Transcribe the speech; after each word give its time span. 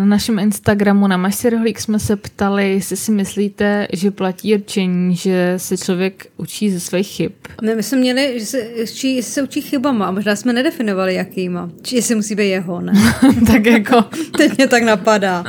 Na 0.00 0.06
našem 0.06 0.38
Instagramu 0.38 1.06
na 1.06 1.16
Masterhlík 1.16 1.80
jsme 1.80 1.98
se 1.98 2.16
ptali, 2.16 2.72
jestli 2.72 2.96
si 2.96 3.12
myslíte, 3.12 3.88
že 3.92 4.10
platí 4.10 4.54
určení, 4.54 5.16
že 5.16 5.54
se 5.56 5.76
člověk 5.76 6.26
učí 6.36 6.70
ze 6.70 6.80
svých 6.80 7.06
chyb. 7.06 7.32
Ne, 7.62 7.74
my 7.74 7.82
jsme 7.82 7.98
měli, 7.98 8.40
že 8.40 8.46
se 8.46 8.62
učí, 8.82 9.16
jestli 9.16 9.32
se 9.32 9.42
učí 9.42 9.60
chybama 9.60 10.06
a 10.06 10.10
možná 10.10 10.36
jsme 10.36 10.52
nedefinovali, 10.52 11.14
jakýma. 11.14 11.70
Či 11.82 11.96
jestli 11.96 12.14
musí 12.14 12.34
být 12.34 12.48
jeho, 12.48 12.80
ne? 12.80 12.92
tak 13.46 13.66
jako... 13.66 14.04
Teď 14.36 14.56
mě 14.56 14.68
tak 14.68 14.82
napadá. 14.82 15.44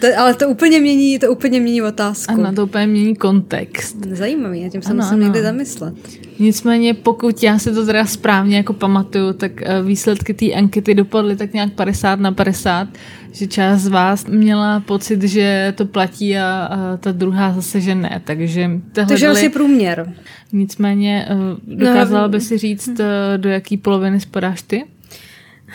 To, 0.00 0.06
ale 0.18 0.34
to 0.34 0.48
úplně 0.48 0.80
mění, 0.80 1.18
to 1.18 1.32
úplně 1.32 1.60
mění 1.60 1.82
otázku. 1.82 2.32
Ano, 2.32 2.52
to 2.52 2.64
úplně 2.64 2.86
mění 2.86 3.16
kontext. 3.16 3.96
Zajímavý, 4.06 4.60
já 4.60 4.68
tím 4.68 4.82
se 4.82 4.94
musím 4.94 5.12
ano. 5.12 5.22
někdy 5.22 5.42
zamyslet. 5.42 5.94
Nicméně, 6.38 6.94
pokud 6.94 7.42
já 7.42 7.58
si 7.58 7.72
to 7.72 7.86
teda 7.86 8.06
správně 8.06 8.56
jako 8.56 8.72
pamatuju, 8.72 9.32
tak 9.32 9.62
eh, 9.62 9.82
výsledky 9.82 10.34
té 10.34 10.52
ankety 10.52 10.94
dopadly 10.94 11.36
tak 11.36 11.52
nějak 11.52 11.72
50 11.72 12.20
na 12.20 12.32
50, 12.32 12.88
že 13.32 13.46
část 13.46 13.80
z 13.80 13.88
vás 13.88 14.26
měla 14.26 14.80
pocit, 14.80 15.22
že 15.22 15.74
to 15.76 15.86
platí 15.86 16.38
a, 16.38 16.68
a 16.70 16.96
ta 16.96 17.12
druhá 17.12 17.52
zase, 17.52 17.80
že 17.80 17.94
ne. 17.94 18.20
Takže 18.24 18.70
tohle 18.92 19.08
Takže 19.08 19.28
asi 19.28 19.48
průměr. 19.48 20.12
Nicméně, 20.52 21.26
eh, 21.30 21.76
dokázala 21.76 22.22
no, 22.22 22.28
by 22.28 22.40
si 22.40 22.58
říct, 22.58 23.00
eh, 23.00 23.38
do 23.38 23.48
jaký 23.48 23.76
poloviny 23.76 24.20
spadáš 24.20 24.62
ty? 24.62 24.84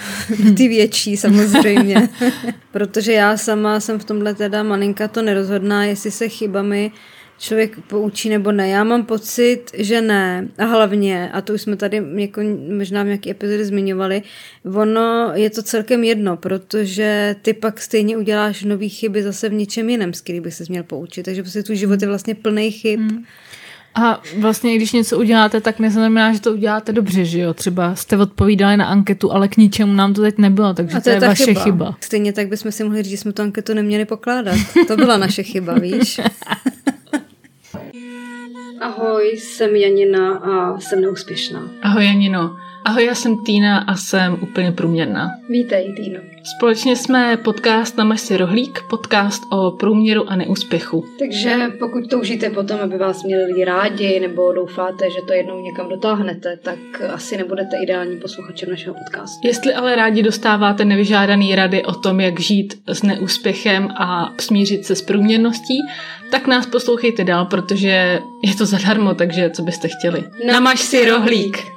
ty 0.57 0.67
větší 0.67 1.17
samozřejmě. 1.17 2.09
Protože 2.71 3.13
já 3.13 3.37
sama 3.37 3.79
jsem 3.79 3.99
v 3.99 4.03
tomhle 4.03 4.33
teda 4.33 4.63
malinka 4.63 5.07
to 5.07 5.21
nerozhodná, 5.21 5.85
jestli 5.85 6.11
se 6.11 6.29
chybami 6.29 6.91
člověk 7.39 7.79
poučí 7.87 8.29
nebo 8.29 8.51
ne. 8.51 8.69
Já 8.69 8.83
mám 8.83 9.05
pocit, 9.05 9.63
že 9.73 10.01
ne. 10.01 10.47
A 10.57 10.65
hlavně, 10.65 11.29
a 11.33 11.41
to 11.41 11.53
už 11.53 11.61
jsme 11.61 11.75
tady 11.75 12.03
jako, 12.15 12.41
možná 12.77 13.03
v 13.03 13.05
nějaké 13.05 13.29
epizody 13.29 13.65
zmiňovali, 13.65 14.21
ono 14.75 15.31
je 15.33 15.49
to 15.49 15.63
celkem 15.63 16.03
jedno, 16.03 16.37
protože 16.37 17.35
ty 17.41 17.53
pak 17.53 17.81
stejně 17.81 18.17
uděláš 18.17 18.63
nový 18.63 18.89
chyby 18.89 19.23
zase 19.23 19.49
v 19.49 19.53
něčem 19.53 19.89
jiném, 19.89 20.13
z 20.13 20.21
který 20.21 20.39
bych 20.39 20.53
se 20.53 20.63
měl 20.69 20.83
poučit. 20.83 21.23
Takže 21.23 21.43
prostě 21.43 21.63
tvůj 21.63 21.75
život 21.75 22.01
je 22.01 22.07
vlastně 22.07 22.35
plný 22.35 22.71
chyb. 22.71 22.99
Hmm. 22.99 23.23
A 24.01 24.21
vlastně, 24.39 24.75
když 24.75 24.93
něco 24.93 25.17
uděláte, 25.17 25.61
tak 25.61 25.79
neznamená, 25.79 26.33
že 26.33 26.41
to 26.41 26.51
uděláte 26.51 26.93
dobře, 26.93 27.25
že 27.25 27.39
jo? 27.39 27.53
Třeba 27.53 27.95
jste 27.95 28.17
odpovídali 28.17 28.77
na 28.77 28.85
anketu, 28.85 29.31
ale 29.31 29.47
k 29.47 29.57
ničemu 29.57 29.93
nám 29.93 30.13
to 30.13 30.21
teď 30.21 30.37
nebylo, 30.37 30.73
takže 30.73 30.95
to, 30.95 31.01
to 31.01 31.09
je, 31.09 31.15
je 31.15 31.19
vaše 31.19 31.45
chyba. 31.45 31.63
chyba. 31.63 31.97
Stejně 32.01 32.33
tak 32.33 32.47
bychom 32.47 32.71
si 32.71 32.83
mohli 32.83 33.03
říct, 33.03 33.11
že 33.11 33.17
jsme 33.17 33.31
tu 33.33 33.41
anketu 33.41 33.73
neměli 33.73 34.05
pokládat. 34.05 34.55
To 34.87 34.97
byla 34.97 35.17
naše 35.17 35.43
chyba, 35.43 35.73
víš? 35.79 36.19
Ahoj, 38.81 39.37
jsem 39.37 39.75
Janina 39.75 40.33
a 40.33 40.79
jsem 40.79 41.01
neúspěšná. 41.01 41.69
Ahoj 41.81 42.05
Janino. 42.05 42.57
Ahoj, 42.87 43.05
já 43.05 43.15
jsem 43.15 43.37
Týna 43.43 43.77
a 43.77 43.95
jsem 43.95 44.37
úplně 44.41 44.71
průměrná. 44.71 45.31
Vítej, 45.49 45.93
Týno. 45.93 46.19
Společně 46.43 46.95
jsme 46.95 47.37
podcast 47.37 47.97
na 47.97 48.15
si 48.17 48.37
rohlík, 48.37 48.79
podcast 48.89 49.43
o 49.51 49.71
průměru 49.71 50.29
a 50.29 50.35
neúspěchu. 50.35 51.05
Takže 51.19 51.71
pokud 51.79 52.09
toužíte 52.09 52.49
potom, 52.49 52.79
aby 52.79 52.97
vás 52.97 53.23
měli 53.23 53.45
lidi 53.45 53.65
rádi, 53.65 54.19
nebo 54.19 54.53
doufáte, 54.53 55.09
že 55.09 55.17
to 55.27 55.33
jednou 55.33 55.59
někam 55.59 55.89
dotáhnete, 55.89 56.59
tak 56.63 56.77
asi 57.13 57.37
nebudete 57.37 57.77
ideální 57.83 58.19
posluchačem 58.19 58.69
našeho 58.69 58.95
podcastu. 58.95 59.47
Jestli 59.47 59.73
ale 59.73 59.95
rádi 59.95 60.23
dostáváte 60.23 60.85
nevyžádaný 60.85 61.55
rady 61.55 61.83
o 61.83 61.93
tom, 61.93 62.19
jak 62.19 62.39
žít 62.39 62.81
s 62.87 63.03
neúspěchem 63.03 63.87
a 63.97 64.33
smířit 64.39 64.85
se 64.85 64.95
s 64.95 65.01
průměrností, 65.01 65.77
tak 66.31 66.47
nás 66.47 66.65
poslouchejte 66.65 67.23
dál, 67.23 67.45
protože 67.45 68.19
je 68.43 68.55
to 68.57 68.65
zadarmo, 68.65 69.13
takže 69.13 69.49
co 69.49 69.61
byste 69.61 69.87
chtěli. 69.87 70.23
Namaž 70.51 70.79
si 70.79 71.09
rohlík. 71.09 71.76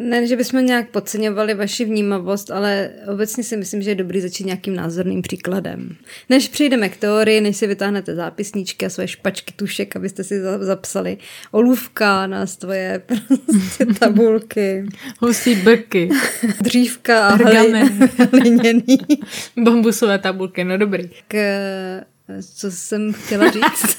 Ne, 0.00 0.26
že 0.26 0.36
bychom 0.36 0.66
nějak 0.66 0.88
podceňovali 0.88 1.54
vaši 1.54 1.84
vnímavost, 1.84 2.50
ale 2.50 2.90
obecně 3.12 3.44
si 3.44 3.56
myslím, 3.56 3.82
že 3.82 3.90
je 3.90 3.94
dobrý 3.94 4.20
začít 4.20 4.44
nějakým 4.44 4.76
názorným 4.76 5.22
příkladem. 5.22 5.96
Než 6.28 6.48
přejdeme 6.48 6.88
k 6.88 6.96
teorii, 6.96 7.40
než 7.40 7.56
si 7.56 7.66
vytáhnete 7.66 8.14
zápisníčky 8.14 8.86
a 8.86 8.90
své 8.90 9.08
špačky 9.08 9.52
tušek, 9.56 9.96
abyste 9.96 10.24
si 10.24 10.40
zapsali 10.60 11.18
olůvka 11.50 12.26
na 12.26 12.46
svoje 12.46 13.02
prostě 13.46 13.86
tabulky. 13.86 14.86
Hustý 15.20 15.54
brky. 15.54 16.08
Dřívka 16.60 17.28
a 17.28 17.34
hliněný. 18.32 18.98
Bambusové 19.56 20.18
tabulky, 20.18 20.64
no 20.64 20.78
dobrý. 20.78 21.10
K, 21.28 21.36
co 22.54 22.70
jsem 22.70 23.12
chtěla 23.12 23.50
říct? 23.50 23.96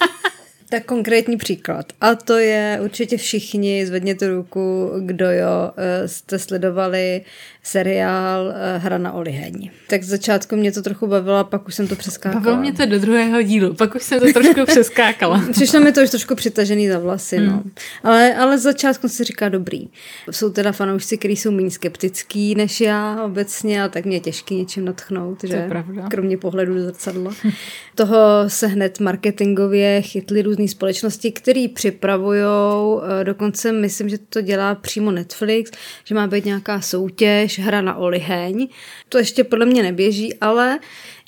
Tak 0.73 0.85
konkrétní 0.85 1.38
příklad. 1.38 1.94
A 2.01 2.16
to 2.16 2.38
je 2.38 2.79
určitě 2.84 3.17
všichni, 3.17 3.85
zvedněte 3.85 4.28
ruku, 4.28 4.91
kdo 5.00 5.31
jo, 5.31 5.72
eh, 5.78 6.07
jste 6.07 6.39
sledovali 6.39 7.22
seriál 7.63 8.46
uh, 8.46 8.84
Hra 8.84 8.97
na 8.97 9.12
oliheň. 9.12 9.69
Tak 9.88 10.03
z 10.03 10.07
začátku 10.07 10.56
mě 10.56 10.72
to 10.72 10.81
trochu 10.81 11.07
bavilo, 11.07 11.44
pak 11.44 11.68
už 11.68 11.75
jsem 11.75 11.88
to 11.88 11.96
přeskákala. 11.96 12.40
Bavilo 12.40 12.62
mě 12.62 12.74
to 12.74 12.85
do 12.85 13.00
druhého 13.00 13.41
dílu, 13.41 13.74
pak 13.74 13.96
už 13.96 14.03
jsem 14.03 14.19
to 14.19 14.34
trošku 14.34 14.66
přeskákala. 14.66 15.44
Přišlo 15.51 15.79
mi 15.79 15.91
to 15.91 16.02
už 16.02 16.09
trošku 16.09 16.35
přitažený 16.35 16.88
za 16.88 17.00
vlasy, 17.00 17.40
mm. 17.40 17.46
no. 17.46 17.63
Ale, 18.03 18.35
ale 18.35 18.57
z 18.57 18.62
začátku 18.62 19.09
se 19.09 19.23
říká 19.23 19.50
dobrý. 19.50 19.88
Jsou 20.31 20.50
teda 20.50 20.72
fanoušci, 20.72 21.18
kteří 21.18 21.35
jsou 21.35 21.52
méně 21.52 21.72
skeptický 21.72 22.56
než 22.56 22.81
já 22.81 23.23
obecně, 23.23 23.84
a 23.84 23.88
tak 23.88 24.06
mě 24.06 24.16
je 24.16 24.19
těžký 24.19 24.56
něčím 24.56 24.85
natchnout, 24.85 25.41
to 25.41 25.47
že? 25.47 25.56
Je 25.56 25.68
pravda. 25.69 26.07
Kromě 26.09 26.38
pohledu 26.38 26.73
do 26.73 26.84
zrcadla. 26.84 27.34
Toho 27.96 28.18
se 28.47 28.68
hned 28.68 29.00
marketingově 29.00 30.02
chytly 30.02 30.41
různé 30.41 30.68
společnosti, 30.68 31.31
které 31.31 31.66
připravují, 31.73 32.41
eh, 32.41 33.23
dokonce 33.23 33.72
myslím, 33.72 34.09
že 34.09 34.18
to 34.18 34.41
dělá 34.41 34.75
přímo 34.75 35.12
Netflix, 35.12 35.72
že 36.03 36.16
má 36.16 36.28
být 36.28 36.46
nějaká 36.46 36.81
soutěž, 36.81 37.53
než 37.58 37.66
hra 37.66 37.81
na 37.81 37.96
oliheň. 37.96 38.68
To 39.09 39.18
ještě 39.18 39.44
podle 39.44 39.66
mě 39.66 39.84
neběží, 39.84 40.34
ale 40.41 40.80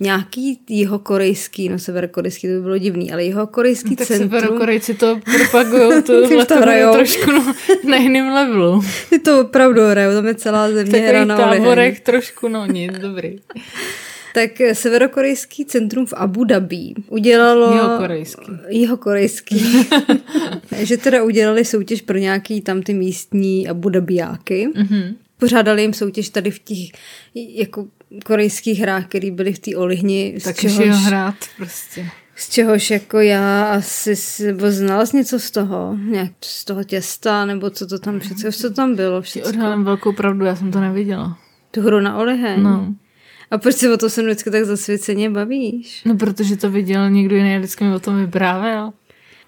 nějaký 0.01 0.59
jeho 0.69 0.99
korejský, 0.99 1.69
no 1.69 1.79
severokorejský, 1.79 2.47
to 2.47 2.53
by 2.53 2.61
bylo 2.61 2.77
divný, 2.77 3.11
ale 3.11 3.23
jeho 3.23 3.47
korejský 3.47 3.89
no, 3.89 3.95
tak 3.95 4.07
centrum... 4.07 4.29
severokorejci 4.29 4.93
to 4.93 5.19
propagují, 5.25 6.03
to, 6.03 6.45
to 6.45 6.55
hrajou. 6.55 6.93
trošku 6.93 7.31
no, 7.31 7.53
na 7.83 7.97
jiném 7.97 8.33
levelu. 8.33 8.81
Ty 9.09 9.19
to 9.19 9.41
opravdu 9.41 9.81
hrajou, 9.81 10.13
tam 10.13 10.27
je 10.27 10.35
celá 10.35 10.71
země 10.71 10.99
hra 10.99 11.25
na 11.25 11.47
oliheň. 11.47 11.95
trošku, 12.03 12.47
no 12.47 12.65
nic, 12.65 12.91
dobrý. 12.99 13.39
tak 14.33 14.51
severokorejský 14.73 15.65
centrum 15.65 16.05
v 16.05 16.13
Abu 16.13 16.43
Dhabi 16.43 16.93
udělalo... 17.09 17.73
Jeho 17.75 17.97
korejský. 17.97 18.51
Jeho 18.67 18.97
korejský. 18.97 19.87
že 20.77 20.97
teda 20.97 21.23
udělali 21.23 21.65
soutěž 21.65 22.01
pro 22.01 22.17
nějaký 22.17 22.61
tam 22.61 22.81
ty 22.81 22.93
místní 22.93 23.67
Abu 23.67 23.89
Dhabiáky. 23.89 24.67
Mm-hmm 24.75 25.15
pořádali 25.37 25.81
jim 25.81 25.93
soutěž 25.93 26.29
tady 26.29 26.51
v 26.51 26.59
těch 26.59 27.01
jako 27.35 27.87
korejských 28.25 28.79
hrách, 28.79 29.07
které 29.07 29.31
byly 29.31 29.53
v 29.53 29.59
té 29.59 29.75
olihni. 29.75 30.37
Tak 30.43 30.55
čehož, 30.55 30.85
jo 30.85 30.93
hrát 30.93 31.35
prostě. 31.57 32.09
Z 32.35 32.49
čehož 32.49 32.91
jako 32.91 33.19
já 33.19 33.63
asi 33.63 34.15
znala 34.69 35.05
jsi 35.05 35.17
něco 35.17 35.39
z 35.39 35.51
toho, 35.51 35.97
nějak 36.09 36.31
z 36.41 36.65
toho 36.65 36.83
těsta, 36.83 37.45
nebo 37.45 37.69
co 37.69 37.87
to 37.87 37.99
tam 37.99 38.19
všechno, 38.19 38.51
co 38.51 38.69
tam 38.69 38.95
bylo 38.95 39.21
všechno. 39.21 39.49
Odhalím 39.49 39.83
velkou 39.83 40.13
pravdu, 40.13 40.45
já 40.45 40.55
jsem 40.55 40.71
to 40.71 40.79
neviděla. 40.79 41.37
Tu 41.71 41.81
hru 41.81 41.99
na 41.99 42.17
oliheň? 42.17 42.63
No. 42.63 42.95
A 43.51 43.57
proč 43.57 43.75
se 43.75 43.93
o 43.93 43.97
to 43.97 44.09
se 44.09 44.23
vždycky 44.23 44.51
tak 44.51 44.65
zasvěceně 44.65 45.29
bavíš? 45.29 46.01
No, 46.05 46.15
protože 46.15 46.57
to 46.57 46.71
viděl 46.71 47.09
někdo 47.09 47.35
jiný, 47.35 47.57
vždycky 47.57 47.83
mi 47.83 47.95
o 47.95 47.99
tom 47.99 48.25
vyprávěl. 48.25 48.93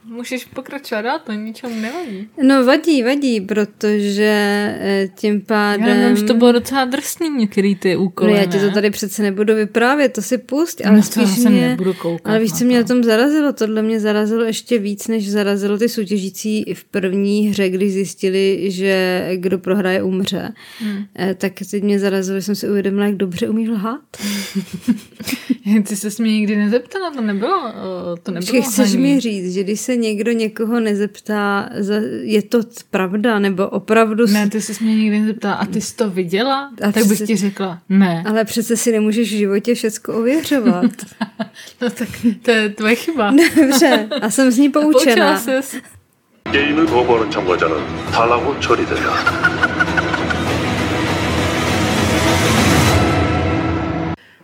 Můžeš 0.09 0.45
pokračovat 0.45 1.01
dál, 1.01 1.19
to 1.25 1.31
ničemu 1.31 1.81
nevadí. 1.81 2.29
No 2.44 2.66
vadí, 2.66 3.03
vadí, 3.03 3.41
protože 3.41 4.23
eh, 4.79 5.09
tím 5.16 5.41
pádem... 5.41 5.88
Já 5.88 5.95
nevím, 5.95 6.18
že 6.18 6.23
to 6.23 6.34
bylo 6.34 6.51
docela 6.51 6.85
drsný 6.85 7.29
některý 7.29 7.75
ty 7.75 7.95
úkoly, 7.95 8.31
No 8.31 8.38
já 8.38 8.45
ti 8.45 8.59
to 8.59 8.72
tady 8.72 8.90
přece 8.90 9.22
nebudu 9.22 9.56
vyprávět, 9.56 10.13
to 10.13 10.22
si 10.22 10.38
pust, 10.38 10.85
ale 10.85 10.95
no, 10.95 11.03
spíš 11.03 11.38
mě... 11.38 11.68
nebudu 11.68 11.94
koukat 11.94 12.28
ale 12.28 12.40
víš, 12.40 12.53
co 12.53 12.66
mě 12.66 12.78
na 12.78 12.84
tom 12.84 13.03
zarazilo? 13.03 13.53
Tohle 13.53 13.81
mě 13.81 14.00
zarazilo 14.00 14.44
ještě 14.44 14.79
víc, 14.79 15.07
než 15.07 15.31
zarazilo 15.31 15.78
ty 15.78 15.90
soutěžící 15.90 16.74
v 16.74 16.84
první 16.84 17.47
hře, 17.47 17.69
když 17.69 17.94
zjistili, 17.94 18.72
že 18.72 19.28
kdo 19.35 19.59
prohraje 19.59 20.03
umře. 20.03 20.53
Hmm. 20.79 21.06
Eh, 21.19 21.35
tak 21.35 21.53
teď 21.72 21.84
mě 21.84 22.00
zarazilo, 22.00 22.39
že 22.39 22.41
jsem 22.41 22.56
si 22.56 22.69
uvědomila, 22.69 23.06
jak 23.06 23.16
dobře 23.16 23.50
umí 23.50 23.69
lhát. 23.69 24.01
ty 25.88 25.95
se 25.95 26.24
mě 26.24 26.31
nikdy 26.31 26.56
nezeptala, 26.56 27.12
to 27.12 27.21
nebylo, 27.21 27.74
to 28.24 28.31
nebylo 28.31 28.62
chceš 28.62 28.95
mi 28.95 29.19
říct, 29.19 29.53
že 29.53 29.63
když 29.63 29.80
se 29.80 29.96
někdo 29.96 30.32
někoho 30.32 30.81
nezeptá, 30.81 31.70
je 32.22 32.43
to 32.43 32.58
pravda, 32.90 33.38
nebo 33.38 33.69
opravdu... 33.69 34.26
Ne, 34.26 34.50
ty 34.50 34.60
jsi 34.60 34.84
mě 34.84 34.94
nikdy 34.94 35.19
nezeptala, 35.20 35.54
a 35.54 35.66
ty 35.66 35.81
jsi 35.81 35.96
to 35.96 36.10
viděla? 36.10 36.70
A 36.88 36.93
tak 36.93 37.06
bych 37.06 37.22
ti 37.22 37.37
řekla, 37.37 37.78
ne. 37.88 38.25
Ale 38.26 38.44
přece 38.44 38.76
si 38.76 38.93
nemůžeš 38.93 39.32
v 39.32 39.37
životě 39.37 39.75
všechno 39.75 40.14
ověřovat. 40.14 40.93
no 41.82 41.90
tak 41.90 42.08
to 42.43 42.50
je 42.50 42.69
tvoje 42.69 42.94
chyba. 42.94 43.34
Dobře, 43.56 44.08
a 44.22 44.31
jsem 44.31 44.50
z 44.50 44.58
ní 44.58 44.69
poučena. 44.69 45.28
A 45.28 45.34
poučila 45.37 45.62
jsi. 45.62 45.82
게임을 46.50 46.87
거부하는 46.87 47.31
참가자는 47.31 47.76
탈락 48.12 48.60
처리된다. 48.60 50.06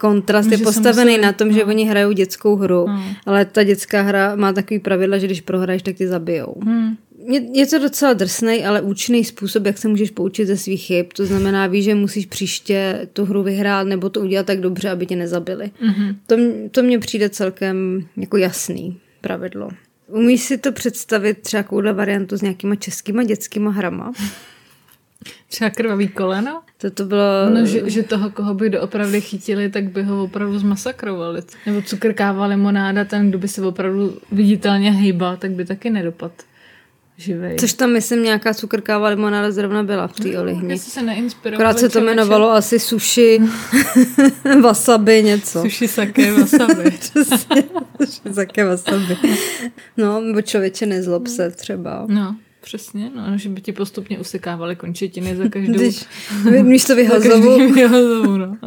Kontrast 0.03 0.51
je 0.51 0.57
postavený 0.57 1.17
na 1.17 1.31
tom, 1.31 1.47
no. 1.47 1.53
že 1.55 1.65
oni 1.65 1.85
hrajou 1.85 2.11
dětskou 2.11 2.55
hru, 2.55 2.85
no. 2.87 3.03
ale 3.25 3.45
ta 3.45 3.63
dětská 3.63 4.01
hra 4.01 4.35
má 4.35 4.53
takový 4.53 4.79
pravidla, 4.79 5.17
že 5.17 5.27
když 5.27 5.41
prohraješ, 5.41 5.81
tak 5.81 5.95
tě 5.95 6.07
zabijou. 6.07 6.55
Hmm. 6.63 6.97
je, 7.31 7.41
je 7.59 7.65
to 7.65 7.79
docela 7.79 8.13
drsný, 8.13 8.65
ale 8.65 8.81
účinný 8.81 9.23
způsob, 9.23 9.65
jak 9.65 9.77
se 9.77 9.87
můžeš 9.87 10.11
poučit 10.11 10.47
ze 10.47 10.57
svých 10.57 10.81
chyb. 10.81 11.05
To 11.15 11.25
znamená, 11.25 11.67
víš, 11.67 11.85
že 11.85 11.95
musíš 11.95 12.25
příště 12.25 13.07
tu 13.13 13.25
hru 13.25 13.43
vyhrát 13.43 13.87
nebo 13.87 14.09
to 14.09 14.21
udělat 14.21 14.45
tak 14.45 14.59
dobře, 14.59 14.89
aby 14.89 15.05
tě 15.05 15.15
nezabili. 15.15 15.71
Mm-hmm. 15.81 16.15
To, 16.27 16.35
to 16.71 16.83
mně 16.83 16.99
přijde 16.99 17.29
celkem 17.29 18.05
jako 18.17 18.37
jasný 18.37 18.97
pravidlo. 19.21 19.69
Umíš 20.07 20.41
si 20.41 20.57
to 20.57 20.71
představit 20.71 21.37
třeba 21.41 21.63
takovou 21.63 21.93
variantu 21.93 22.37
s 22.37 22.41
nějakýma 22.41 22.75
českýma 22.75 23.23
dětskýma 23.23 23.71
hrama? 23.71 24.11
Třeba 25.47 25.69
krvavý 25.69 26.07
koleno? 26.07 26.61
To 26.77 26.91
to 26.91 27.05
bylo... 27.05 27.49
No, 27.53 27.65
že, 27.65 27.89
že 27.89 28.03
toho, 28.03 28.29
koho 28.29 28.53
by 28.53 28.69
doopravdy 28.69 29.21
chytili, 29.21 29.69
tak 29.69 29.83
by 29.83 30.03
ho 30.03 30.23
opravdu 30.23 30.59
zmasakrovali. 30.59 31.41
Nebo 31.65 31.81
cukrkáva 31.81 32.45
limonáda, 32.45 33.05
ten, 33.05 33.29
kdo 33.29 33.39
by 33.39 33.47
se 33.47 33.61
opravdu 33.61 34.17
viditelně 34.31 34.91
hejbal, 34.91 35.37
tak 35.37 35.51
by 35.51 35.65
taky 35.65 35.89
nedopad 35.89 36.31
živej. 37.17 37.55
Což 37.59 37.73
tam, 37.73 37.91
myslím, 37.91 38.23
nějaká 38.23 38.53
cukrkáva 38.53 39.09
limonáda 39.09 39.51
zrovna 39.51 39.83
byla 39.83 40.07
v 40.07 40.13
té 40.13 40.27
no, 40.27 40.41
olihni. 40.41 40.79
se 40.79 41.01
neinspirovali. 41.01 41.55
Akorát 41.55 41.79
se 41.79 41.89
to 41.89 41.99
jmenovalo 41.99 42.51
asi 42.51 42.79
sushi, 42.79 43.39
wasabi, 44.61 45.23
něco. 45.23 45.61
Sushi 45.61 45.87
sake 45.87 46.33
wasabi. 46.33 46.91
Přesně, 46.99 47.63
sushi 48.05 48.33
sake 48.33 48.65
wasabi. 48.65 49.17
No, 49.97 50.21
nebo 50.21 50.41
člověče 50.41 50.85
nezlob 50.85 51.27
se 51.27 51.51
třeba. 51.51 52.05
No. 52.07 52.35
Přesně, 52.63 53.11
no, 53.15 53.37
že 53.37 53.49
by 53.49 53.61
ti 53.61 53.71
postupně 53.71 54.19
usekávaly 54.19 54.75
končetiny 54.75 55.35
za 55.35 55.49
každou... 55.49 55.73
Když 55.73 56.05
místo 56.61 56.95
vyhazovu. 56.95 57.73
vyhazovu 57.73 58.37
no. 58.37 58.57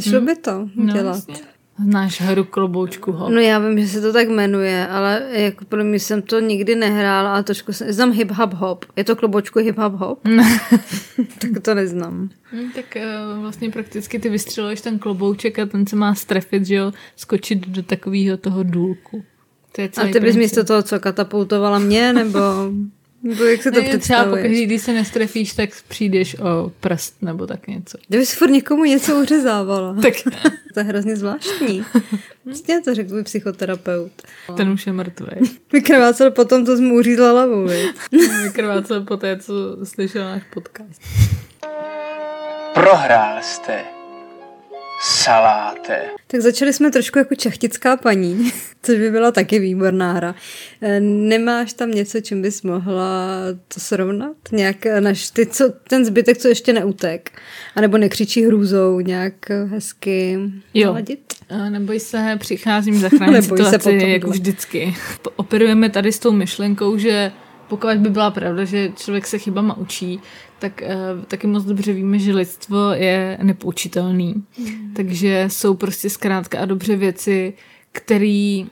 Šlo 0.00 0.20
by 0.20 0.36
to 0.36 0.68
no, 0.74 0.92
dělat. 0.92 1.02
Vlastně. 1.02 1.34
Znáš 1.84 2.20
hru 2.20 2.44
kloboučku 2.44 3.12
hop? 3.12 3.30
No 3.30 3.40
já 3.40 3.58
vím, 3.58 3.80
že 3.80 3.88
se 3.88 4.00
to 4.00 4.12
tak 4.12 4.28
jmenuje, 4.28 4.86
ale 4.86 5.26
jako 5.30 5.64
pro 5.64 5.84
mě 5.84 6.00
jsem 6.00 6.22
to 6.22 6.40
nikdy 6.40 6.74
nehrála 6.74 7.34
a 7.34 7.42
trošku 7.42 7.72
jsem, 7.72 7.92
znám 7.92 8.12
hip 8.12 8.30
hop 8.30 8.52
hop. 8.52 8.84
Je 8.96 9.04
to 9.04 9.16
kloboučku 9.16 9.58
hip 9.58 9.78
hop 9.78 9.92
hop? 9.92 10.20
tak 11.38 11.50
to 11.62 11.74
neznám. 11.74 12.30
Hmm, 12.42 12.72
tak 12.72 12.96
uh, 12.96 13.40
vlastně 13.40 13.70
prakticky 13.70 14.18
ty 14.18 14.28
vystřeluješ 14.28 14.80
ten 14.80 14.98
klobouček 14.98 15.58
a 15.58 15.66
ten 15.66 15.86
se 15.86 15.96
má 15.96 16.14
strefit, 16.14 16.66
že 16.66 16.74
jo, 16.74 16.92
skočit 17.16 17.68
do 17.68 17.82
takového 17.82 18.36
toho 18.36 18.62
důlku. 18.62 19.24
To 19.72 19.80
je 19.80 19.90
a 19.96 20.12
ty 20.12 20.20
bys 20.20 20.36
místo 20.36 20.64
toho, 20.64 20.82
co 20.82 21.00
katapultovala 21.00 21.78
mě, 21.78 22.12
nebo... 22.12 22.38
Nebo 23.22 23.44
jak 23.44 23.62
se 23.62 23.70
to 23.70 23.82
ne, 23.82 23.98
Třeba 23.98 24.24
pokaždý, 24.24 24.66
když 24.66 24.82
se 24.82 24.92
nestrefíš, 24.92 25.52
tak 25.52 25.70
přijdeš 25.88 26.36
o 26.38 26.72
prst 26.80 27.22
nebo 27.22 27.46
tak 27.46 27.66
něco. 27.66 27.98
Kdyby 28.08 28.26
si 28.26 28.36
furt 28.36 28.50
někomu 28.50 28.84
něco 28.84 29.16
uřezávala. 29.16 29.96
tak. 30.02 30.14
to 30.74 30.80
je 30.80 30.84
hrozně 30.84 31.16
zvláštní. 31.16 31.84
Prostě 32.44 32.80
to 32.84 32.94
řekl 32.94 33.14
by 33.14 33.22
psychoterapeut. 33.22 34.12
Ten 34.56 34.68
už 34.70 34.86
je 34.86 34.92
mrtvý. 34.92 35.26
Vykrvácel 35.72 36.30
potom, 36.30 36.66
co 36.66 36.76
mu 36.76 36.94
uřízla 36.94 37.30
hlavu, 37.30 37.66
Vykrvácel 38.42 39.04
po 39.04 39.16
té, 39.16 39.38
co 39.38 39.52
slyšel 39.84 40.24
náš 40.24 40.42
podcast. 40.54 41.02
Prohrál 42.74 43.38
jste 43.42 43.97
saláte. 45.00 46.00
Tak 46.26 46.40
začali 46.40 46.72
jsme 46.72 46.90
trošku 46.90 47.18
jako 47.18 47.34
čachtická 47.34 47.96
paní, 47.96 48.52
což 48.82 48.98
by 48.98 49.10
byla 49.10 49.32
taky 49.32 49.58
výborná 49.58 50.12
hra. 50.12 50.34
Eh, 50.80 51.00
nemáš 51.00 51.72
tam 51.72 51.90
něco, 51.90 52.20
čím 52.20 52.42
bys 52.42 52.62
mohla 52.62 53.28
to 53.74 53.80
srovnat? 53.80 54.36
Nějak 54.52 54.86
eh, 54.86 55.00
naš, 55.00 55.30
ty, 55.30 55.46
co, 55.46 55.72
ten 55.88 56.04
zbytek, 56.04 56.38
co 56.38 56.48
ještě 56.48 56.72
neutek? 56.72 57.32
A 57.74 57.80
nebo 57.80 57.98
nekřičí 57.98 58.44
hrůzou 58.46 59.00
nějak 59.00 59.50
hezky 59.50 60.38
jo. 60.74 60.90
Hladit? 60.90 61.34
Neboj 61.68 62.00
se, 62.00 62.36
přicházím 62.38 62.98
zachránit 63.00 63.42
situaci, 63.42 63.70
se 63.70 63.78
potom, 63.78 63.98
jako 63.98 64.30
vždycky. 64.30 64.94
Operujeme 65.36 65.90
tady 65.90 66.12
s 66.12 66.18
tou 66.18 66.32
myšlenkou, 66.32 66.98
že 66.98 67.32
pokud 67.68 67.96
by 67.96 68.10
byla 68.10 68.30
pravda, 68.30 68.64
že 68.64 68.92
člověk 68.96 69.26
se 69.26 69.38
chybama 69.38 69.76
učí, 69.76 70.20
tak 70.58 70.82
uh, 70.84 71.24
taky 71.24 71.46
moc 71.46 71.64
dobře 71.64 71.92
víme, 71.92 72.18
že 72.18 72.34
lidstvo 72.34 72.92
je 72.92 73.38
nepoučitelný. 73.42 74.34
Mm. 74.58 74.94
Takže 74.94 75.44
jsou 75.48 75.74
prostě 75.74 76.10
zkrátka 76.10 76.58
a 76.58 76.64
dobře 76.64 76.96
věci, 76.96 77.52
které 77.92 78.64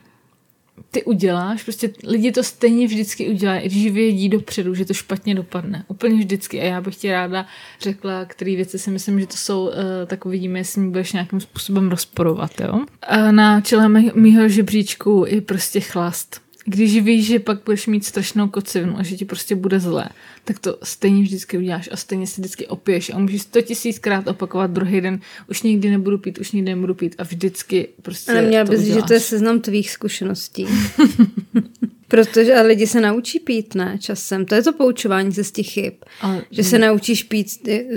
ty 0.91 1.03
uděláš, 1.03 1.63
prostě 1.63 1.89
lidi 2.03 2.31
to 2.31 2.43
stejně 2.43 2.87
vždycky 2.87 3.29
udělají, 3.29 3.69
když 3.69 3.91
vědí 3.91 4.29
dopředu, 4.29 4.75
že 4.75 4.85
to 4.85 4.93
špatně 4.93 5.35
dopadne. 5.35 5.85
Úplně 5.87 6.17
vždycky. 6.17 6.61
A 6.61 6.63
já 6.63 6.81
bych 6.81 6.95
ti 6.95 7.11
ráda 7.11 7.45
řekla, 7.81 8.25
které 8.25 8.55
věci 8.55 8.79
si 8.79 8.91
myslím, 8.91 9.19
že 9.19 9.27
to 9.27 9.37
jsou, 9.37 9.67
uh, 9.67 9.73
tak 10.05 10.25
uvidíme, 10.25 10.59
jestli 10.59 10.81
mi 10.81 10.89
budeš 10.89 11.13
nějakým 11.13 11.39
způsobem 11.39 11.89
rozporovat. 11.89 12.51
Jo? 12.61 12.85
A 13.01 13.31
na 13.31 13.61
čele 13.61 13.89
mýho 14.15 14.49
žebříčku 14.49 15.25
je 15.27 15.41
prostě 15.41 15.79
chlast 15.79 16.46
když 16.69 17.01
víš, 17.01 17.27
že 17.27 17.39
pak 17.39 17.59
budeš 17.65 17.87
mít 17.87 18.05
strašnou 18.05 18.47
kocivnu 18.47 18.99
a 18.99 19.03
že 19.03 19.15
ti 19.15 19.25
prostě 19.25 19.55
bude 19.55 19.79
zlé, 19.79 20.09
tak 20.43 20.59
to 20.59 20.77
stejně 20.83 21.21
vždycky 21.21 21.57
uděláš 21.57 21.89
a 21.91 21.95
stejně 21.95 22.27
si 22.27 22.41
vždycky 22.41 22.67
opiješ 22.67 23.09
a 23.09 23.19
můžeš 23.19 23.45
to 23.45 23.61
tisíckrát 23.61 24.27
opakovat 24.27 24.71
druhý 24.71 25.01
den, 25.01 25.19
už 25.49 25.61
nikdy 25.61 25.89
nebudu 25.89 26.17
pít, 26.17 26.39
už 26.39 26.51
nikdy 26.51 26.75
nebudu 26.75 26.93
pít 26.93 27.15
a 27.17 27.23
vždycky 27.23 27.87
prostě 28.01 28.31
Ale 28.31 28.41
měla 28.41 28.63
bys, 28.63 28.81
že 28.81 29.01
to 29.01 29.13
je 29.13 29.19
seznam 29.19 29.59
tvých 29.59 29.91
zkušeností. 29.91 30.67
Protože 32.07 32.55
a 32.55 32.61
lidi 32.61 32.87
se 32.87 33.01
naučí 33.01 33.39
pít, 33.39 33.75
ne, 33.75 33.97
časem. 33.99 34.45
To 34.45 34.55
je 34.55 34.63
to 34.63 34.73
poučování 34.73 35.31
ze 35.31 35.43
z 35.43 35.51
těch 35.51 35.67
chyb. 35.67 35.93
Ale, 36.21 36.41
že 36.51 36.63
se 36.63 36.79
naučíš 36.79 37.23
pít 37.23 37.47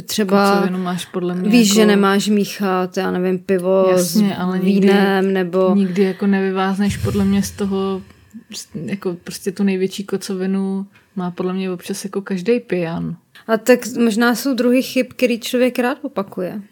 třeba... 0.02 0.66
máš 0.70 1.06
podle 1.06 1.34
mě 1.34 1.50
Víš, 1.50 1.68
jako... 1.68 1.80
že 1.80 1.86
nemáš 1.86 2.28
míchat, 2.28 2.96
já 2.96 3.10
nevím, 3.10 3.38
pivo 3.38 3.86
Jasně, 3.90 4.36
ale 4.36 4.58
s 4.58 4.62
vínem, 4.62 5.24
nikdy, 5.24 5.34
nebo... 5.34 5.74
Nikdy 5.74 6.02
jako 6.02 6.26
nevyvázneš 6.26 6.96
podle 6.96 7.24
mě 7.24 7.42
z 7.42 7.50
toho 7.50 8.02
jako 8.74 9.14
prostě 9.24 9.52
tu 9.52 9.62
největší 9.62 10.04
kocovinu 10.04 10.86
má 11.16 11.30
podle 11.30 11.52
mě 11.52 11.70
občas 11.70 12.04
jako 12.04 12.22
každý 12.22 12.60
pijan. 12.60 13.16
A 13.46 13.56
tak 13.56 13.86
možná 13.86 14.34
jsou 14.34 14.54
druhy 14.54 14.82
chyb, 14.82 15.06
který 15.16 15.40
člověk 15.40 15.78
rád 15.78 15.98
opakuje. 16.02 16.62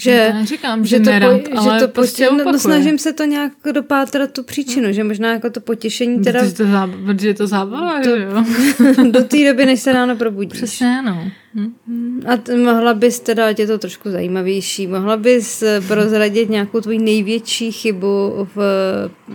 Že, 0.00 0.10
já 0.10 0.32
neříkám, 0.32 0.86
že, 0.86 0.96
že 0.96 1.04
to, 1.04 1.10
nerad, 1.10 1.40
po, 1.40 1.58
ale 1.58 1.80
že 1.80 1.86
to 1.86 1.92
prostě 1.92 2.28
no, 2.30 2.52
no, 2.52 2.58
snažím 2.58 2.98
se 2.98 3.12
to 3.12 3.24
nějak 3.24 3.52
dopátrat 3.72 4.32
tu 4.32 4.42
příčinu, 4.42 4.84
hmm. 4.84 4.92
že 4.92 5.04
možná 5.04 5.32
jako 5.32 5.50
to 5.50 5.60
potěšení 5.60 6.20
teda... 6.20 6.40
Protože 6.40 6.54
to, 6.54 6.66
záb, 6.66 6.90
protože 7.06 7.28
je 7.28 7.34
to 7.34 7.46
zábava, 7.46 8.00
to, 8.00 8.16
jo? 8.16 8.44
do 9.10 9.24
té 9.24 9.44
doby, 9.44 9.66
než 9.66 9.80
se 9.80 9.92
ráno 9.92 10.16
probudíš. 10.16 10.52
Přesně, 10.52 11.02
no. 11.02 11.30
Hmm. 11.54 12.22
A 12.26 12.36
t- 12.36 12.56
mohla 12.56 12.94
bys 12.94 13.20
teda, 13.20 13.48
ať 13.48 13.58
je 13.58 13.66
to 13.66 13.78
trošku 13.78 14.10
zajímavější, 14.10 14.86
mohla 14.86 15.16
bys 15.16 15.64
prozradit 15.88 16.50
nějakou 16.50 16.80
tvoji 16.80 16.98
největší 16.98 17.72
chybu 17.72 18.48
v 18.54 18.58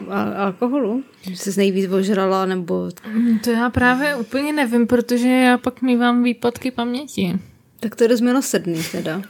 al- 0.07 0.33
alkoholu? 0.37 1.03
Že 1.21 1.35
jsi 1.35 1.57
nejvíc 1.57 1.91
ožrala, 1.91 2.45
nebo... 2.45 2.89
Hmm, 3.03 3.39
to 3.39 3.49
já 3.49 3.69
právě 3.69 4.15
úplně 4.15 4.53
nevím, 4.53 4.87
protože 4.87 5.27
já 5.27 5.57
pak 5.57 5.81
mývám 5.81 6.23
výpadky 6.23 6.71
paměti. 6.71 7.39
Tak 7.79 7.95
to 7.95 8.03
je 8.03 8.07
dost 8.07 8.21
milosrdný 8.21 8.83
teda. 8.91 9.21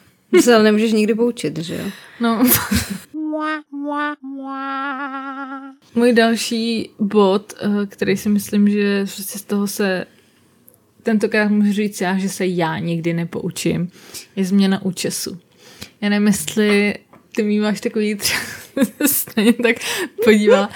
Se 0.42 0.56
ale 0.56 0.64
nemůžeš 0.64 0.94
nikdy 0.94 1.16
poučit, 1.16 1.60
že 1.60 1.76
jo? 1.76 1.86
No. 2.20 2.44
Můj 5.96 6.14
další 6.14 6.90
bod, 7.00 7.54
eh, 7.62 7.86
který 7.86 8.18
si 8.18 8.30
myslím, 8.30 8.70
že 8.70 9.06
prostě 9.16 9.40
z 9.40 9.44
toho 9.44 9.68
se 9.68 10.06
tentokrát 11.04 11.52
můžu 11.52 11.74
říct 11.74 12.02
já, 12.02 12.18
že 12.18 12.30
se 12.30 12.46
já 12.46 12.80
nikdy 12.80 13.14
nepoučím, 13.14 13.92
je 14.36 14.46
změna 14.46 14.86
účesu. 14.86 15.40
Já 16.02 16.10
nevím, 16.10 16.28
jestli 16.28 16.96
ty 17.36 17.60
máš 17.60 17.82
takový 17.82 18.16
třeba 18.16 18.40
stejně 19.06 19.54
tak 19.54 19.76
podívá. 20.24 20.70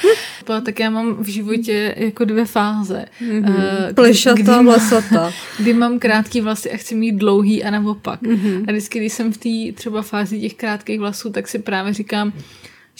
tak 0.66 0.80
já 0.80 0.89
mám 0.89 1.24
v 1.24 1.28
životě 1.28 1.96
jako 1.98 2.25
dvě 2.25 2.46
fáze. 2.46 3.06
Mm-hmm. 3.22 3.94
Plešatá, 3.94 4.62
vlasatá. 4.62 5.34
Kdy 5.60 5.74
mám 5.74 6.00
krátký 6.00 6.42
vlasy 6.42 6.72
a 6.72 6.78
chci 6.78 6.96
mít 6.96 7.16
dlouhý 7.16 7.63
a 7.63 7.72
naopak. 7.72 8.22
Mm-hmm. 8.22 8.66
A 8.68 8.72
vždycky, 8.72 9.00
když 9.00 9.13
jsem 9.13 9.34
v 9.34 9.38
té 9.38 9.74
třeba 9.78 10.01
fázi 10.01 10.39
těch 10.39 10.54
krátkých 10.54 11.00
vlasů, 11.00 11.30
tak 11.30 11.48
si 11.48 11.60
právě 11.60 11.94
říkám, 11.94 12.34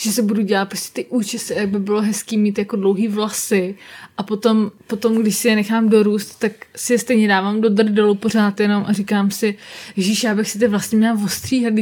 že 0.02 0.12
se 0.12 0.22
budu 0.22 0.42
dělat 0.42 0.66
prostě 0.66 0.94
ty 0.94 1.10
účesy, 1.10 1.54
jak 1.54 1.70
by 1.70 1.80
bylo 1.80 2.02
hezký 2.02 2.38
mít 2.38 2.58
jako 2.58 2.76
dlouhý 2.76 3.08
vlasy 3.08 3.76
a 4.18 4.24
potom, 4.24 4.72
potom, 4.88 5.22
když 5.22 5.36
si 5.36 5.48
je 5.48 5.56
nechám 5.56 5.90
dorůst, 5.90 6.40
tak 6.40 6.52
si 6.76 6.94
je 6.94 7.00
stejně 7.00 7.28
dávám 7.28 7.62
do 7.62 7.70
drdolu 7.70 8.16
pořád 8.16 8.60
jenom 8.60 8.86
a 8.88 8.94
říkám 8.94 9.32
si, 9.32 9.58
že 9.98 10.28
já 10.28 10.36
bych 10.36 10.50
si 10.50 10.60
ty 10.60 10.68
vlastně 10.68 10.98
měla 10.98 11.20
ostříhat, 11.26 11.74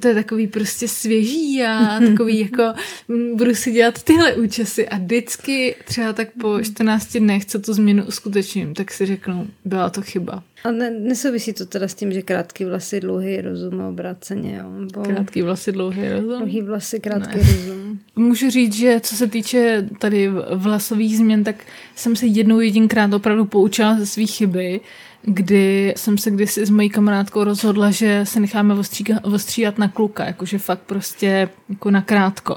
to 0.00 0.08
je 0.08 0.14
takový 0.14 0.46
prostě 0.46 0.88
svěží 0.88 1.62
a 1.62 2.00
takový 2.10 2.40
jako 2.40 2.62
mm, 3.08 3.36
budu 3.36 3.54
si 3.54 3.72
dělat 3.72 4.02
tyhle 4.02 4.34
účesy 4.34 4.88
a 4.88 4.98
vždycky 4.98 5.74
třeba 5.84 6.12
tak 6.12 6.28
po 6.40 6.62
14 6.62 7.16
dnech, 7.16 7.44
co 7.44 7.58
tu 7.58 7.72
změnu 7.72 8.04
uskutečním, 8.04 8.74
tak 8.74 8.92
si 8.92 9.06
řeknu, 9.06 9.46
byla 9.64 9.90
to 9.90 10.02
chyba. 10.02 10.42
A 10.64 10.70
ne, 10.70 10.90
nesouvisí 10.90 11.52
to 11.52 11.66
teda 11.66 11.88
s 11.88 11.94
tím, 11.94 12.12
že 12.12 12.22
krátký 12.22 12.64
vlasy, 12.64 13.00
dlouhý 13.00 13.40
rozum 13.40 13.80
a 13.80 13.88
obráceně, 13.88 14.56
jo? 14.56 14.64
Bo... 14.94 15.02
Krátký 15.02 15.42
vlasy, 15.42 15.72
dlouhý 15.72 16.08
rozum? 16.08 16.28
Dlouhý 16.28 16.62
vlasy, 16.62 17.00
krátký 17.00 17.36
ne. 17.36 17.42
rozum. 17.42 18.00
Můžu 18.16 18.50
říct, 18.50 18.74
že 18.74 19.00
co 19.00 19.16
se 19.16 19.26
týče 19.26 19.88
tady 19.98 20.30
vlasových 20.54 21.16
změn, 21.16 21.44
tak 21.44 21.56
jsem 21.96 22.16
se 22.16 22.26
jednou 22.26 22.60
jedinkrát 22.60 23.12
opravdu 23.12 23.44
poučila 23.44 23.98
ze 23.98 24.06
svých 24.06 24.30
chyby, 24.30 24.80
kdy 25.22 25.94
jsem 25.96 26.18
se 26.18 26.30
kdysi 26.30 26.66
s 26.66 26.70
mojí 26.70 26.90
kamarádkou 26.90 27.44
rozhodla, 27.44 27.90
že 27.90 28.20
se 28.24 28.40
necháme 28.40 28.74
ostříkat, 28.74 29.26
ostříhat 29.26 29.78
na 29.78 29.88
kluka, 29.88 30.24
jakože 30.24 30.58
fakt 30.58 30.82
prostě 30.86 31.48
jako 31.68 31.90
na 31.90 32.02
krátko. 32.02 32.56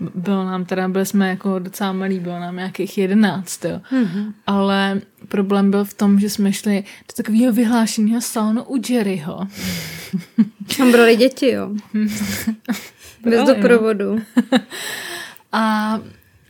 Bylo 0.00 0.44
nám 0.44 0.64
teda, 0.64 0.88
byli 0.88 1.06
jsme 1.06 1.28
jako 1.28 1.58
docela 1.58 1.92
malí, 1.92 2.20
bylo 2.20 2.40
nám 2.40 2.56
nějakých 2.56 2.98
jedenáct, 2.98 3.64
jo. 3.64 3.80
Mm-hmm. 3.92 4.32
Ale 4.46 5.00
problém 5.28 5.70
byl 5.70 5.84
v 5.84 5.94
tom, 5.94 6.20
že 6.20 6.30
jsme 6.30 6.52
šli 6.52 6.84
do 7.08 7.22
takového 7.22 7.52
vyhlášeného 7.52 8.20
salonu 8.20 8.62
u 8.62 8.76
Jerryho. 8.88 9.46
Tam 10.76 10.92
brali 10.92 11.16
děti, 11.16 11.50
jo. 11.50 11.70
Bez 13.22 13.40
no. 13.40 13.54
doprovodu. 13.54 14.22
A 15.52 15.94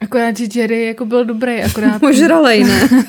akorát, 0.00 0.36
že 0.36 0.46
Jerry 0.54 0.86
jako 0.86 1.04
byl 1.04 1.24
dobrý, 1.24 1.62
akorát... 1.62 2.02
Ožralej, 2.10 2.64
ne? 2.64 2.88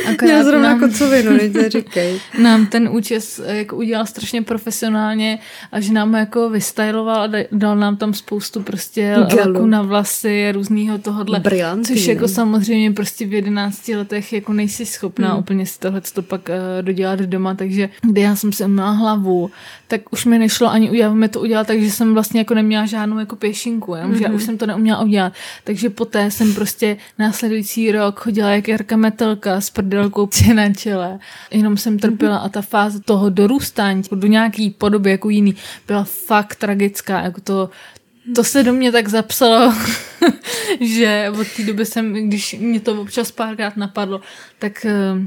Akorát 0.00 0.22
Měl 0.22 0.44
zrovna 0.44 0.68
nám, 0.68 0.80
kocovinu, 0.80 1.38
říkej. 1.68 2.20
Nám 2.42 2.66
ten 2.66 2.88
účes 2.88 3.40
eh, 3.44 3.56
jako 3.56 3.76
udělal 3.76 4.06
strašně 4.06 4.42
profesionálně 4.42 5.38
a 5.72 5.80
že 5.80 5.92
nám 5.92 6.12
ho 6.12 6.18
jako 6.18 6.50
vystyloval 6.50 7.22
a 7.22 7.30
dal 7.52 7.76
nám 7.76 7.96
tam 7.96 8.14
spoustu 8.14 8.62
prostě 8.62 9.16
laku 9.16 9.66
na 9.66 9.82
vlasy, 9.82 10.52
různýho 10.52 10.98
tohohle. 10.98 11.40
Brilantý, 11.40 11.94
což 11.94 12.06
jako 12.06 12.28
samozřejmě 12.28 12.92
prostě 12.92 13.26
v 13.26 13.32
11 13.32 13.88
letech 13.88 14.32
jako 14.32 14.52
nejsi 14.52 14.86
schopná 14.86 15.30
hmm. 15.30 15.38
úplně 15.38 15.66
si 15.66 15.78
tohle 15.78 16.00
to 16.00 16.22
pak 16.22 16.48
uh, 16.48 16.84
dodělat 16.84 17.18
doma, 17.18 17.54
takže 17.54 17.88
kdy 18.02 18.20
já 18.20 18.36
jsem 18.36 18.52
se 18.52 18.68
měla 18.68 18.90
hlavu, 18.90 19.50
tak 19.88 20.00
už 20.12 20.24
mi 20.24 20.38
nešlo 20.38 20.70
ani 20.70 20.90
udělat, 20.90 21.30
to 21.30 21.40
udělat, 21.40 21.66
takže 21.66 21.90
jsem 21.90 22.14
vlastně 22.14 22.40
jako 22.40 22.54
neměla 22.54 22.86
žádnou 22.86 23.18
jako 23.18 23.36
pěšinku, 23.36 23.94
že 23.94 24.02
mm-hmm. 24.02 24.22
já 24.22 24.32
už 24.32 24.42
jsem 24.42 24.58
to 24.58 24.66
neuměla 24.66 25.02
udělat. 25.02 25.32
Takže 25.64 25.90
poté 25.90 26.30
jsem 26.30 26.54
prostě 26.54 26.96
následující 27.18 27.92
rok 27.92 28.20
chodila 28.20 28.50
jak 28.50 28.68
Jarka 28.68 28.96
Metelka 28.96 29.60
s 29.60 29.70
prdelkou 29.82 30.28
na 30.54 30.72
čele. 30.72 31.18
Jenom 31.50 31.76
jsem 31.76 31.98
trpěla 31.98 32.36
a 32.36 32.48
ta 32.48 32.62
fáze 32.62 33.00
toho 33.00 33.30
dorůstání 33.30 34.02
do 34.12 34.26
nějaký 34.26 34.70
podoby 34.70 35.10
jako 35.10 35.30
jiný 35.30 35.54
byla 35.86 36.04
fakt 36.04 36.54
tragická. 36.54 37.20
Jako 37.20 37.40
to, 37.40 37.70
to 38.34 38.44
se 38.44 38.62
do 38.62 38.72
mě 38.72 38.92
tak 38.92 39.08
zapsalo, 39.08 39.74
že 40.80 41.32
od 41.40 41.46
té 41.56 41.64
doby 41.64 41.86
jsem, 41.86 42.12
když 42.12 42.56
mě 42.58 42.80
to 42.80 43.00
občas 43.00 43.30
párkrát 43.30 43.76
napadlo, 43.76 44.20
tak 44.58 44.86
uh, 45.14 45.22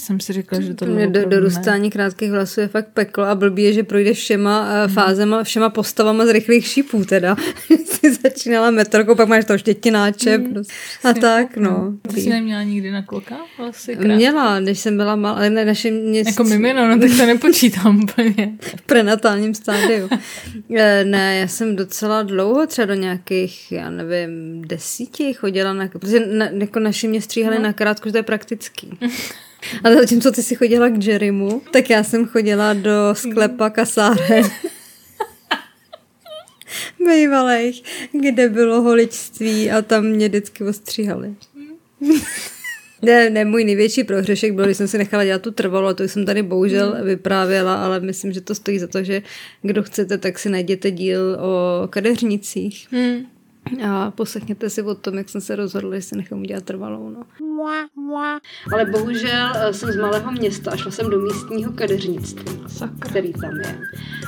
jsem 0.00 0.20
si 0.20 0.32
říkala, 0.32 0.62
že 0.62 0.74
to 0.74 0.86
Mě 0.86 1.06
do, 1.06 1.24
dorůstání 1.24 1.90
krátkých 1.90 2.30
vlasů 2.30 2.60
je 2.60 2.68
fakt 2.68 2.88
peklo 2.94 3.24
a 3.24 3.34
blbý 3.34 3.62
je, 3.62 3.72
že 3.72 3.82
projde 3.82 4.12
všema 4.12 4.84
uh, 4.84 4.92
fázema, 4.92 5.44
všema 5.44 5.70
postavama 5.70 6.26
z 6.26 6.28
rychlých 6.28 6.66
šípů 6.66 7.04
teda. 7.04 7.36
jsi 7.84 8.14
začínala 8.14 8.70
metrkou, 8.70 9.14
pak 9.14 9.28
máš 9.28 9.44
to 9.44 9.58
štětináče 9.58 10.38
mm, 10.38 10.52
prostě. 10.52 10.72
a 11.04 11.12
tak, 11.12 11.56
no. 11.56 11.94
Ty 12.14 12.20
jsi 12.20 12.28
neměla 12.28 12.62
nikdy 12.62 12.90
na 12.90 13.02
kloka 13.02 13.36
vlasy 13.58 13.96
krátké? 13.96 14.16
Měla, 14.16 14.60
když 14.60 14.78
jsem 14.78 14.96
byla 14.96 15.16
malá, 15.16 15.36
ale 15.36 15.50
na 15.50 15.64
našem 15.64 15.94
městě. 15.94 16.30
Jako 16.30 16.44
mimino, 16.44 16.88
no 16.88 16.98
tak 16.98 17.10
to 17.16 17.26
nepočítám 17.26 18.02
úplně. 18.02 18.52
v 18.76 18.82
prenatálním 18.82 19.54
stádiu. 19.54 20.08
Eh, 20.76 21.04
ne, 21.04 21.38
já 21.38 21.48
jsem 21.48 21.76
docela 21.76 22.22
dlouho, 22.22 22.66
třeba 22.66 22.86
do 22.86 22.94
nějakých, 22.94 23.72
já 23.72 23.90
nevím, 23.90 24.62
desíti 24.62 25.32
chodila 25.32 25.72
na, 25.72 25.88
protože 25.88 26.26
na, 26.26 26.48
jako 26.52 26.80
naši 26.80 27.08
mě 27.08 27.22
stříhali 27.22 27.56
no. 27.56 27.62
na 27.62 27.72
krátko, 27.72 28.08
že 28.08 28.12
to 28.12 28.18
je 28.18 28.22
praktický. 28.22 28.98
Ale 29.84 29.94
zatímco 29.96 30.32
ty 30.32 30.42
si 30.42 30.54
chodila 30.54 30.88
k 30.88 31.04
Jerrymu, 31.04 31.62
tak 31.70 31.90
já 31.90 32.04
jsem 32.04 32.26
chodila 32.26 32.74
do 32.74 32.92
sklepa 33.12 33.70
kasáren. 33.70 34.44
Bývalých, 37.06 37.82
kde 38.12 38.48
bylo 38.48 38.82
holičství 38.82 39.70
a 39.70 39.82
tam 39.82 40.04
mě 40.04 40.28
vždycky 40.28 40.64
ostříhali. 40.64 41.34
Ne, 43.02 43.30
ne, 43.30 43.44
můj 43.44 43.64
největší 43.64 44.04
prohřešek 44.04 44.52
byl, 44.52 44.64
když 44.64 44.76
jsem 44.76 44.88
si 44.88 44.98
nechala 44.98 45.24
dělat 45.24 45.42
tu 45.42 45.50
trvalo, 45.50 45.94
to 45.94 46.02
jsem 46.02 46.26
tady 46.26 46.42
bohužel 46.42 46.92
hmm. 46.92 47.06
vyprávěla, 47.06 47.84
ale 47.84 48.00
myslím, 48.00 48.32
že 48.32 48.40
to 48.40 48.54
stojí 48.54 48.78
za 48.78 48.86
to, 48.86 49.02
že 49.02 49.22
kdo 49.62 49.82
chcete, 49.82 50.18
tak 50.18 50.38
si 50.38 50.50
najděte 50.50 50.90
díl 50.90 51.38
o 51.40 51.88
kadeřnicích. 51.88 52.86
Hmm. 52.90 53.26
A 53.88 54.10
poslechněte 54.10 54.70
si 54.70 54.82
o 54.82 54.94
tom, 54.94 55.14
jak 55.14 55.28
jsem 55.28 55.40
se 55.40 55.56
rozhodla, 55.56 55.96
že 55.96 56.02
si 56.02 56.16
nechám 56.16 56.40
udělat 56.40 56.64
trvalou. 56.64 57.10
No. 57.10 57.22
Ale 58.72 58.84
bohužel 58.84 59.52
eh, 59.54 59.72
jsem 59.72 59.92
z 59.92 59.96
malého 59.96 60.32
města 60.32 60.70
a 60.70 60.76
šla 60.76 60.90
jsem 60.90 61.10
do 61.10 61.20
místního 61.20 61.72
kadeřnictví, 61.72 62.60
Sakra. 62.66 63.10
který 63.10 63.32
tam 63.32 63.56
je. 63.56 63.78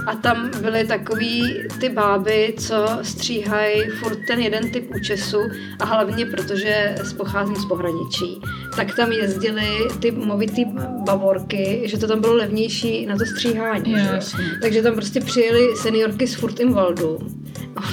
A 0.07 0.17
tam 0.17 0.51
byly 0.61 0.87
takový 0.87 1.63
ty 1.81 1.89
báby, 1.89 2.55
co 2.59 2.87
stříhají 3.03 3.83
furt 3.83 4.19
ten 4.27 4.41
jeden 4.41 4.71
typ 4.71 4.91
účesu 4.97 5.39
a 5.81 5.85
hlavně 5.85 6.27
protože 6.27 6.95
pocházím 7.17 7.57
z 7.57 7.65
pohraničí, 7.65 8.41
tak 8.77 8.97
tam 8.97 9.13
jezdili 9.13 9.89
ty 10.01 10.11
movitý 10.11 10.65
bavorky, 11.07 11.83
že 11.85 11.99
to 11.99 12.07
tam 12.07 12.21
bylo 12.21 12.35
levnější 12.35 13.07
na 13.07 13.17
to 13.17 13.27
stříhání. 13.27 13.93
Yes. 13.93 14.37
Takže 14.63 14.83
tam 14.83 14.95
prostě 14.95 15.21
přijeli 15.21 15.77
seniorky 15.77 16.27
z 16.27 16.43
a 16.77 16.95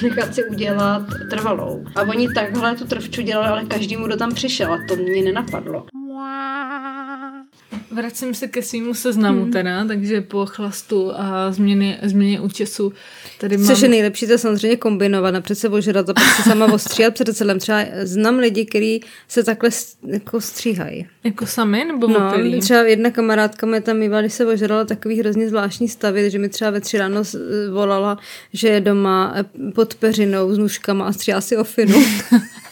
nechat 0.04 0.36
si 0.36 0.46
udělat 0.46 1.04
trvalou. 1.30 1.86
A 1.96 2.02
oni 2.02 2.28
takhle 2.34 2.76
tu 2.76 2.86
trvču 2.86 3.22
dělali, 3.22 3.48
ale 3.48 3.66
každému, 3.66 4.06
kdo 4.06 4.18
tam 4.18 4.34
přišel 4.34 4.74
a 4.74 4.78
to 4.88 4.96
mě 4.96 5.24
nenapadlo. 5.24 5.86
Vracím 7.92 8.34
se 8.34 8.48
ke 8.48 8.62
svýmu 8.62 8.94
seznamu 8.94 9.42
hmm. 9.42 9.52
teda, 9.52 9.86
takže 9.86 10.22
po 10.22 10.46
chlastu 10.46 11.12
a 11.16 11.52
změně, 11.52 12.00
změně 12.04 12.40
účesu 12.42 12.94
tady 13.38 13.58
mám... 13.58 13.68
Což 13.68 13.82
je 13.82 13.90
nejlepší 13.90 14.28
to 14.28 14.38
samozřejmě 14.38 14.78
kombinovat, 14.78 15.34
napřed 15.34 15.56
se 15.56 15.70
ožrat 15.70 16.10
a 16.10 16.14
pak 16.14 16.24
se 16.24 16.44
sama 16.44 16.74
ostříhat 16.74 17.14
před 17.14 17.38
celém. 17.38 17.60
Třeba 17.60 17.80
znám 18.04 18.38
lidi, 18.38 18.66
kteří 18.66 19.04
se 19.28 19.44
takhle 19.44 19.70
jako 20.08 20.42
stříhají. 20.42 21.08
Jako 21.24 21.46
sami 21.46 21.86
nebo 21.86 22.08
No, 22.08 22.30
opilí? 22.30 22.60
třeba 22.60 22.82
jedna 22.82 23.12
kamarádka 23.12 23.68
mě 23.68 23.82
tam 23.82 23.98
mývala, 23.98 24.22
když 24.22 24.34
se 24.34 24.46
ožrala 24.46 24.86
takový 24.86 25.20
hrozně 25.20 25.50
zvláštní 25.50 25.88
stavy, 25.90 26.32
že 26.32 26.40
mi 26.40 26.50
třeba 26.50 26.72
ve 26.72 26.82
tři 26.82 26.98
ráno 26.98 27.22
volala, 27.72 28.18
že 28.54 28.68
je 28.68 28.82
doma 28.82 29.36
pod 29.76 29.96
peřinou 29.96 30.54
s 30.54 30.58
nůžkama 30.58 31.06
a 31.06 31.14
stříhá 31.14 31.42
si 31.42 31.58
ofinu. 31.58 32.04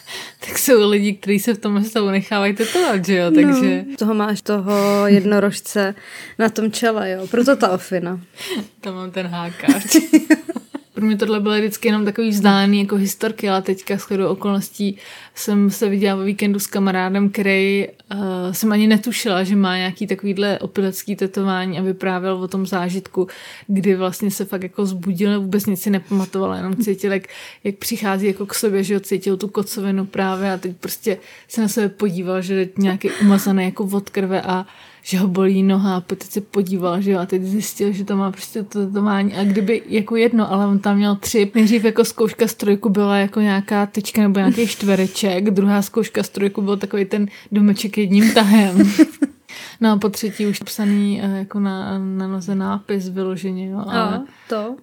jsou 0.68 0.90
lidi, 0.90 1.14
kteří 1.14 1.40
se 1.40 1.54
v 1.54 1.58
tom 1.58 1.84
stavu 1.84 2.10
nechávají 2.10 2.54
tetovat, 2.54 3.06
že 3.06 3.18
jo, 3.18 3.32
takže... 3.32 3.86
No, 3.90 3.96
toho 3.98 4.14
máš 4.14 4.42
toho 4.42 5.08
jednorožce 5.08 5.96
na 6.40 6.50
tom 6.50 6.72
čele, 6.72 7.12
jo, 7.12 7.28
proto 7.28 7.56
ta 7.56 7.72
ofina. 7.72 8.20
Tam 8.82 8.96
mám 8.96 9.12
ten 9.12 9.28
hákáč. 9.28 9.96
Pro 10.98 11.06
mě 11.06 11.18
tohle 11.18 11.40
bylo 11.40 11.56
vždycky 11.58 11.88
jenom 11.88 12.06
takový 12.06 12.30
vzdálený 12.30 12.80
jako 12.80 12.96
historky, 12.96 13.50
ale 13.50 13.62
teďka 13.62 13.98
s 13.98 14.12
okolností 14.12 14.98
jsem 15.36 15.70
se 15.70 15.90
viděla 15.90 16.16
ve 16.16 16.26
víkendu 16.26 16.60
s 16.60 16.68
kamarádem, 16.68 17.30
který 17.30 17.88
uh, 17.88 18.20
jsem 18.52 18.72
ani 18.72 18.88
netušila, 18.88 19.44
že 19.44 19.56
má 19.56 19.78
nějaký 19.78 20.08
takovýhle 20.08 20.60
opilecký 20.60 21.16
tetování 21.16 21.80
a 21.80 21.82
vyprávěl 21.82 22.34
o 22.34 22.48
tom 22.48 22.66
zážitku, 22.66 23.28
kdy 23.68 23.96
vlastně 23.96 24.32
se 24.32 24.46
fakt 24.46 24.64
jako 24.64 24.86
zbudil, 24.86 25.42
vůbec 25.42 25.66
nic 25.66 25.82
si 25.82 25.90
nepamatoval, 25.90 26.56
jenom 26.56 26.76
cítil, 26.76 27.12
jak, 27.12 27.24
jak 27.64 27.76
přichází 27.76 28.28
jako 28.28 28.46
k 28.46 28.54
sobě, 28.54 28.84
že 28.84 28.94
jo, 28.94 29.00
cítil 29.00 29.38
tu 29.38 29.48
kocovinu 29.48 30.06
právě 30.06 30.54
a 30.54 30.58
teď 30.58 30.78
prostě 30.78 31.18
se 31.48 31.62
na 31.62 31.68
sebe 31.68 31.90
podíval, 31.90 32.42
že 32.42 32.54
je 32.54 32.70
nějaký 32.78 33.10
umazaný 33.22 33.66
jako 33.66 33.90
od 33.94 34.10
krve 34.10 34.42
a 34.42 34.66
že 35.08 35.18
ho 35.18 35.28
bolí 35.28 35.64
noha 35.64 35.98
a 35.98 36.02
teď 36.02 36.24
se 36.24 36.42
podíval, 36.42 37.02
že 37.02 37.12
jo, 37.12 37.20
a 37.20 37.26
teď 37.26 37.44
zjistil, 37.44 37.92
že 37.92 38.06
to 38.06 38.18
má 38.18 38.32
prostě 38.32 38.64
to 38.64 38.88
tetování 38.88 39.34
a 39.34 39.44
kdyby 39.44 39.82
jako 39.88 40.16
jedno, 40.16 40.52
ale 40.52 40.68
on 40.68 40.80
tam 40.80 40.98
měl 40.98 41.16
tři, 41.16 41.52
nejdřív 41.56 41.84
jako 41.84 42.06
zkouška 42.06 42.48
z 42.48 42.54
trojku 42.54 42.90
byla 42.90 43.18
jako 43.18 43.42
nějaká 43.42 43.86
tyčka 43.86 44.22
nebo 44.22 44.40
nějaký 44.40 44.68
čtvereček, 44.68 45.52
druhá 45.52 45.82
zkouška 45.82 46.24
z 46.24 46.30
trojku 46.30 46.62
byl 46.62 46.78
takový 46.78 47.06
ten 47.06 47.28
domeček 47.52 47.98
jedním 47.98 48.34
tahem. 48.34 48.78
No 49.82 49.92
a 49.92 49.98
po 49.98 50.10
třetí 50.10 50.48
už 50.48 50.60
psaný 50.60 51.22
eh, 51.24 51.38
jako 51.38 51.60
na, 51.60 52.00
na 52.00 52.28
noze 52.28 52.56
nápis 52.56 53.10
vyloženě, 53.10 53.70
jo. 53.70 53.84
Ale... 53.88 54.16
A 54.16 54.24
to? 54.50 54.76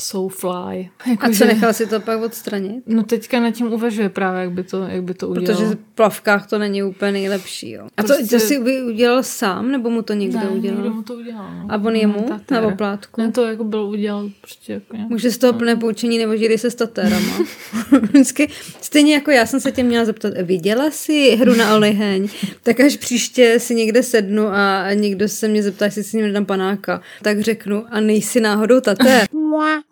Soulfly. 0.00 0.90
Jako, 1.06 1.26
a 1.26 1.28
co, 1.28 1.34
že... 1.34 1.44
nechal 1.44 1.72
si 1.72 1.86
to 1.86 2.00
pak 2.00 2.22
odstranit? 2.22 2.82
No 2.86 3.02
teďka 3.02 3.40
nad 3.40 3.50
tím 3.50 3.72
uvažuje 3.72 4.08
právě, 4.08 4.40
jak 4.40 4.52
by 4.52 4.62
to, 4.62 4.82
jak 4.82 5.02
by 5.02 5.14
to 5.14 5.28
udělal. 5.28 5.56
Protože 5.56 5.74
v 5.74 5.78
plavkách 5.94 6.46
to 6.46 6.58
není 6.58 6.82
úplně 6.82 7.12
nejlepší, 7.12 7.70
jo. 7.70 7.86
A 7.96 8.02
prostě... 8.02 8.24
to, 8.24 8.30
to 8.30 8.40
si 8.40 8.82
udělal 8.82 9.22
sám, 9.22 9.72
nebo 9.72 9.90
mu 9.90 10.02
to 10.02 10.12
někdo 10.12 10.38
ne, 10.38 10.48
udělal? 10.48 10.76
někdo 10.76 10.94
mu 10.94 11.02
to 11.02 11.14
udělal. 11.14 11.50
No. 11.54 11.66
A 11.68 11.76
on 11.76 11.96
jemu 11.96 12.26
na 12.50 12.60
oplátku? 12.62 13.20
Ne, 13.20 13.32
to 13.32 13.44
jako 13.44 13.64
byl 13.64 13.82
udělal 13.82 14.30
prostě 14.40 14.72
jako 14.72 14.96
nějak. 14.96 15.10
Může 15.10 15.30
z 15.30 15.38
toho 15.38 15.52
plné 15.52 15.76
poučení 15.76 16.18
nebo 16.18 16.36
žili 16.36 16.58
se 16.58 16.70
statérama. 16.70 17.38
Vždycky, 18.02 18.48
stejně 18.80 19.14
jako 19.14 19.30
já 19.30 19.46
jsem 19.46 19.60
se 19.60 19.72
tě 19.72 19.82
měla 19.82 20.04
zeptat, 20.04 20.32
viděla 20.42 20.90
jsi 20.90 21.36
hru 21.40 21.54
na 21.54 21.76
oliheň? 21.76 22.28
tak 22.62 22.80
až 22.80 22.96
příště 22.96 23.60
si 23.60 23.74
někde 23.74 24.02
sednu 24.02 24.46
a 24.48 24.92
někdo 24.94 25.28
se 25.28 25.48
mě 25.48 25.62
zeptá, 25.62 25.84
jestli 25.84 26.04
si 26.04 26.16
ním 26.16 26.32
dám 26.32 26.46
panáka, 26.46 27.00
tak 27.22 27.40
řeknu, 27.40 27.84
a 27.90 28.00
nejsi 28.00 28.40
náhodou 28.40 28.80
tatér. 28.80 29.28
Mua, 29.46 29.82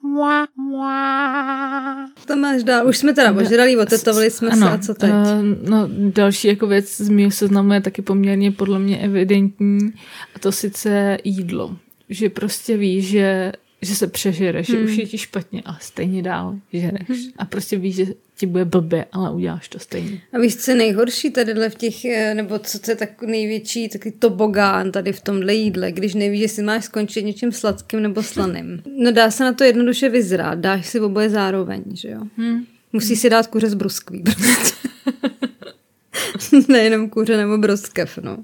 mua. 0.56 2.08
To 2.26 2.36
máš 2.36 2.62
dál. 2.62 2.88
Už 2.88 2.98
jsme 2.98 3.14
teda 3.14 3.32
požrali, 3.32 3.76
otetovali 3.76 4.30
jsme 4.30 4.50
ano, 4.50 4.66
se 4.66 4.72
a 4.72 4.78
co 4.78 4.94
teď? 4.94 5.10
Uh, 5.10 5.68
no, 5.68 5.88
další 6.14 6.48
jako 6.48 6.66
věc 6.66 6.96
z 6.96 7.08
mého 7.08 7.30
seznamu 7.30 7.72
je 7.72 7.80
taky 7.80 8.02
poměrně 8.02 8.50
podle 8.50 8.78
mě 8.78 8.98
evidentní 8.98 9.92
a 10.36 10.38
to 10.38 10.52
sice 10.52 11.18
jídlo. 11.24 11.76
Že 12.08 12.30
prostě 12.30 12.76
víš, 12.76 13.08
že 13.08 13.52
že 13.84 13.94
se 13.94 14.06
přežereš, 14.06 14.68
hmm. 14.68 14.78
že 14.78 14.84
už 14.84 14.90
hmm. 14.90 15.00
je 15.00 15.06
ti 15.06 15.18
špatně 15.18 15.62
a 15.64 15.78
stejně 15.78 16.22
dál 16.22 16.58
žereš. 16.72 17.08
Hmm. 17.08 17.32
A 17.38 17.44
prostě 17.44 17.76
víš, 17.76 17.94
že 17.94 18.06
ti 18.36 18.46
bude 18.46 18.64
blbě, 18.64 19.04
ale 19.12 19.32
uděláš 19.32 19.68
to 19.68 19.78
stejně. 19.78 20.20
A 20.32 20.38
víš, 20.38 20.56
co 20.56 20.70
je 20.70 20.76
nejhorší 20.76 21.30
tadyhle 21.30 21.70
v 21.70 21.74
těch, 21.74 22.04
eh, 22.04 22.34
nebo 22.34 22.58
co 22.58 22.90
je 22.90 22.96
tak 22.96 23.22
největší, 23.22 23.88
taky 23.88 24.10
tobogán 24.10 24.92
tady 24.92 25.12
v 25.12 25.20
tomhle 25.20 25.54
jídle, 25.54 25.92
když 25.92 26.14
nevíš, 26.14 26.40
jestli 26.40 26.62
máš 26.62 26.84
skončit 26.84 27.22
něčím 27.22 27.52
sladkým 27.52 28.02
nebo 28.02 28.22
slaným. 28.22 28.82
No 28.98 29.12
dá 29.12 29.30
se 29.30 29.44
na 29.44 29.52
to 29.52 29.64
jednoduše 29.64 30.08
vyzrát, 30.08 30.58
dáš 30.58 30.86
si 30.86 31.00
oboje 31.00 31.30
zároveň, 31.30 31.82
že 31.92 32.08
jo? 32.08 32.20
Hmm. 32.36 32.64
Musí 32.92 33.16
si 33.16 33.30
dát 33.30 33.46
kuře 33.46 33.70
z 33.70 33.74
bruskví. 33.74 34.22
Prostě. 34.22 34.88
Nejenom 36.72 37.10
kuře 37.10 37.36
nebo 37.36 37.58
broskev, 37.58 38.18
no. 38.18 38.38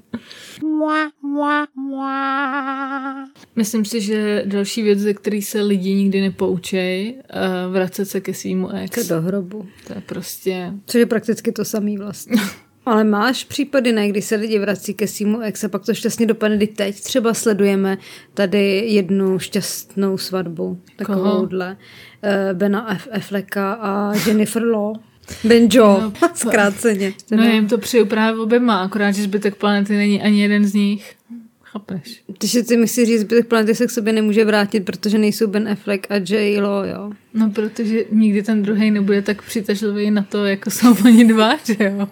Myslím 3.57 3.85
si, 3.85 4.01
že 4.01 4.43
další 4.47 4.83
věc, 4.83 4.99
ze 4.99 5.15
který 5.15 5.43
se 5.43 5.63
lidi 5.63 5.95
nikdy 5.95 6.21
nepoučej, 6.21 7.15
uh, 7.15 7.73
vracet 7.73 8.05
se 8.05 8.21
ke 8.21 8.35
svýmu 8.35 8.69
ex. 8.71 9.09
do 9.09 9.21
hrobu. 9.21 9.67
To 9.87 9.93
je 9.93 10.01
prostě... 10.01 10.73
Což 10.87 10.99
je 10.99 11.07
prakticky 11.07 11.53
to 11.53 11.65
samý 11.65 11.99
vlastně. 11.99 12.37
Ale 12.87 13.05
máš 13.05 13.45
případy, 13.45 13.93
ne, 13.93 14.09
kdy 14.09 14.23
se 14.23 14.37
lidi 14.37 14.59
vrací 14.59 14.95
ke 14.95 15.07
svýmu 15.07 15.41
ex 15.41 15.65
a 15.65 15.69
pak 15.69 15.87
to 15.87 15.95
šťastně 15.95 16.27
dopadne, 16.27 16.57
kdy 16.57 16.67
teď 16.67 17.01
třeba 17.01 17.35
sledujeme 17.35 17.99
tady 18.35 18.83
jednu 18.87 19.39
šťastnou 19.39 20.19
svatbu, 20.19 20.81
takovouhle, 20.97 21.77
uh, 21.77 22.59
Bena 22.59 22.95
F. 22.95 23.09
Afflecka 23.13 23.73
a 23.73 24.13
Jennifer 24.27 24.65
Law. 24.65 25.10
Benjo, 25.45 26.01
no, 26.01 26.13
zkráceně. 26.35 27.13
No 27.31 27.45
jim 27.45 27.69
to 27.69 27.79
přeju 27.79 28.07
právě 28.07 28.41
oběma, 28.41 28.81
akorát, 28.81 29.11
že 29.11 29.23
zbytek 29.23 29.55
planety 29.55 29.97
není 29.97 30.23
ani 30.23 30.43
jeden 30.43 30.65
z 30.65 30.75
nich. 30.75 31.15
Chápeš? 31.63 32.23
Takže 32.39 32.63
ty 32.63 32.77
myslíš, 32.77 33.09
že 33.09 33.19
zbytek 33.19 33.47
planety 33.47 33.75
se 33.75 33.87
k 33.87 33.91
sobě 33.91 34.13
nemůže 34.13 34.45
vrátit, 34.45 34.81
protože 34.81 35.19
nejsou 35.19 35.47
Ben 35.47 35.69
Affleck 35.69 36.07
a 36.11 36.15
J. 36.15 36.61
Lo, 36.61 36.85
jo? 36.85 37.11
No, 37.35 37.51
protože 37.51 38.05
nikdy 38.11 38.43
ten 38.43 38.63
druhý 38.63 38.91
nebude 38.91 39.23
tak 39.23 39.43
přitažlivý 39.43 40.11
na 40.11 40.23
to, 40.23 40.45
jako 40.45 40.71
jsou 40.71 40.97
oni 41.05 41.25
dva, 41.25 41.57
že 41.65 41.77
jo? 41.81 42.09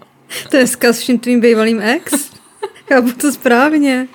To 0.50 0.56
je 0.56 0.66
zkaz 0.66 0.98
všem 0.98 1.18
tvým 1.18 1.40
bývalým 1.40 1.80
ex? 1.80 2.30
Chápu 2.88 3.10
to 3.10 3.32
správně. 3.32 4.08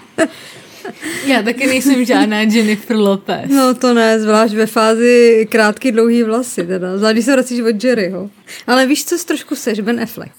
Já 1.27 1.41
taky 1.41 1.67
nejsem 1.67 2.05
žádná 2.05 2.41
Jennifer 2.41 2.97
Lopez. 2.97 3.51
No 3.51 3.73
to 3.73 3.93
ne, 3.93 4.19
zvlášť 4.19 4.53
ve 4.53 4.65
fázi 4.65 5.47
krátký 5.49 5.91
dlouhý 5.91 6.23
vlasy, 6.23 6.67
teda. 6.67 6.97
Zvlášť, 6.97 7.13
když 7.13 7.25
se 7.25 7.31
vracíš 7.31 7.59
od 7.59 7.83
Jerryho. 7.83 8.29
Ale 8.67 8.85
víš, 8.85 9.05
co 9.05 9.25
trošku 9.25 9.55
seš, 9.55 9.79
Ben 9.79 9.99
Affleck. 9.99 10.31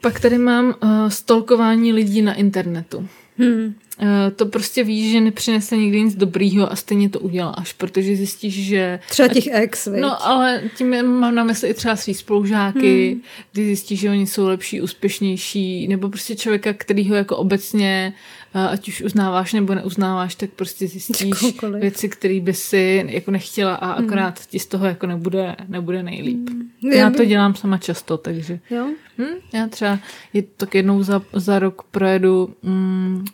Pak 0.00 0.20
tady 0.20 0.38
mám 0.38 0.66
uh, 0.66 1.08
stolkování 1.08 1.92
lidí 1.92 2.22
na 2.22 2.34
internetu. 2.34 3.08
Hmm. 3.38 3.74
Uh, 4.02 4.06
to 4.36 4.46
prostě 4.46 4.84
víš, 4.84 5.12
že 5.12 5.20
nepřinese 5.20 5.76
nikdy 5.76 6.02
nic 6.02 6.14
dobrýho 6.14 6.72
a 6.72 6.76
stejně 6.76 7.08
to 7.08 7.20
uděláš, 7.20 7.72
protože 7.72 8.16
zjistíš, 8.16 8.54
že... 8.54 9.00
Třeba 9.10 9.28
těch 9.28 9.46
ex, 9.46 9.86
viď? 9.86 10.00
No, 10.00 10.26
ale 10.26 10.62
tím 10.76 11.02
mám 11.02 11.34
na 11.34 11.44
mysli 11.44 11.68
i 11.68 11.74
třeba 11.74 11.96
svý 11.96 12.14
spolužáky, 12.14 13.10
hmm. 13.12 13.22
kdy 13.52 13.64
zjistíš, 13.64 14.00
že 14.00 14.10
oni 14.10 14.26
jsou 14.26 14.46
lepší, 14.46 14.80
úspěšnější, 14.80 15.88
nebo 15.88 16.08
prostě 16.08 16.36
člověka, 16.36 16.72
který 16.72 17.08
ho 17.08 17.16
jako 17.16 17.36
obecně, 17.36 18.12
uh, 18.12 18.43
ať 18.54 18.88
už 18.88 19.00
uznáváš 19.00 19.52
nebo 19.52 19.74
neuznáváš, 19.74 20.34
tak 20.34 20.50
prostě 20.50 20.88
zjistíš 20.88 21.42
Jakoukoliv. 21.42 21.80
věci, 21.80 22.08
které 22.08 22.40
by 22.40 22.54
si 22.54 23.04
jako 23.08 23.30
nechtěla 23.30 23.74
a 23.74 23.94
hmm. 23.94 24.06
akorát 24.06 24.46
ti 24.46 24.58
z 24.58 24.66
toho 24.66 24.86
jako 24.86 25.06
nebude, 25.06 25.56
nebude 25.68 26.02
nejlíp. 26.02 26.50
Hmm. 26.50 26.92
Já 26.92 27.10
to 27.10 27.24
dělám 27.24 27.54
sama 27.54 27.78
často, 27.78 28.16
takže... 28.18 28.60
Jo? 28.70 28.86
Hm, 29.18 29.34
já 29.52 29.68
třeba 29.68 29.98
je, 30.32 30.42
tak 30.42 30.74
jednou 30.74 31.02
za, 31.02 31.22
za 31.32 31.58
rok 31.58 31.82
projedu 31.90 32.54
mm, 32.62 33.24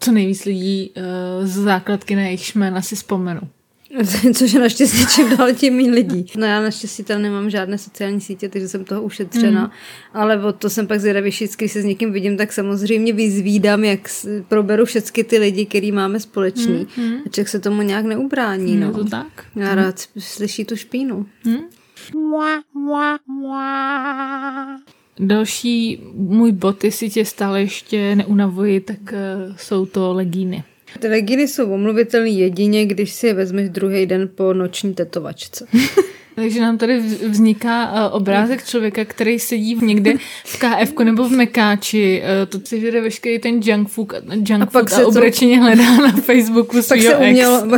co 0.00 0.12
nejvíc 0.12 0.44
lidí 0.44 0.90
uh, 0.96 1.46
z 1.46 1.54
základky 1.54 2.16
na 2.16 2.22
jejich 2.22 2.54
jména 2.54 2.82
si 2.82 2.96
vzpomenu. 2.96 3.40
Což 4.34 4.52
je 4.52 4.60
naštěstí 4.60 5.06
čím 5.14 5.36
dál 5.36 5.52
tím 5.52 5.76
méně 5.76 5.90
lidí. 5.90 6.26
No 6.36 6.46
já 6.46 6.60
naštěstí 6.60 7.04
tam 7.04 7.22
nemám 7.22 7.50
žádné 7.50 7.78
sociální 7.78 8.20
sítě, 8.20 8.48
takže 8.48 8.68
jsem 8.68 8.84
toho 8.84 9.02
ušetřena. 9.02 9.64
Mm. 9.64 9.70
Ale 10.12 10.44
o 10.44 10.52
to 10.52 10.70
jsem 10.70 10.86
pak 10.86 11.00
zvědavější, 11.00 11.46
když 11.58 11.72
se 11.72 11.82
s 11.82 11.84
někým 11.84 12.12
vidím, 12.12 12.36
tak 12.36 12.52
samozřejmě 12.52 13.12
vyzvídám, 13.12 13.84
jak 13.84 14.10
proberu 14.48 14.84
všechny 14.84 15.24
ty 15.24 15.38
lidi, 15.38 15.66
který 15.66 15.92
máme 15.92 16.20
společný. 16.20 16.86
Mm. 16.96 17.14
A 17.26 17.28
člověk 17.28 17.48
se 17.48 17.60
tomu 17.60 17.82
nějak 17.82 18.04
neubrání. 18.04 18.72
Mm, 18.72 18.80
no. 18.80 18.92
to 18.92 19.04
tak. 19.04 19.46
Já 19.56 19.70
mm. 19.70 19.76
rád 19.76 20.00
slyší 20.18 20.64
tu 20.64 20.76
špínu. 20.76 21.26
Mm. 21.44 21.56
Další 25.20 26.02
můj 26.14 26.52
bod, 26.52 26.84
jestli 26.84 27.10
tě 27.10 27.24
stále 27.24 27.60
ještě 27.60 28.16
neunavuji, 28.16 28.80
tak 28.80 28.98
uh, 29.00 29.56
jsou 29.56 29.86
to 29.86 30.12
legíny. 30.12 30.64
Ty 30.98 31.08
legíny 31.08 31.48
jsou 31.48 31.70
omluvitelné 31.70 32.28
jedině, 32.28 32.86
když 32.86 33.12
si 33.12 33.26
je 33.26 33.34
vezmeš 33.34 33.68
druhý 33.68 34.06
den 34.06 34.28
po 34.34 34.52
noční 34.52 34.94
tetovačce. 34.94 35.66
Takže 36.36 36.60
nám 36.60 36.78
tady 36.78 37.00
vzniká 37.28 37.92
uh, 37.92 38.16
obrázek 38.16 38.64
člověka, 38.64 39.04
který 39.04 39.38
sedí 39.38 39.78
někde 39.82 40.14
v 40.44 40.58
KF 40.58 40.98
nebo 41.04 41.28
v 41.28 41.32
Mekáči, 41.32 42.22
uh, 42.22 42.48
to 42.48 42.66
si 42.66 42.80
žere 42.80 43.00
veškerý 43.00 43.38
ten 43.38 43.60
junk 43.64 43.88
food, 43.88 44.12
junk 44.32 44.62
a, 44.62 44.66
food 44.66 44.92
a 44.92 45.06
obrečeně 45.06 45.56
to... 45.56 45.62
hledá 45.62 45.96
na 45.96 46.12
Facebooku 46.12 46.76
pak 46.88 47.00
se 47.00 47.16
uměl, 47.16 47.70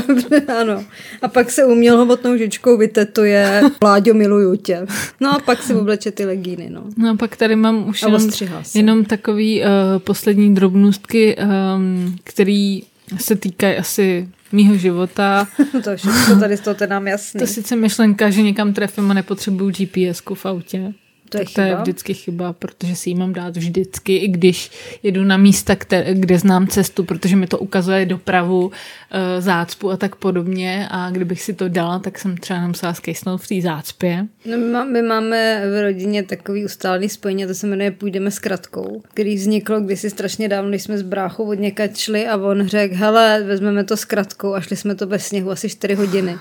ano. 0.61 0.85
A 1.23 1.29
pak 1.29 1.51
se 1.51 1.65
uměl 1.65 1.97
hovotnou 1.97 2.37
žičkou 2.37 2.77
vytetuje 2.77 3.63
Vláďo, 3.81 4.15
miluju 4.15 4.57
tě. 4.57 4.87
No 5.21 5.37
a 5.37 5.39
pak 5.39 5.63
si 5.63 5.75
obleče 5.75 6.11
ty 6.11 6.25
legíny, 6.25 6.71
no. 6.71 6.85
No 6.97 7.11
a 7.11 7.15
pak 7.15 7.37
tady 7.37 7.57
mám 7.57 7.89
už 7.89 8.03
jenom, 8.03 8.31
jenom 8.75 9.05
takový 9.05 9.61
uh, 9.61 9.67
poslední 9.99 10.55
drobnostky, 10.55 11.37
um, 11.37 12.17
který 12.25 12.83
se 13.17 13.37
týkají 13.37 13.77
asi 13.77 14.29
mýho 14.53 14.77
života. 14.77 15.49
to 15.85 15.97
všechno 15.97 16.41
tady 16.41 16.57
z 16.57 16.61
toho 16.61 16.75
to 16.75 16.87
nám 16.87 17.07
jasný. 17.07 17.41
To 17.41 17.47
sice 17.47 17.77
myšlenka, 17.77 18.31
že 18.31 18.43
někam 18.43 18.73
trefím 18.73 19.11
a 19.11 19.15
nepotřebuju 19.15 19.71
GPS 19.71 20.23
v 20.35 20.47
autě. 20.47 20.93
To 21.29 21.39
je, 21.39 21.45
tak 21.45 21.55
to 21.55 21.61
je 21.61 21.77
vždycky 21.77 22.15
chyba, 22.15 22.53
protože 22.53 22.97
si 22.97 23.11
ji 23.11 23.15
mám 23.15 23.33
dát 23.33 23.57
vždycky, 23.57 24.17
i 24.17 24.29
když 24.29 24.71
jedu 25.03 25.25
na 25.25 25.37
místa, 25.37 25.77
které, 25.77 26.15
kde 26.15 26.39
znám 26.39 26.67
cestu, 26.67 27.05
protože 27.05 27.37
mi 27.37 27.47
to 27.47 27.59
ukazuje 27.59 28.07
dopravu, 28.07 28.71
e, 29.11 29.41
zácpu 29.41 29.91
a 29.91 29.97
tak 29.97 30.17
podobně 30.17 30.89
a 30.91 31.11
kdybych 31.11 31.43
si 31.43 31.55
to 31.55 31.69
dala, 31.69 31.99
tak 31.99 32.19
jsem 32.19 32.37
třeba 32.37 32.61
nemusela 32.61 32.95
skejsnout 32.95 33.43
v 33.43 33.49
té 33.49 33.61
zácpě. 33.61 34.27
No, 34.47 34.59
my, 34.59 34.65
má, 34.65 34.85
my 34.85 35.03
máme 35.03 35.63
v 35.71 35.83
rodině 35.83 36.23
takový 36.23 36.65
ustálený 36.65 37.09
spojení, 37.09 37.47
to 37.47 37.55
se 37.55 37.67
jmenuje 37.67 37.91
Půjdeme 37.91 38.31
s 38.31 38.39
kratkou, 38.39 39.03
který 39.15 39.35
vzniklo 39.35 39.81
kdysi 39.81 40.11
strašně 40.11 40.49
dávno, 40.49 40.71
když 40.71 40.83
jsme 40.83 40.99
s 40.99 41.03
bráchou 41.03 41.49
od 41.49 41.55
někač 41.55 41.97
šli 41.97 42.27
a 42.27 42.37
on 42.37 42.67
řekl, 42.67 42.95
hele, 42.95 43.43
vezmeme 43.47 43.85
to 43.85 43.97
s 43.97 44.05
kratkou 44.05 44.55
a 44.55 44.61
šli 44.61 44.77
jsme 44.77 44.95
to 44.95 45.07
ve 45.07 45.19
sněhu 45.19 45.51
asi 45.51 45.69
4 45.69 45.95
hodiny. 45.95 46.37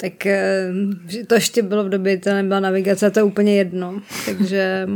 Tak 0.00 0.26
e, 0.26 0.72
to 1.26 1.34
ještě 1.34 1.62
bylo 1.62 1.84
v 1.84 1.88
době, 1.88 2.18
to 2.18 2.30
nebyla 2.30 2.60
navigace, 2.60 3.10
to 3.10 3.18
je 3.18 3.24
úplně 3.24 3.56
jedno. 3.56 4.02
Takže 4.24 4.86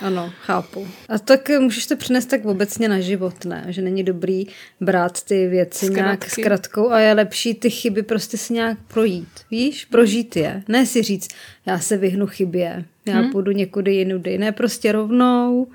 ano, 0.00 0.32
chápu. 0.40 0.86
A 1.08 1.18
tak 1.18 1.48
můžeš 1.60 1.86
to 1.86 1.96
přinést 1.96 2.26
tak 2.26 2.44
obecně 2.44 2.88
na 2.88 3.00
život, 3.00 3.44
ne? 3.44 3.64
Že 3.68 3.82
není 3.82 4.02
dobrý 4.02 4.46
brát 4.80 5.22
ty 5.22 5.46
věci 5.46 5.86
Zkratky. 5.86 6.02
nějak 6.02 6.30
zkratkou 6.30 6.90
a 6.90 7.00
je 7.00 7.12
lepší 7.12 7.54
ty 7.54 7.70
chyby 7.70 8.02
prostě 8.02 8.36
si 8.36 8.52
nějak 8.52 8.78
projít. 8.88 9.28
Víš? 9.50 9.84
Prožít 9.84 10.36
je. 10.36 10.62
Ne 10.68 10.86
si 10.86 11.02
říct, 11.02 11.28
já 11.66 11.78
se 11.78 11.96
vyhnu 11.96 12.26
chybě, 12.26 12.84
já 13.06 13.14
hmm. 13.14 13.32
půjdu 13.32 13.52
někudy 13.52 13.94
jinudy. 13.94 14.38
Ne, 14.38 14.52
prostě 14.52 14.92
rovnou 14.92 15.66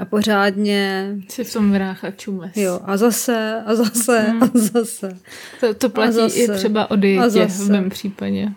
a 0.00 0.04
pořádně. 0.04 1.08
Si 1.28 1.44
v 1.44 1.52
tom 1.52 1.72
vráchat 1.72 2.18
čumes. 2.18 2.56
Jo, 2.56 2.80
a 2.84 2.96
zase, 2.96 3.62
a 3.66 3.74
zase, 3.74 4.20
hmm. 4.20 4.42
a 4.42 4.50
zase. 4.54 5.18
To, 5.60 5.74
to 5.74 5.88
platí 5.88 6.12
zase, 6.12 6.38
i 6.38 6.48
třeba 6.48 6.90
o 6.90 6.96
dietě 6.96 7.46
v 7.46 7.70
mém 7.70 7.90
případě 7.90 8.48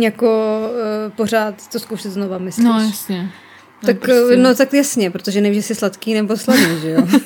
jako 0.00 0.60
uh, 0.70 1.12
pořád 1.16 1.68
to 1.68 1.78
zkoušet 1.78 2.12
znova, 2.12 2.38
myslíš? 2.38 2.64
No 2.64 2.80
jasně. 2.80 3.30
No, 3.82 3.86
tak, 3.86 3.98
prostě... 3.98 4.36
no 4.36 4.54
tak 4.54 4.72
jasně, 4.72 5.10
protože 5.10 5.40
nevíš, 5.40 5.56
jestli 5.56 5.74
sladký 5.74 6.14
nebo 6.14 6.36
sladý, 6.36 6.80
že 6.82 6.90
jo? 6.90 7.08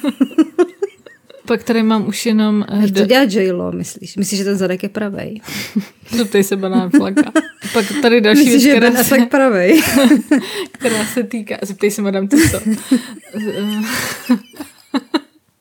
Pak 1.46 1.62
tady 1.62 1.82
mám 1.82 2.08
už 2.08 2.26
jenom... 2.26 2.64
Jak 2.80 2.90
to 2.90 3.06
dělá 3.06 3.22
J-Lo, 3.28 3.72
myslíš? 3.72 4.16
Myslíš, 4.16 4.38
že 4.38 4.44
ten 4.44 4.56
zadek 4.56 4.82
je 4.82 4.88
pravej? 4.88 5.40
Zeptej 6.10 6.44
se 6.44 6.56
banán 6.56 6.90
flaka. 6.90 7.32
Pak 7.72 7.84
tady 8.02 8.20
další 8.20 8.44
myslíš, 8.44 8.64
věc, 8.64 8.74
že 8.74 8.76
která 8.76 9.04
se... 9.04 9.26
pravej? 9.30 9.82
která 10.72 11.04
se 11.04 11.22
týká... 11.22 11.56
Zeptej 11.62 11.90
se 11.90 12.02
madam 12.02 12.28
Tuso. 12.28 12.60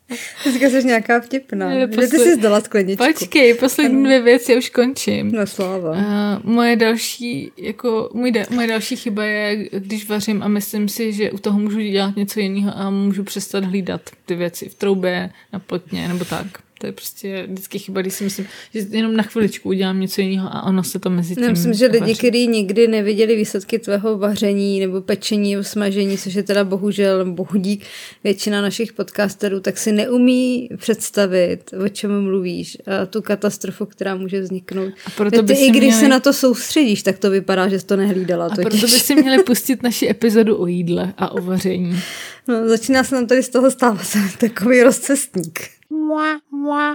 Dneska 0.44 0.70
jsi 0.70 0.84
nějaká 0.88 1.20
vtipná. 1.20 1.74
Je, 1.74 1.88
posle... 1.88 2.08
Ty 2.08 2.18
jsi 2.18 2.36
zdala 2.36 2.62
skleničku. 2.62 3.06
Počkej, 3.06 3.54
poslední 3.54 4.04
dvě 4.04 4.22
věci, 4.22 4.58
už 4.58 4.70
končím. 4.70 5.32
No 5.32 5.48
sláva. 5.48 5.92
Uh, 5.92 6.52
moje 6.52 6.76
další, 6.76 7.52
jako, 7.58 8.10
můj 8.14 8.32
da, 8.32 8.42
moje 8.50 8.68
další 8.68 8.96
chyba 8.96 9.24
je, 9.24 9.70
když 9.80 10.10
vařím 10.10 10.44
a 10.44 10.48
myslím 10.48 10.90
si, 10.90 11.14
že 11.14 11.32
u 11.32 11.38
toho 11.38 11.60
můžu 11.60 11.80
dělat 11.80 12.16
něco 12.16 12.40
jiného 12.40 12.72
a 12.76 12.90
můžu 12.90 13.24
přestat 13.24 13.64
hlídat 13.64 14.02
ty 14.26 14.36
věci 14.36 14.70
v 14.70 14.76
troubě, 14.76 15.30
na 15.54 15.60
plotně 15.60 16.08
nebo 16.08 16.26
tak. 16.26 16.48
To 16.80 16.86
je 16.86 16.92
prostě 16.92 17.46
vždycky 17.48 17.80
chyba, 17.80 18.02
když 18.02 18.14
si 18.14 18.24
myslím, 18.24 18.46
že 18.74 18.80
jenom 18.90 19.16
na 19.16 19.24
chviličku 19.24 19.70
udělám 19.70 20.00
něco 20.00 20.22
jiného 20.22 20.50
a 20.52 20.64
ono 20.64 20.84
se 20.84 21.00
to 21.00 21.10
mezi 21.10 21.36
tím... 21.36 21.52
myslím, 21.52 21.74
že 21.74 21.86
lidi, 21.86 22.16
kteří 22.16 22.48
nikdy 22.48 22.88
neviděli 22.88 23.36
výsledky 23.36 23.80
tvého 23.80 24.18
vaření 24.18 24.80
nebo 24.80 25.02
pečení 25.02 25.52
nebo 25.52 25.64
smažení, 25.64 26.18
což 26.18 26.34
je 26.34 26.44
teda 26.44 26.64
bohužel 26.64 27.32
bohudík 27.32 27.84
většina 28.24 28.62
našich 28.62 28.94
podcasterů, 28.94 29.60
tak 29.60 29.78
si 29.78 29.92
neumí 29.92 30.70
představit, 30.78 31.74
o 31.86 31.90
čem 31.90 32.24
mluvíš 32.24 32.78
a 33.02 33.06
tu 33.06 33.22
katastrofu, 33.22 33.86
která 33.86 34.16
může 34.16 34.42
vzniknout. 34.42 34.94
A 35.06 35.10
proto 35.10 35.44
ty, 35.44 35.54
i 35.54 35.70
když 35.70 35.82
měli... 35.82 36.00
se 36.00 36.08
na 36.08 36.20
to 36.20 36.34
soustředíš, 36.34 37.04
tak 37.04 37.20
to 37.20 37.30
vypadá, 37.30 37.68
že 37.68 37.80
jsi 37.80 37.86
to 37.86 37.96
nehlídala. 37.96 38.46
A 38.46 38.50
totiž. 38.50 38.64
proto 38.64 38.78
by 38.78 39.00
si 39.00 39.16
měli 39.16 39.44
pustit 39.44 39.84
naši 39.84 40.10
epizodu 40.10 40.62
o 40.62 40.68
jídle 40.68 41.14
a 41.18 41.32
o 41.32 41.42
vaření. 41.42 42.00
No, 42.48 42.70
začíná 42.70 43.04
se 43.04 43.16
nám 43.16 43.28
tady 43.28 43.44
z 43.44 43.50
toho 43.50 43.72
stávat 43.72 44.08
takový 44.40 44.84
rozcestník. 44.84 45.79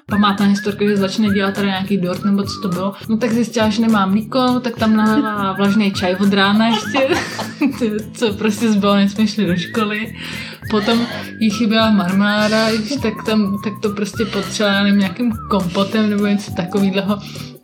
Památná 0.06 0.46
historka, 0.46 0.84
že 0.84 0.96
začne 0.96 1.28
dělat 1.28 1.54
tady 1.54 1.66
nějaký 1.66 1.96
dort, 1.96 2.24
nebo 2.24 2.42
co 2.42 2.60
to 2.62 2.68
bylo. 2.68 2.94
No 3.08 3.16
tak 3.16 3.32
zjistila, 3.32 3.68
že 3.68 3.82
nemá 3.82 4.06
mlíko, 4.06 4.60
tak 4.60 4.76
tam 4.76 4.96
nalila 4.96 5.52
vlažný 5.52 5.92
čaj 5.92 6.16
od 6.20 6.32
rána 6.32 6.68
ještě, 6.68 7.08
co 8.12 8.32
prostě 8.32 8.72
zbylo, 8.72 8.94
než 8.94 9.12
jsme 9.12 9.26
šli 9.26 9.46
do 9.46 9.56
školy. 9.56 10.16
Potom 10.70 11.06
jí 11.40 11.50
chyběla 11.50 11.90
marmára, 11.90 12.66
tak, 13.02 13.14
tam, 13.26 13.58
tak 13.64 13.72
to 13.82 13.90
prostě 13.90 14.24
potřeba 14.24 14.88
nějakým 14.88 15.32
kompotem 15.50 16.10
nebo 16.10 16.26
něco 16.26 16.52
takového. 16.52 17.18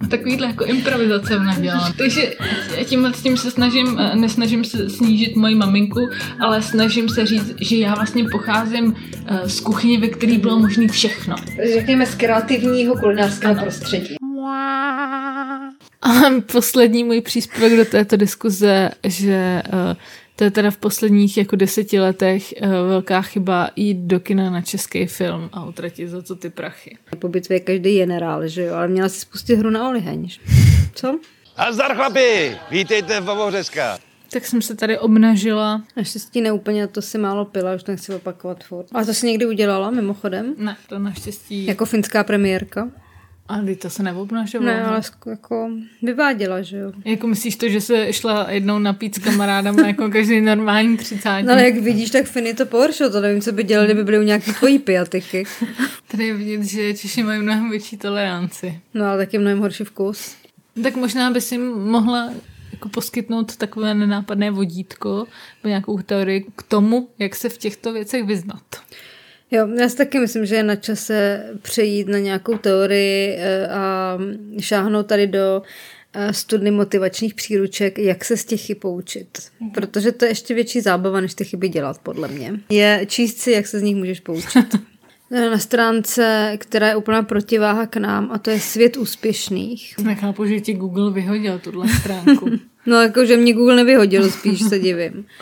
Takovýhle 0.08 0.46
jako 0.46 0.64
improvizace 0.64 1.36
ona 1.36 1.58
dělala. 1.60 1.92
Takže 1.98 2.32
tím, 2.84 3.12
tím 3.22 3.36
se 3.36 3.50
snažím, 3.50 4.00
nesnažím 4.14 4.64
se 4.64 4.90
snížit 4.90 5.36
moji 5.36 5.54
maminku, 5.54 6.08
ale 6.40 6.62
snažím 6.62 7.08
se 7.08 7.26
říct, 7.26 7.54
že 7.60 7.76
já 7.76 7.94
vlastně 7.94 8.24
pocházím 8.32 8.96
eh, 9.26 9.48
z 9.48 9.60
kuchyně, 9.60 9.98
ve 9.98 10.08
které 10.08 10.38
bylo 10.38 10.58
možné 10.58 10.88
všechno. 10.88 11.36
Řekněme 11.74 12.06
z 12.06 12.14
kreativního 12.14 12.94
kulinářského 12.96 13.54
prostředí. 13.54 14.16
A 16.02 16.10
poslední 16.52 17.04
můj 17.04 17.20
příspěvek 17.20 17.76
do 17.76 17.84
této 17.84 18.16
diskuze, 18.16 18.90
že 19.04 19.62
uh, 19.72 19.96
to 20.40 20.44
je 20.44 20.50
teda 20.50 20.70
v 20.70 20.76
posledních 20.76 21.37
jako 21.37 21.57
deseti 21.57 22.00
letech 22.00 22.55
uh, 22.62 22.70
velká 22.70 23.22
chyba 23.22 23.70
jít 23.76 23.98
do 23.98 24.20
kina 24.20 24.50
na 24.50 24.62
český 24.62 25.07
film 25.07 25.50
a 25.53 25.64
utratit 25.64 26.09
za 26.09 26.22
to 26.22 26.37
ty 26.37 26.50
prachy. 26.50 26.98
Po 27.18 27.29
bitvě 27.29 27.57
je 27.57 27.61
každý 27.61 27.98
generál, 27.98 28.48
že 28.48 28.62
jo, 28.62 28.74
ale 28.74 28.88
měla 28.88 29.09
si 29.09 29.20
spustit 29.20 29.57
hru 29.57 29.70
na 29.70 29.88
oliheň. 29.88 30.29
Co? 30.94 31.18
A 31.57 31.72
zdar 31.72 31.94
chlapi, 31.94 32.57
vítejte 32.70 33.20
v 33.20 33.24
Bavořeska. 33.24 33.98
Tak 34.33 34.46
jsem 34.46 34.62
se 34.62 34.74
tady 34.74 34.98
obnažila. 34.98 35.83
Naštěstí 35.96 36.40
neúplně, 36.40 36.87
to 36.87 37.03
si 37.03 37.18
málo 37.18 37.44
pila, 37.44 37.74
už 37.74 37.83
to 37.83 37.92
nechci 37.92 38.14
opakovat 38.14 38.64
furt. 38.64 38.87
A 38.92 39.05
to 39.05 39.14
si 39.14 39.26
někdy 39.26 39.46
udělala 39.46 39.90
mimochodem? 39.90 40.55
Ne, 40.59 40.76
to 40.88 40.98
naštěstí. 40.98 41.66
Jako 41.66 41.85
finská 41.85 42.24
premiérka? 42.24 42.90
A 43.50 43.76
to 43.78 43.90
se 43.90 44.02
neobnažovala. 44.02 44.72
Ne, 44.72 44.84
ale 44.84 45.00
jako 45.26 45.70
vyváděla, 46.02 46.62
že 46.62 46.78
jo. 46.78 46.92
Jako 47.04 47.26
myslíš 47.26 47.56
to, 47.56 47.68
že 47.68 47.80
se 47.80 48.12
šla 48.12 48.50
jednou 48.50 48.78
napít 48.78 49.14
s 49.14 49.18
kamarádama 49.18 49.86
jako 49.86 50.10
každý 50.10 50.40
normální 50.40 50.96
třicátník? 50.96 51.46
No 51.46 51.52
ale 51.52 51.64
jak 51.64 51.74
vidíš, 51.74 52.10
tak 52.10 52.26
Finy 52.26 52.54
to 52.54 52.66
pohoršilo, 52.66 53.10
to 53.10 53.20
nevím, 53.20 53.40
co 53.40 53.52
by 53.52 53.64
dělali, 53.64 53.86
kdyby 53.86 54.04
byly 54.04 54.18
u 54.18 54.22
nějaký 54.22 54.52
tvojí 54.52 54.78
pijatyky. 54.78 55.44
Tady 56.10 56.26
je 56.26 56.34
vidět, 56.34 56.64
že 56.64 56.94
Češi 56.94 57.22
mají 57.22 57.42
mnohem 57.42 57.70
větší 57.70 57.96
toleranci. 57.96 58.80
No 58.94 59.04
ale 59.04 59.18
taky 59.18 59.38
mnohem 59.38 59.58
horší 59.58 59.84
vkus. 59.84 60.36
Tak 60.82 60.96
možná 60.96 61.30
by 61.30 61.40
si 61.40 61.58
mohla 61.58 62.30
jako 62.72 62.88
poskytnout 62.88 63.56
takové 63.56 63.94
nenápadné 63.94 64.50
vodítko 64.50 65.26
nebo 65.62 65.68
nějakou 65.68 65.98
teorii 65.98 66.46
k 66.56 66.62
tomu, 66.62 67.08
jak 67.18 67.36
se 67.36 67.48
v 67.48 67.58
těchto 67.58 67.92
věcech 67.92 68.24
vyznat. 68.24 68.62
Jo, 69.50 69.68
já 69.80 69.88
si 69.88 69.96
taky 69.96 70.18
myslím, 70.18 70.46
že 70.46 70.54
je 70.54 70.62
na 70.62 70.76
čase 70.76 71.44
přejít 71.62 72.08
na 72.08 72.18
nějakou 72.18 72.58
teorii 72.58 73.36
eh, 73.38 73.68
a 73.68 74.18
šáhnout 74.60 75.06
tady 75.06 75.26
do 75.26 75.62
eh, 76.12 76.32
studny 76.32 76.70
motivačních 76.70 77.34
příruček, 77.34 77.98
jak 77.98 78.24
se 78.24 78.36
z 78.36 78.44
těch 78.44 78.60
chyb 78.60 78.78
poučit. 78.80 79.28
Mhm. 79.60 79.70
Protože 79.70 80.12
to 80.12 80.24
je 80.24 80.30
ještě 80.30 80.54
větší 80.54 80.80
zábava, 80.80 81.20
než 81.20 81.34
ty 81.34 81.44
chyby 81.44 81.68
dělat, 81.68 81.98
podle 82.02 82.28
mě. 82.28 82.60
Je 82.68 83.06
číst 83.08 83.38
si, 83.38 83.52
jak 83.52 83.66
se 83.66 83.78
z 83.78 83.82
nich 83.82 83.96
můžeš 83.96 84.20
poučit. 84.20 84.66
na 85.30 85.58
stránce, 85.58 86.54
která 86.58 86.88
je 86.88 86.96
úplná 86.96 87.22
protiváha 87.22 87.86
k 87.86 87.96
nám 87.96 88.30
a 88.32 88.38
to 88.38 88.50
je 88.50 88.60
svět 88.60 88.96
úspěšných. 88.96 89.94
Nechápu, 89.98 90.46
že 90.46 90.60
ti 90.60 90.74
Google 90.74 91.12
vyhodil 91.12 91.58
tuhle 91.58 91.88
stránku. 91.88 92.50
no 92.86 93.02
jako, 93.02 93.24
že 93.24 93.36
mě 93.36 93.52
Google 93.52 93.76
nevyhodil, 93.76 94.30
spíš 94.30 94.62
se 94.62 94.78
divím. 94.78 95.26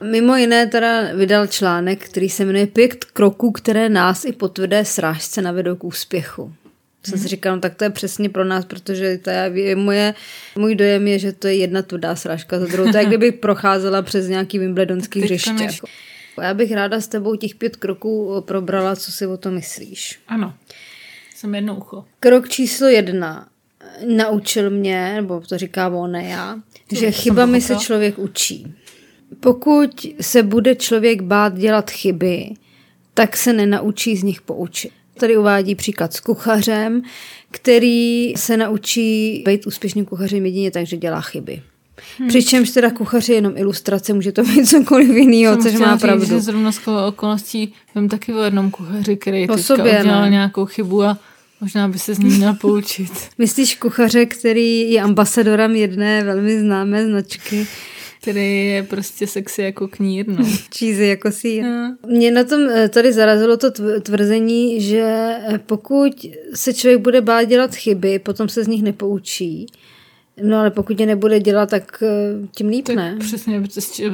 Mimo 0.00 0.36
jiné 0.36 0.66
teda 0.66 1.14
vydal 1.14 1.46
článek, 1.46 2.08
který 2.08 2.28
se 2.28 2.44
jmenuje 2.44 2.66
Pět 2.66 3.04
kroků, 3.04 3.52
které 3.52 3.88
nás 3.88 4.24
i 4.24 4.32
po 4.32 4.48
tvrdé 4.48 4.84
srážce 4.84 5.42
navedou 5.42 5.76
k 5.76 5.84
úspěchu. 5.84 6.52
Jsem 7.02 7.18
si 7.18 7.22
mhm. 7.22 7.28
říkal, 7.28 7.54
no 7.54 7.60
tak 7.60 7.74
to 7.74 7.84
je 7.84 7.90
přesně 7.90 8.28
pro 8.28 8.44
nás, 8.44 8.64
protože 8.64 9.18
to 9.18 9.30
je 9.30 9.76
moje, 9.76 10.14
můj 10.56 10.74
dojem 10.74 11.08
je, 11.08 11.18
že 11.18 11.32
to 11.32 11.46
je 11.46 11.54
jedna 11.54 11.82
tvrdá 11.82 12.16
srážka 12.16 12.60
za 12.60 12.66
druhou. 12.66 12.92
To 12.92 12.98
je, 12.98 13.04
kdybych 13.04 13.34
procházela 13.34 14.02
přes 14.02 14.28
nějaký 14.28 14.58
wimbledonský 14.58 15.20
hřiště. 15.20 15.68
Já 16.42 16.54
bych 16.54 16.72
ráda 16.72 17.00
s 17.00 17.08
tebou 17.08 17.36
těch 17.36 17.54
pět 17.54 17.76
kroků 17.76 18.44
probrala, 18.46 18.96
co 18.96 19.12
si 19.12 19.26
o 19.26 19.36
to 19.36 19.50
myslíš. 19.50 20.20
Ano, 20.28 20.54
jsem 21.34 21.54
jedno 21.54 21.76
ucho. 21.76 22.04
Krok 22.20 22.48
číslo 22.48 22.86
jedna. 22.86 23.48
Naučil 24.06 24.70
mě, 24.70 25.14
nebo 25.14 25.40
to 25.40 25.58
říká 25.58 25.88
on, 25.88 26.12
ne 26.12 26.24
já, 26.24 26.60
že 26.92 27.10
chybami 27.10 27.60
se 27.60 27.76
člověk 27.76 28.18
učí. 28.18 28.74
Pokud 29.40 30.06
se 30.20 30.42
bude 30.42 30.74
člověk 30.74 31.22
bát 31.22 31.54
dělat 31.54 31.90
chyby, 31.90 32.50
tak 33.14 33.36
se 33.36 33.52
nenaučí 33.52 34.16
z 34.16 34.22
nich 34.22 34.40
poučit. 34.40 34.92
Tady 35.18 35.36
uvádí 35.36 35.74
příklad 35.74 36.12
s 36.12 36.20
kuchařem, 36.20 37.02
který 37.50 38.32
se 38.36 38.56
naučí 38.56 39.42
být 39.46 39.66
úspěšným 39.66 40.04
kuchařem 40.04 40.46
jedině 40.46 40.70
tak, 40.70 40.86
že 40.86 40.96
dělá 40.96 41.20
chyby. 41.20 41.62
Hmm. 42.18 42.28
Přičemž 42.28 42.70
teda 42.70 42.90
kuchař 42.90 43.28
je 43.28 43.34
jenom 43.34 43.52
ilustrace, 43.56 44.12
může 44.12 44.32
to 44.32 44.42
být 44.42 44.66
cokoliv 44.68 45.08
jiného, 45.08 45.56
což 45.56 45.72
má 45.72 45.96
pravdu. 45.96 46.20
Říct, 46.20 46.30
že 46.30 46.40
zrovna 46.40 46.72
z 46.72 46.78
okolností 47.08 47.72
vím 47.94 48.08
taky 48.08 48.32
o 48.32 48.42
jednom 48.42 48.70
kuchaři, 48.70 49.16
který 49.16 49.48
o 49.48 49.58
sobě, 49.58 50.00
udělal 50.00 50.22
ne? 50.22 50.30
nějakou 50.30 50.64
chybu 50.66 51.02
a 51.02 51.18
možná 51.60 51.88
by 51.88 51.98
se 51.98 52.14
z 52.14 52.18
ní 52.18 52.30
měl 52.30 52.54
poučit. 52.54 53.12
Myslíš 53.38 53.76
kuchaře, 53.76 54.26
který 54.26 54.90
je 54.92 55.02
ambasadorem 55.02 55.76
jedné 55.76 56.24
velmi 56.24 56.60
známé 56.60 57.06
značky, 57.06 57.66
který 58.30 58.66
je 58.66 58.82
prostě 58.82 59.26
sexy 59.26 59.62
jako 59.62 59.88
knír, 59.88 60.28
no. 60.28 60.44
Cheesy 60.78 61.06
jako 61.06 61.32
sír. 61.32 61.64
No. 61.64 61.96
Mě 62.06 62.30
na 62.30 62.44
tom 62.44 62.68
eh, 62.68 62.88
tady 62.88 63.12
zarazilo 63.12 63.56
to 63.56 63.70
tvrzení, 64.00 64.80
že 64.80 65.00
eh, 65.00 65.60
pokud 65.66 66.26
se 66.54 66.74
člověk 66.74 67.00
bude 67.00 67.20
bát 67.20 67.44
dělat 67.44 67.74
chyby, 67.74 68.18
potom 68.18 68.48
se 68.48 68.64
z 68.64 68.68
nich 68.68 68.82
nepoučí. 68.82 69.66
No 70.42 70.58
ale 70.58 70.70
pokud 70.70 71.00
je 71.00 71.06
nebude 71.06 71.40
dělat, 71.40 71.70
tak 71.70 72.02
eh, 72.02 72.46
tím 72.56 72.68
líp 72.68 72.84
tak 72.86 72.96
ne. 72.96 73.16
Přesně, 73.18 73.62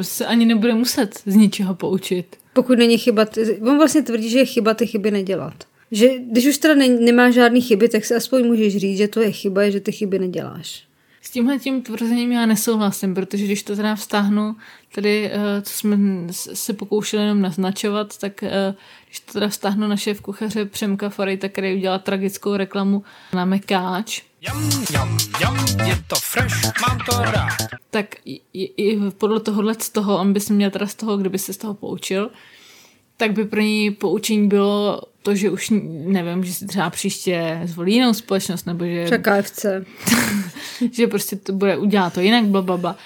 se 0.03 0.27
ani 0.27 0.46
nebude 0.46 0.75
muset 0.75 1.20
z 1.27 1.37
ničeho 1.37 1.75
poučit. 1.75 2.27
Pokud 2.53 2.79
není 2.79 2.98
chyba, 2.98 3.27
on 3.61 3.77
vlastně 3.77 4.03
tvrdí, 4.03 4.31
že 4.31 4.38
je 4.38 4.44
chyba 4.44 4.75
ty 4.75 4.87
chyby 4.87 5.11
nedělat. 5.11 5.55
Že 5.90 6.09
když 6.18 6.46
už 6.46 6.59
teda 6.59 6.75
ne, 6.75 6.88
nemá 6.88 7.31
žádný 7.31 7.61
chyby, 7.61 7.88
tak 7.88 8.05
si 8.05 8.14
aspoň 8.14 8.46
můžeš 8.46 8.77
říct, 8.77 8.98
že 8.98 9.09
to 9.09 9.20
je 9.20 9.33
chyba, 9.33 9.70
že 9.70 9.81
ty 9.81 9.92
chyby 9.92 10.18
neděláš 10.18 10.91
tímhle 11.33 11.59
tím 11.59 11.83
tvrzením 11.83 12.33
já 12.33 12.47
nesouhlasím, 12.47 13.14
protože 13.14 13.45
když 13.45 13.62
to 13.62 13.77
teda 13.77 13.95
vztáhnu, 13.95 14.57
tady, 14.95 15.31
eh, 15.33 15.62
co 15.62 15.73
jsme 15.73 15.97
se 16.33 16.73
pokoušeli 16.73 17.23
jenom 17.23 17.40
naznačovat, 17.40 18.18
tak 18.18 18.42
eh, 18.42 18.75
když 19.07 19.21
to 19.21 19.33
teda 19.33 19.49
vztáhnu 19.49 19.88
na 19.88 19.97
šéf 19.97 20.21
kuchaře 20.21 20.64
Přemka 20.64 21.09
Farejta, 21.09 21.49
který 21.49 21.77
udělal 21.77 21.99
tragickou 21.99 22.57
reklamu 22.57 23.05
na 23.35 23.45
Mekáč, 23.45 24.23
Jam, 24.47 24.71
jam, 24.92 25.18
jam, 25.40 25.66
je 25.87 26.03
to 26.07 26.16
fresh, 26.16 26.62
mám 26.88 26.99
to 27.11 27.31
rád. 27.31 27.57
Tak 27.90 28.07
i, 28.25 28.40
i 28.55 29.11
podle 29.11 29.40
tohohle 29.40 29.75
z 29.79 29.90
toho, 29.90 30.18
on 30.18 30.33
by 30.33 30.40
si 30.40 30.53
měl 30.53 30.71
teda 30.71 30.87
z 30.87 30.95
toho, 30.95 31.16
kdyby 31.16 31.38
se 31.38 31.53
z 31.53 31.57
toho 31.57 31.75
poučil, 31.75 32.31
tak 33.16 33.33
by 33.33 33.45
pro 33.45 33.61
ní 33.61 33.90
poučení 33.90 34.49
bylo 34.49 35.03
to, 35.23 35.35
že 35.35 35.51
už 35.51 35.73
nevím, 36.07 36.45
že 36.45 36.55
si 36.55 36.66
třeba 36.66 36.90
příště 36.90 37.61
zvolí 37.64 37.95
jinou 37.95 38.14
společnost, 38.14 38.66
nebo 38.66 38.85
že... 38.85 39.09
Čeká 39.09 39.42
FC. 39.42 39.66
že 40.93 41.07
prostě 41.07 41.37
to 41.37 41.53
bude 41.53 41.77
udělat 41.77 42.13
to 42.13 42.21
jinak, 42.21 42.45
blablabla. 42.45 42.97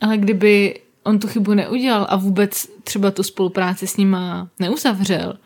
Ale 0.00 0.16
kdyby 0.18 0.80
on 1.02 1.18
tu 1.18 1.26
chybu 1.26 1.54
neudělal 1.54 2.06
a 2.10 2.16
vůbec 2.16 2.68
třeba 2.84 3.10
tu 3.10 3.22
spolupráci 3.22 3.86
s 3.86 3.96
nima 3.96 4.48
neuzavřel, 4.58 5.38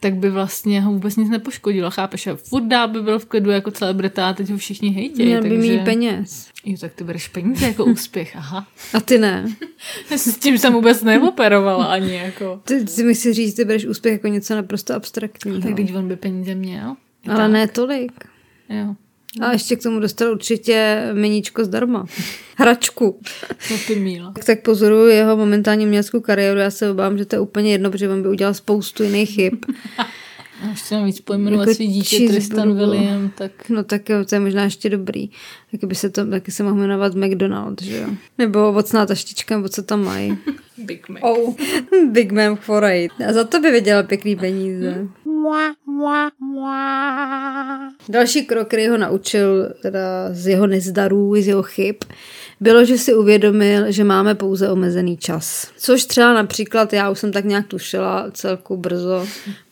tak 0.00 0.14
by 0.14 0.30
vlastně 0.30 0.80
ho 0.80 0.92
vůbec 0.92 1.16
nic 1.16 1.30
nepoškodilo, 1.30 1.90
chápeš? 1.90 2.26
A 2.26 2.36
furt 2.36 2.64
dál 2.64 2.88
by 2.88 3.02
byl 3.02 3.18
v 3.18 3.24
klidu 3.24 3.50
jako 3.50 3.70
celebrita 3.70 4.28
a 4.28 4.32
teď 4.32 4.50
ho 4.50 4.56
všichni 4.56 4.90
hejtějí. 4.90 5.28
Měl 5.28 5.42
by 5.42 5.58
mít 5.58 5.84
peněz. 5.84 6.48
Jo, 6.64 6.76
tak 6.80 6.94
ty 6.94 7.04
bereš 7.04 7.28
peníze 7.28 7.66
jako 7.66 7.84
úspěch, 7.84 8.36
aha. 8.36 8.66
A 8.94 9.00
ty 9.00 9.18
ne. 9.18 9.56
S 10.10 10.38
tím 10.38 10.58
jsem 10.58 10.72
vůbec 10.72 11.02
neoperovala 11.02 11.84
ani 11.84 12.14
jako. 12.14 12.60
Ty, 12.64 12.84
ty 12.84 13.02
mi 13.02 13.14
si 13.14 13.32
říct, 13.32 13.54
ty 13.54 13.64
bereš 13.64 13.84
úspěch 13.84 14.12
jako 14.12 14.28
něco 14.28 14.54
naprosto 14.54 14.94
abstraktního. 14.94 15.60
Tak 15.60 15.72
když 15.72 15.92
on 15.92 16.08
by 16.08 16.16
peníze 16.16 16.54
měl. 16.54 16.96
Ale 17.28 17.36
tak. 17.36 17.50
ne 17.50 17.68
tolik. 17.68 18.12
Jo. 18.68 18.94
A 19.40 19.52
ještě 19.52 19.76
k 19.76 19.82
tomu 19.82 20.00
dostal 20.00 20.32
určitě 20.32 21.08
meníčko 21.12 21.64
zdarma. 21.64 22.06
Hračku. 22.56 23.20
No 23.70 23.76
ty 23.86 23.96
míla. 23.96 24.32
Tak, 24.32 24.44
tak 24.44 24.62
pozoruju 24.62 25.06
jeho 25.06 25.36
momentální 25.36 25.86
uměleckou 25.86 26.20
kariéru. 26.20 26.60
Já 26.60 26.70
se 26.70 26.90
obávám, 26.90 27.18
že 27.18 27.24
to 27.24 27.36
je 27.36 27.40
úplně 27.40 27.72
jedno, 27.72 27.90
protože 27.90 28.08
on 28.08 28.22
by 28.22 28.28
udělal 28.28 28.54
spoustu 28.54 29.02
jiných 29.02 29.30
chyb. 29.30 29.54
A 30.62 30.66
ještě 30.66 30.94
navíc 30.94 31.20
pojmenovat 31.20 31.68
jako 31.68 31.74
svý 31.74 31.86
dítě 31.86 32.28
Tristan 32.28 32.76
William, 32.76 33.30
tak... 33.34 33.68
No 33.68 33.84
tak 33.84 34.08
jo, 34.08 34.24
to 34.24 34.34
je 34.34 34.40
možná 34.40 34.64
ještě 34.64 34.90
dobrý. 34.90 35.30
Taky 35.70 35.86
by 35.86 35.94
se 35.94 36.10
to, 36.10 36.26
taky 36.26 36.50
se 36.50 36.62
mohl 36.62 36.76
jmenovat 36.76 37.14
McDonald, 37.14 37.82
že 37.82 37.96
jo? 37.96 38.08
Nebo 38.38 38.68
ovocná 38.68 39.06
taštička, 39.06 39.56
nebo 39.56 39.68
co 39.68 39.82
tam 39.82 40.04
mají. 40.04 40.38
Big 40.78 41.08
Mac. 41.08 41.22
Oh. 41.22 41.54
Big 42.10 42.32
Mac 42.32 42.58
for 42.60 42.84
eight. 42.84 43.12
A 43.28 43.32
za 43.32 43.44
to 43.44 43.60
by 43.60 43.70
vydělal 43.70 44.02
pěkný 44.02 44.36
peníze. 44.36 44.90
Hmm. 44.90 45.10
Další 48.08 48.46
krok, 48.46 48.66
který 48.66 48.88
ho 48.88 48.96
naučil 48.96 49.74
teda 49.82 50.28
z 50.30 50.46
jeho 50.46 50.66
nezdarů, 50.66 51.34
z 51.34 51.46
jeho 51.46 51.62
chyb, 51.62 51.96
bylo, 52.60 52.84
že 52.84 52.98
si 52.98 53.14
uvědomil, 53.14 53.92
že 53.92 54.04
máme 54.04 54.34
pouze 54.34 54.70
omezený 54.70 55.16
čas. 55.16 55.70
Což 55.78 56.04
třeba 56.04 56.34
například 56.34 56.92
já 56.92 57.10
už 57.10 57.18
jsem 57.18 57.32
tak 57.32 57.44
nějak 57.44 57.66
tušila 57.66 58.30
celku 58.30 58.76
brzo 58.76 59.26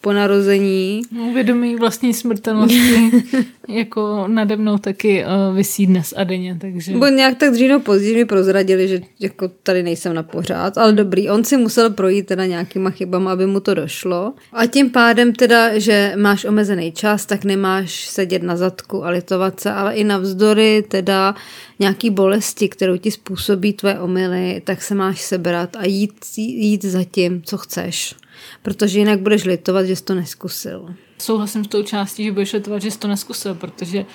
po 0.05 0.13
narození. 0.13 1.03
Uvědomí 1.31 1.77
vlastní 1.77 2.15
smrtelnosti 2.15 3.11
jako 3.69 4.25
nade 4.29 4.57
mnou 4.57 4.79
taky 4.79 5.25
uh, 5.25 5.57
vysí 5.57 5.87
dnes 5.87 6.15
a 6.17 6.25
denně, 6.25 6.59
takže... 6.61 6.93
Bo 6.93 7.07
nějak 7.07 7.39
tak 7.39 7.53
dřív 7.53 7.83
později 7.83 8.17
mi 8.17 8.25
prozradili, 8.25 8.89
že 8.89 9.01
jako 9.21 9.49
tady 9.63 9.83
nejsem 9.83 10.15
na 10.15 10.23
pořád, 10.23 10.79
ale 10.79 10.93
dobrý, 10.93 11.31
on 11.31 11.45
si 11.45 11.57
musel 11.57 11.91
projít 11.91 12.27
teda 12.27 12.47
nějakýma 12.47 12.91
chybama, 12.91 13.33
aby 13.33 13.47
mu 13.47 13.61
to 13.61 13.75
došlo. 13.75 14.33
A 14.53 14.67
tím 14.67 14.91
pádem 14.91 15.33
teda, 15.33 15.79
že 15.79 16.13
máš 16.17 16.45
omezený 16.45 16.93
čas, 16.93 17.27
tak 17.27 17.45
nemáš 17.45 18.09
sedět 18.09 18.43
na 18.43 18.57
zadku 18.57 19.05
a 19.05 19.11
litovat 19.11 19.61
se, 19.61 19.71
ale 19.71 19.95
i 19.95 20.05
navzdory 20.05 20.85
teda 20.89 21.35
nějaký 21.79 22.11
bolesti, 22.11 22.69
kterou 22.69 22.97
ti 22.97 23.11
způsobí 23.11 23.73
tvoje 23.73 23.99
omily, 23.99 24.63
tak 24.65 24.83
se 24.83 24.95
máš 24.95 25.21
sebrat 25.21 25.77
a 25.77 25.87
jít, 25.87 26.13
jít 26.37 26.85
za 26.85 27.05
tím, 27.05 27.43
co 27.43 27.59
chceš. 27.59 28.15
Protože 28.63 28.99
jinak 28.99 29.21
budeš 29.21 29.45
litovat, 29.45 29.87
že 29.87 29.97
jsi 29.97 30.05
to 30.05 30.15
neskusil. 30.15 30.95
Souhlasím 31.19 31.65
s 31.65 31.69
tou 31.69 31.83
částí, 31.83 32.25
že 32.25 32.33
budeš 32.33 32.53
litovat, 32.53 32.83
že 32.83 32.91
jsi 32.91 32.99
to 32.99 33.09
neskusil, 33.09 33.55
protože 33.55 34.07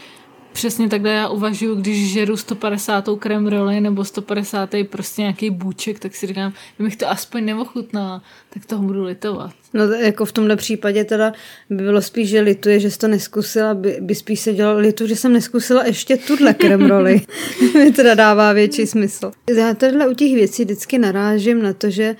přesně 0.53 0.89
takhle 0.89 1.11
já 1.11 1.27
uvažuji, 1.27 1.75
když 1.75 2.11
žeru 2.11 2.37
150. 2.37 3.05
krem 3.19 3.47
roli 3.47 3.81
nebo 3.81 4.05
150. 4.05 4.69
prostě 4.89 5.21
nějaký 5.21 5.49
bůček, 5.49 5.99
tak 5.99 6.15
si 6.15 6.27
říkám, 6.27 6.53
kdybych 6.75 6.95
to 6.95 7.09
aspoň 7.09 7.45
neochutnala, 7.45 8.21
tak 8.49 8.65
toho 8.65 8.83
budu 8.83 9.03
litovat. 9.03 9.51
No 9.73 9.83
jako 9.83 10.25
v 10.25 10.31
tomhle 10.31 10.55
případě 10.55 11.03
teda 11.03 11.33
by 11.69 11.83
bylo 11.83 12.01
spíš, 12.01 12.29
že 12.29 12.41
lituje, 12.41 12.79
že 12.79 12.91
jsi 12.91 12.99
to 12.99 13.07
neskusila, 13.07 13.73
by, 13.73 13.97
by 14.01 14.15
spíš 14.15 14.39
se 14.39 14.53
dělal 14.53 14.77
litu, 14.77 15.07
že 15.07 15.15
jsem 15.15 15.33
neskusila 15.33 15.85
ještě 15.85 16.17
tuhle 16.17 16.53
krem 16.53 16.85
roli. 16.85 17.21
mi 17.73 17.91
teda 17.91 18.15
dává 18.15 18.53
větší 18.53 18.87
smysl. 18.87 19.31
Já 19.57 19.73
tady 19.73 20.07
u 20.07 20.13
těch 20.13 20.33
věcí 20.33 20.63
vždycky 20.63 20.97
narážím 20.97 21.61
na 21.61 21.73
to, 21.73 21.89
že 21.89 22.15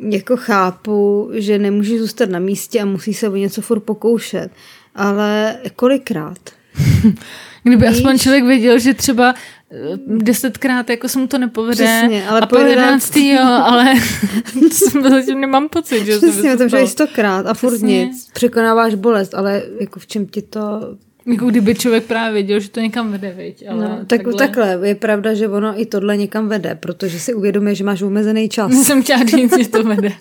jako 0.00 0.36
chápu, 0.36 1.30
že 1.32 1.58
nemůže 1.58 1.98
zůstat 1.98 2.30
na 2.30 2.38
místě 2.38 2.80
a 2.80 2.84
musí 2.84 3.14
se 3.14 3.28
o 3.28 3.36
něco 3.36 3.62
furt 3.62 3.80
pokoušet. 3.80 4.48
Ale 4.94 5.56
kolikrát? 5.76 6.38
Kdyby 7.62 7.86
Víš? 7.88 7.96
aspoň 7.96 8.18
člověk 8.18 8.44
věděl, 8.44 8.78
že 8.78 8.94
třeba 8.94 9.34
eh, 9.72 9.76
desetkrát 10.06 10.90
jako 10.90 11.08
se 11.08 11.18
mu 11.18 11.26
to 11.26 11.38
nepovede 11.38 11.74
Přesně, 11.74 12.28
ale 12.28 12.40
a 12.40 12.46
po 12.46 12.58
jedenáctý 12.58 13.28
jo, 13.28 13.42
ale 13.64 13.94
to 15.02 15.10
zatím 15.10 15.40
nemám 15.40 15.68
pocit, 15.68 16.04
že 16.04 16.16
Přesně, 16.16 16.56
to, 16.56 16.68
že 16.68 16.86
stokrát 16.86 17.46
a 17.46 17.54
furt 17.54 17.70
Přesně. 17.70 18.04
nic. 18.04 18.28
Překonáváš 18.32 18.94
bolest, 18.94 19.34
ale 19.34 19.62
jako 19.80 20.00
v 20.00 20.06
čem 20.06 20.26
ti 20.26 20.42
to 20.42 20.96
jako 21.28 21.46
kdyby 21.46 21.74
člověk 21.74 22.04
právě 22.04 22.32
věděl, 22.32 22.60
že 22.60 22.68
to 22.68 22.80
někam 22.80 23.12
vede, 23.12 23.30
viď? 23.30 23.64
Ale 23.68 23.88
no, 23.88 23.96
tak, 23.96 24.06
takhle... 24.06 24.34
takhle, 24.34 24.78
je 24.88 24.94
pravda, 24.94 25.34
že 25.34 25.48
ono 25.48 25.80
i 25.80 25.86
tohle 25.86 26.16
někam 26.16 26.48
vede, 26.48 26.74
protože 26.74 27.20
si 27.20 27.34
uvědomuje, 27.34 27.74
že 27.74 27.84
máš 27.84 28.02
omezený 28.02 28.48
čas. 28.48 28.72
Jsem 28.84 29.02
chtěla 29.02 29.24
říct, 29.24 29.58
že 29.58 29.68
to 29.68 29.82
vede. 29.82 30.12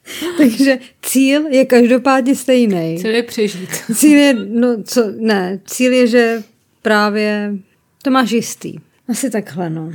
Takže 0.38 0.78
cíl 1.02 1.46
je 1.46 1.64
každopádně 1.64 2.34
stejný. 2.36 2.98
Cíl 3.00 3.14
je 3.14 3.22
přežít. 3.22 3.70
Cíl 3.94 4.18
je, 4.18 4.34
no 4.34 4.82
co, 4.82 5.04
ne, 5.18 5.60
cíl 5.66 5.92
je, 5.92 6.06
že 6.06 6.42
právě 6.82 7.54
to 8.02 8.10
máš 8.10 8.30
jistý. 8.30 8.78
Asi 9.08 9.30
takhle, 9.30 9.70
no. 9.70 9.92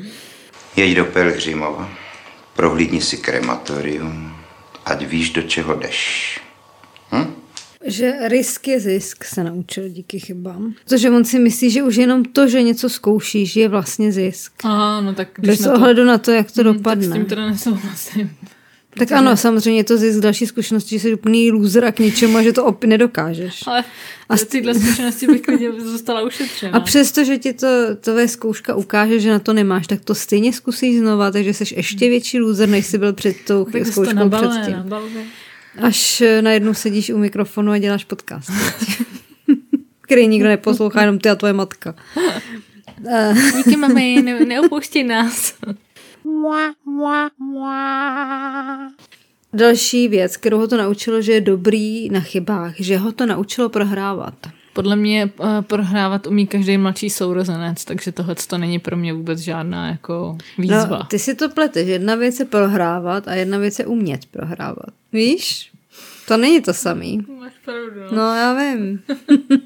Jeď 0.76 0.96
do 0.96 1.06
Pelhřimova, 1.06 1.92
prohlídni 2.56 3.02
si 3.02 3.18
krematorium, 3.18 4.36
ať 4.86 5.06
víš, 5.06 5.30
do 5.30 5.42
čeho 5.42 5.76
jdeš. 5.76 6.40
Hm? 7.12 7.34
Že 7.86 8.14
risk 8.28 8.68
je 8.68 8.80
zisk, 8.80 9.24
se 9.24 9.44
naučil 9.44 9.90
díky 9.90 10.20
chybám. 10.20 10.74
Protože 10.84 11.10
on 11.10 11.26
si 11.26 11.40
myslí, 11.40 11.70
že 11.70 11.84
už 11.84 11.96
jenom 11.96 12.26
to, 12.26 12.48
že 12.48 12.62
něco 12.62 12.90
zkoušíš, 12.90 13.56
je 13.56 13.70
vlastně 13.70 14.12
zisk. 14.12 14.52
Aha, 14.64 15.02
no 15.02 15.14
tak 15.14 15.28
Bez 15.40 15.60
na 15.60 15.74
ohledu 15.74 16.02
to... 16.02 16.06
na 16.06 16.18
to, 16.18 16.32
jak 16.32 16.52
to 16.52 16.64
hmm, 16.64 16.74
dopadne. 16.74 17.08
Tak 17.08 17.16
s 17.16 17.18
tím 17.18 17.26
teda 17.26 17.50
nesouhlasím. 17.50 18.30
Tak 18.98 19.12
ano, 19.12 19.38
samozřejmě 19.38 19.80
je 19.80 19.84
to 19.84 19.98
zisk 19.98 20.20
další 20.20 20.48
zkušenosti, 20.48 20.96
že 20.96 21.00
jsi 21.00 21.14
úplný 21.14 21.52
loser 21.52 21.86
a 21.86 21.92
k 21.92 22.00
ničemu 22.00 22.38
a 22.38 22.44
že 22.44 22.54
to 22.54 22.66
opět 22.66 22.88
nedokážeš. 22.88 23.64
Ale 23.68 23.84
a 24.30 24.38
z 24.38 24.44
tyhle 24.44 24.76
zkušenosti 24.76 25.28
bych 25.28 25.42
klidně 25.42 25.72
zůstala 25.82 26.22
ušetřena. 26.22 26.78
A 26.78 26.80
přesto, 26.80 27.24
že 27.24 27.38
ti 27.38 27.54
to 27.54 27.68
tvoje 27.96 28.28
zkouška 28.28 28.76
ukáže, 28.76 29.20
že 29.20 29.32
na 29.32 29.40
to 29.40 29.54
nemáš, 29.54 29.88
tak 29.88 30.02
to 30.04 30.16
stejně 30.16 30.54
zkusíš 30.54 31.00
znova, 31.00 31.32
takže 31.32 31.54
jsi 31.54 31.76
ještě 31.76 32.10
větší 32.10 32.40
loser, 32.40 32.70
než 32.70 32.86
jsi 32.86 32.98
byl 32.98 33.14
před 33.14 33.36
tou 33.48 33.66
tak 33.66 33.86
zkouškou 33.86 34.14
nabalé, 34.14 34.48
předtím. 34.48 34.74
Nabalé. 34.74 35.10
Až 35.82 36.22
eh, 36.22 36.42
najednou 36.42 36.74
sedíš 36.74 37.10
u 37.10 37.18
mikrofonu 37.18 37.72
a 37.72 37.78
děláš 37.78 38.04
podcast. 38.04 38.52
který 40.06 40.28
nikdo 40.28 40.50
neposlouchá, 40.50 41.02
jenom 41.02 41.20
ty 41.20 41.30
a 41.30 41.36
tvoje 41.36 41.54
matka. 41.54 41.96
Díky 43.58 43.78
mami, 43.78 44.22
ne, 44.22 44.40
neopouští 44.40 45.04
nás. 45.04 45.54
Další 49.54 50.08
věc, 50.08 50.38
kterou 50.38 50.58
ho 50.58 50.68
to 50.68 50.78
naučilo, 50.78 51.22
že 51.22 51.32
je 51.32 51.42
dobrý 51.42 52.10
na 52.10 52.20
chybách, 52.20 52.74
že 52.80 52.98
ho 52.98 53.12
to 53.12 53.26
naučilo 53.26 53.70
prohrávat. 53.70 54.34
Podle 54.76 54.96
mě 54.96 55.30
uh, 55.40 55.62
prohrávat 55.62 56.28
umí 56.28 56.48
každý 56.48 56.78
mladší 56.78 57.10
sourozenec, 57.10 57.86
takže 57.86 58.12
tohle 58.12 58.36
to 58.36 58.58
není 58.58 58.80
pro 58.80 58.98
mě 58.98 59.14
vůbec 59.14 59.40
žádná 59.40 59.88
jako 59.88 60.38
výzva. 60.58 60.98
No, 61.00 61.04
ty 61.04 61.20
si 61.20 61.36
to 61.36 61.50
pleteš. 61.50 61.88
Jedna 61.88 62.16
věc 62.16 62.40
je 62.40 62.46
prohrávat 62.46 63.28
a 63.28 63.34
jedna 63.34 63.58
věc 63.58 63.80
je 63.80 63.86
umět 63.86 64.26
prohrávat. 64.26 64.90
Víš? 65.12 65.72
To 66.28 66.38
není 66.38 66.62
to 66.62 66.74
samý. 66.74 67.26
Máš 67.40 67.54
pravdu. 67.66 68.16
No, 68.16 68.36
já 68.36 68.54
vím. 68.54 69.00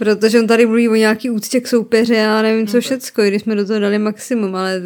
Protože 0.00 0.40
on 0.40 0.46
tady 0.46 0.66
mluví 0.66 0.88
o 0.88 0.94
nějaký 0.94 1.30
úctě 1.30 1.60
k 1.60 1.68
soupeři 1.68 2.20
a 2.20 2.42
nevím 2.42 2.66
co 2.66 2.76
no 2.76 2.80
všecko, 2.80 3.22
když 3.22 3.42
jsme 3.42 3.54
do 3.54 3.66
toho 3.66 3.80
dali 3.80 3.98
maximum, 3.98 4.56
ale... 4.56 4.82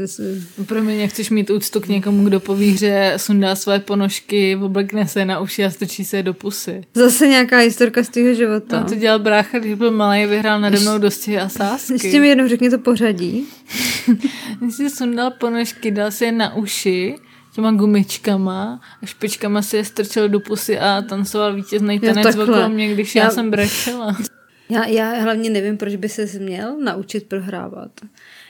No 0.59 0.65
pro 0.65 0.83
mě 0.83 1.09
chceš 1.09 1.31
mít 1.31 1.51
úctu 1.51 1.81
k 1.81 1.89
někomu, 1.89 2.25
kdo 2.25 2.41
po 2.41 2.55
výhře 2.55 3.15
sundá 3.17 3.57
své 3.57 3.79
ponožky, 3.79 4.57
oblekne 4.57 5.09
se 5.09 5.25
na 5.25 5.41
uši 5.41 5.65
a 5.65 5.71
strčí 5.71 6.05
se 6.05 6.23
do 6.23 6.35
pusy. 6.35 6.85
Zase 6.95 7.29
nějaká 7.29 7.59
historka 7.59 8.03
z 8.03 8.09
tvého 8.09 8.35
života. 8.35 8.81
No, 8.81 8.89
to 8.89 8.95
dělal 8.95 9.19
brácha, 9.19 9.59
když 9.59 9.75
byl 9.75 9.91
malý, 9.91 10.27
vyhrál 10.27 10.61
nade 10.61 10.81
mnou 10.81 10.99
dosti 10.99 11.39
a 11.39 11.49
sásky. 11.49 11.93
Ještě 11.93 12.21
mi 12.21 12.29
jednou 12.29 12.49
řekni 12.49 12.71
to 12.71 12.79
pořadí. 12.79 13.47
Když 14.61 14.75
si 14.75 14.91
sundal 14.91 15.31
ponožky, 15.31 15.91
dal 15.91 16.11
si 16.11 16.25
je 16.25 16.33
na 16.33 16.57
uši, 16.57 17.15
těma 17.55 17.73
gumičkama 17.73 18.81
a 19.03 19.07
špičkama 19.07 19.63
si 19.63 19.77
je 19.77 19.85
strčil 19.85 20.29
do 20.29 20.41
pusy 20.41 20.79
a 20.79 21.03
tancoval 21.03 21.55
vítězný 21.55 22.01
tanec 22.01 22.37
okolo 22.37 22.69
mě, 22.69 22.95
když 22.95 23.15
já, 23.15 23.25
já 23.25 23.31
jsem 23.31 23.51
brečela. 23.51 24.17
Já, 24.69 24.87
já 24.87 25.11
hlavně 25.11 25.51
nevím, 25.51 25.77
proč 25.77 25.97
by 25.97 26.09
se 26.09 26.27
měl 26.39 26.77
naučit 26.81 27.27
prohrávat. 27.27 27.91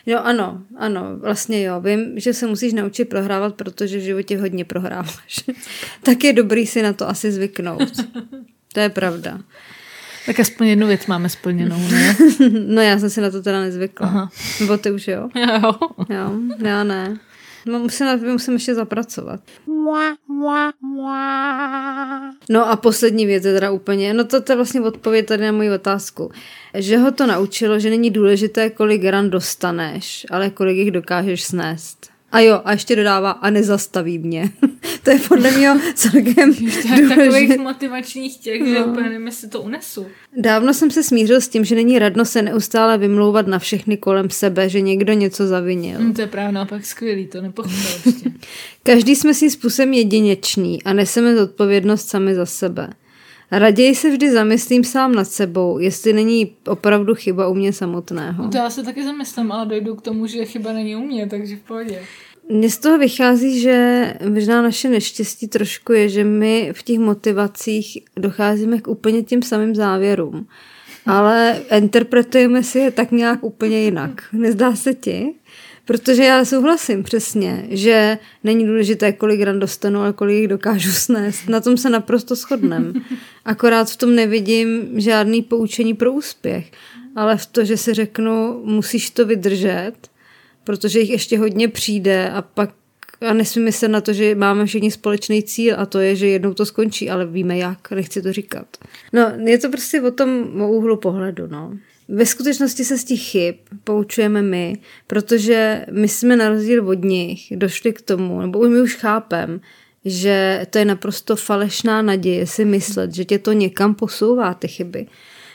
No 0.07 0.27
ano, 0.27 0.63
ano, 0.77 1.17
vlastně 1.17 1.63
jo. 1.63 1.81
Vím, 1.81 2.21
že 2.21 2.35
se 2.35 2.47
musíš 2.47 2.73
naučit 2.73 3.05
prohrávat, 3.05 3.55
protože 3.55 3.99
v 3.99 4.03
životě 4.03 4.39
hodně 4.39 4.65
prohráváš. 4.65 5.45
tak 6.03 6.25
je 6.25 6.33
dobrý 6.33 6.67
si 6.67 6.83
na 6.83 6.93
to 6.93 7.09
asi 7.09 7.33
zvyknout. 7.33 8.07
To 8.73 8.81
je 8.81 8.89
pravda. 8.89 9.41
Tak 10.27 10.41
aspoň 10.41 10.67
jednu 10.67 10.87
věc 10.87 11.07
máme 11.07 11.29
splněnou, 11.29 11.89
ne? 11.91 12.17
no 12.67 12.83
já 12.83 12.99
jsem 12.99 13.11
si 13.11 13.21
na 13.21 13.31
to 13.31 13.43
teda 13.43 13.61
nezvykla. 13.61 14.07
Aha. 14.07 14.31
Nebo 14.61 14.77
ty 14.79 14.91
už 14.91 15.09
jo? 15.09 15.29
Jo. 15.35 15.75
Jo, 16.09 16.33
já 16.59 16.85
ne. 16.85 17.19
No, 17.67 17.79
musím, 17.79 18.07
musím 18.33 18.55
ještě 18.55 18.75
zapracovat. 18.75 19.41
No 22.51 22.71
a 22.71 22.77
poslední 22.77 23.27
věc 23.27 23.45
je 23.45 23.55
teda 23.55 23.71
úplně, 23.71 24.15
no 24.15 24.25
to, 24.25 24.41
to 24.41 24.53
je 24.53 24.57
vlastně 24.57 24.81
odpověď 24.81 25.27
tady 25.27 25.45
na 25.45 25.53
moji 25.53 25.71
otázku. 25.71 26.31
Že 26.75 26.99
ho 26.99 27.13
to 27.13 27.27
naučilo, 27.27 27.79
že 27.79 27.91
není 27.91 28.11
důležité, 28.11 28.71
kolik 28.71 29.05
ran 29.05 29.31
dostaneš, 29.31 30.27
ale 30.31 30.51
kolik 30.51 30.77
jich 30.77 30.91
dokážeš 30.91 31.45
snést. 31.45 32.14
A 32.35 32.41
jo, 32.41 32.61
a 32.65 32.73
ještě 32.73 32.97
dodává, 32.97 33.31
a 33.31 33.51
nezastaví 33.51 34.19
mě. 34.19 34.51
to 35.03 35.11
je 35.11 35.19
podle 35.29 35.51
mě 35.51 35.75
celkem 35.95 36.55
takových 37.09 37.59
motivačních 37.59 38.37
těch, 38.37 38.61
no. 38.61 38.67
že 38.67 38.85
úplně 38.85 39.09
nevím, 39.09 39.27
jestli 39.27 39.49
to 39.49 39.63
unesu. 39.63 40.07
Dávno 40.37 40.75
jsem 40.75 40.91
se 40.91 41.03
smířil 41.03 41.41
s 41.41 41.49
tím, 41.49 41.65
že 41.65 41.75
není 41.75 41.99
radno 41.99 42.25
se 42.25 42.43
neustále 42.43 42.99
vymlouvat 42.99 43.47
na 43.47 43.59
všechny 43.59 43.97
kolem 43.97 44.31
sebe, 44.31 44.69
že 44.69 44.81
někdo 44.81 45.13
něco 45.13 45.47
zavinil. 45.47 45.99
Hmm, 45.99 46.15
to 46.15 46.21
je 46.21 46.27
právě 46.27 46.53
naopak 46.53 46.87
skvělý, 46.87 47.27
to 47.27 47.41
nepochopil 47.41 47.79
ještě. 48.07 48.31
Každý 48.83 49.17
jsme 49.17 49.35
si 49.35 49.51
způsobem 49.51 49.93
jedinečný 49.93 50.83
a 50.83 50.93
neseme 50.93 51.37
zodpovědnost 51.37 52.09
sami 52.09 52.35
za 52.35 52.47
sebe. 52.47 52.91
Raději 53.51 53.95
se 53.95 54.11
vždy 54.11 54.33
zamyslím 54.33 54.85
sám 54.85 55.15
nad 55.15 55.29
sebou, 55.29 55.79
jestli 55.79 56.13
není 56.13 56.57
opravdu 56.67 57.15
chyba 57.15 57.49
u 57.49 57.55
mě 57.55 57.73
samotného. 57.73 58.49
To 58.49 58.57
já 58.57 58.71
se 58.71 58.83
taky 58.83 59.05
zamyslím, 59.05 59.53
ale 59.53 59.67
dojdu 59.67 59.95
k 59.97 60.03
tomu, 60.03 60.27
že 60.27 60.45
chyba 60.45 60.73
není 60.73 60.97
u 60.97 61.01
mě, 61.01 61.27
takže 61.27 61.57
v 61.57 61.61
pohodě. 61.61 62.03
Mně 62.49 62.71
z 62.71 62.79
toho 62.79 62.99
vychází, 62.99 63.61
že 63.61 64.07
možná 64.29 64.63
naše 64.63 64.89
neštěstí 64.89 65.49
trošku 65.49 65.93
je, 65.93 66.09
že 66.09 66.25
my 66.25 66.71
v 66.73 66.83
těch 66.83 66.99
motivacích 66.99 67.99
docházíme 68.17 68.81
k 68.81 68.89
úplně 68.89 69.23
tím 69.23 69.43
samým 69.43 69.75
závěrům. 69.75 70.47
Ale 71.07 71.63
interpretujeme 71.77 72.63
si 72.63 72.79
je 72.79 72.91
tak 72.91 73.11
nějak 73.11 73.45
úplně 73.45 73.81
jinak. 73.81 74.23
Nezdá 74.33 74.77
se 74.77 74.95
ti? 74.95 75.35
Protože 75.85 76.25
já 76.25 76.45
souhlasím 76.45 77.03
přesně, 77.03 77.67
že 77.71 78.19
není 78.45 78.67
důležité, 78.67 79.13
kolik 79.13 79.41
ran 79.43 79.61
dostanu, 79.61 80.01
ale 80.01 80.13
kolik 80.13 80.37
jich 80.37 80.49
dokážu 80.49 80.91
snést. 80.93 81.49
Na 81.49 81.61
tom 81.61 81.77
se 81.77 81.91
naprosto 81.91 82.35
shodnem. 82.35 82.93
Akorát 83.45 83.91
v 83.91 83.97
tom 83.97 84.15
nevidím 84.15 85.01
žádný 85.01 85.43
poučení 85.43 85.95
pro 85.95 86.13
úspěch. 86.13 86.71
Ale 87.17 87.37
v 87.37 87.47
to, 87.47 87.65
že 87.65 87.77
si 87.77 87.95
řeknu, 87.95 88.63
musíš 88.65 89.11
to 89.11 89.27
vydržet, 89.27 89.93
protože 90.65 91.01
jich 91.01 91.11
ještě 91.11 91.39
hodně 91.39 91.69
přijde 91.69 92.31
a 92.31 92.43
pak 92.43 92.71
A 93.21 93.33
nesmíme 93.33 93.73
se 93.73 93.89
na 93.89 94.01
to, 94.01 94.13
že 94.13 94.35
máme 94.35 94.67
všichni 94.67 94.91
společný 94.91 95.43
cíl 95.43 95.75
a 95.79 95.87
to 95.87 95.99
je, 95.99 96.17
že 96.17 96.27
jednou 96.27 96.55
to 96.55 96.67
skončí, 96.67 97.11
ale 97.11 97.27
víme 97.27 97.59
jak, 97.59 97.91
nechci 97.91 98.23
to 98.23 98.33
říkat. 98.33 98.67
No, 99.13 99.33
je 99.47 99.59
to 99.59 99.71
prostě 99.71 100.03
o 100.03 100.11
tom 100.11 100.61
o 100.61 100.69
úhlu 100.69 100.97
pohledu, 100.97 101.47
no. 101.47 101.79
Ve 102.09 102.27
skutečnosti 102.27 102.85
se 102.85 102.99
z 102.99 103.05
těch 103.05 103.21
chyb 103.21 103.55
poučujeme 103.85 104.43
my, 104.43 104.77
protože 105.07 105.87
my 105.91 106.09
jsme 106.09 106.37
na 106.37 106.49
rozdíl 106.49 106.89
od 106.89 107.05
nich 107.05 107.53
došli 107.57 107.93
k 107.93 108.03
tomu, 108.03 108.41
nebo 108.41 108.69
my 108.69 108.81
už 108.81 108.95
chápem, 108.95 109.61
že 110.05 110.67
to 110.71 110.79
je 110.79 110.85
naprosto 110.85 111.37
falešná 111.37 112.03
naděje 112.03 112.47
si 112.47 112.65
myslet, 112.65 113.15
že 113.15 113.25
tě 113.25 113.39
to 113.39 113.53
někam 113.53 113.95
posouvá, 113.95 114.55
ty 114.55 114.69
chyby 114.69 115.07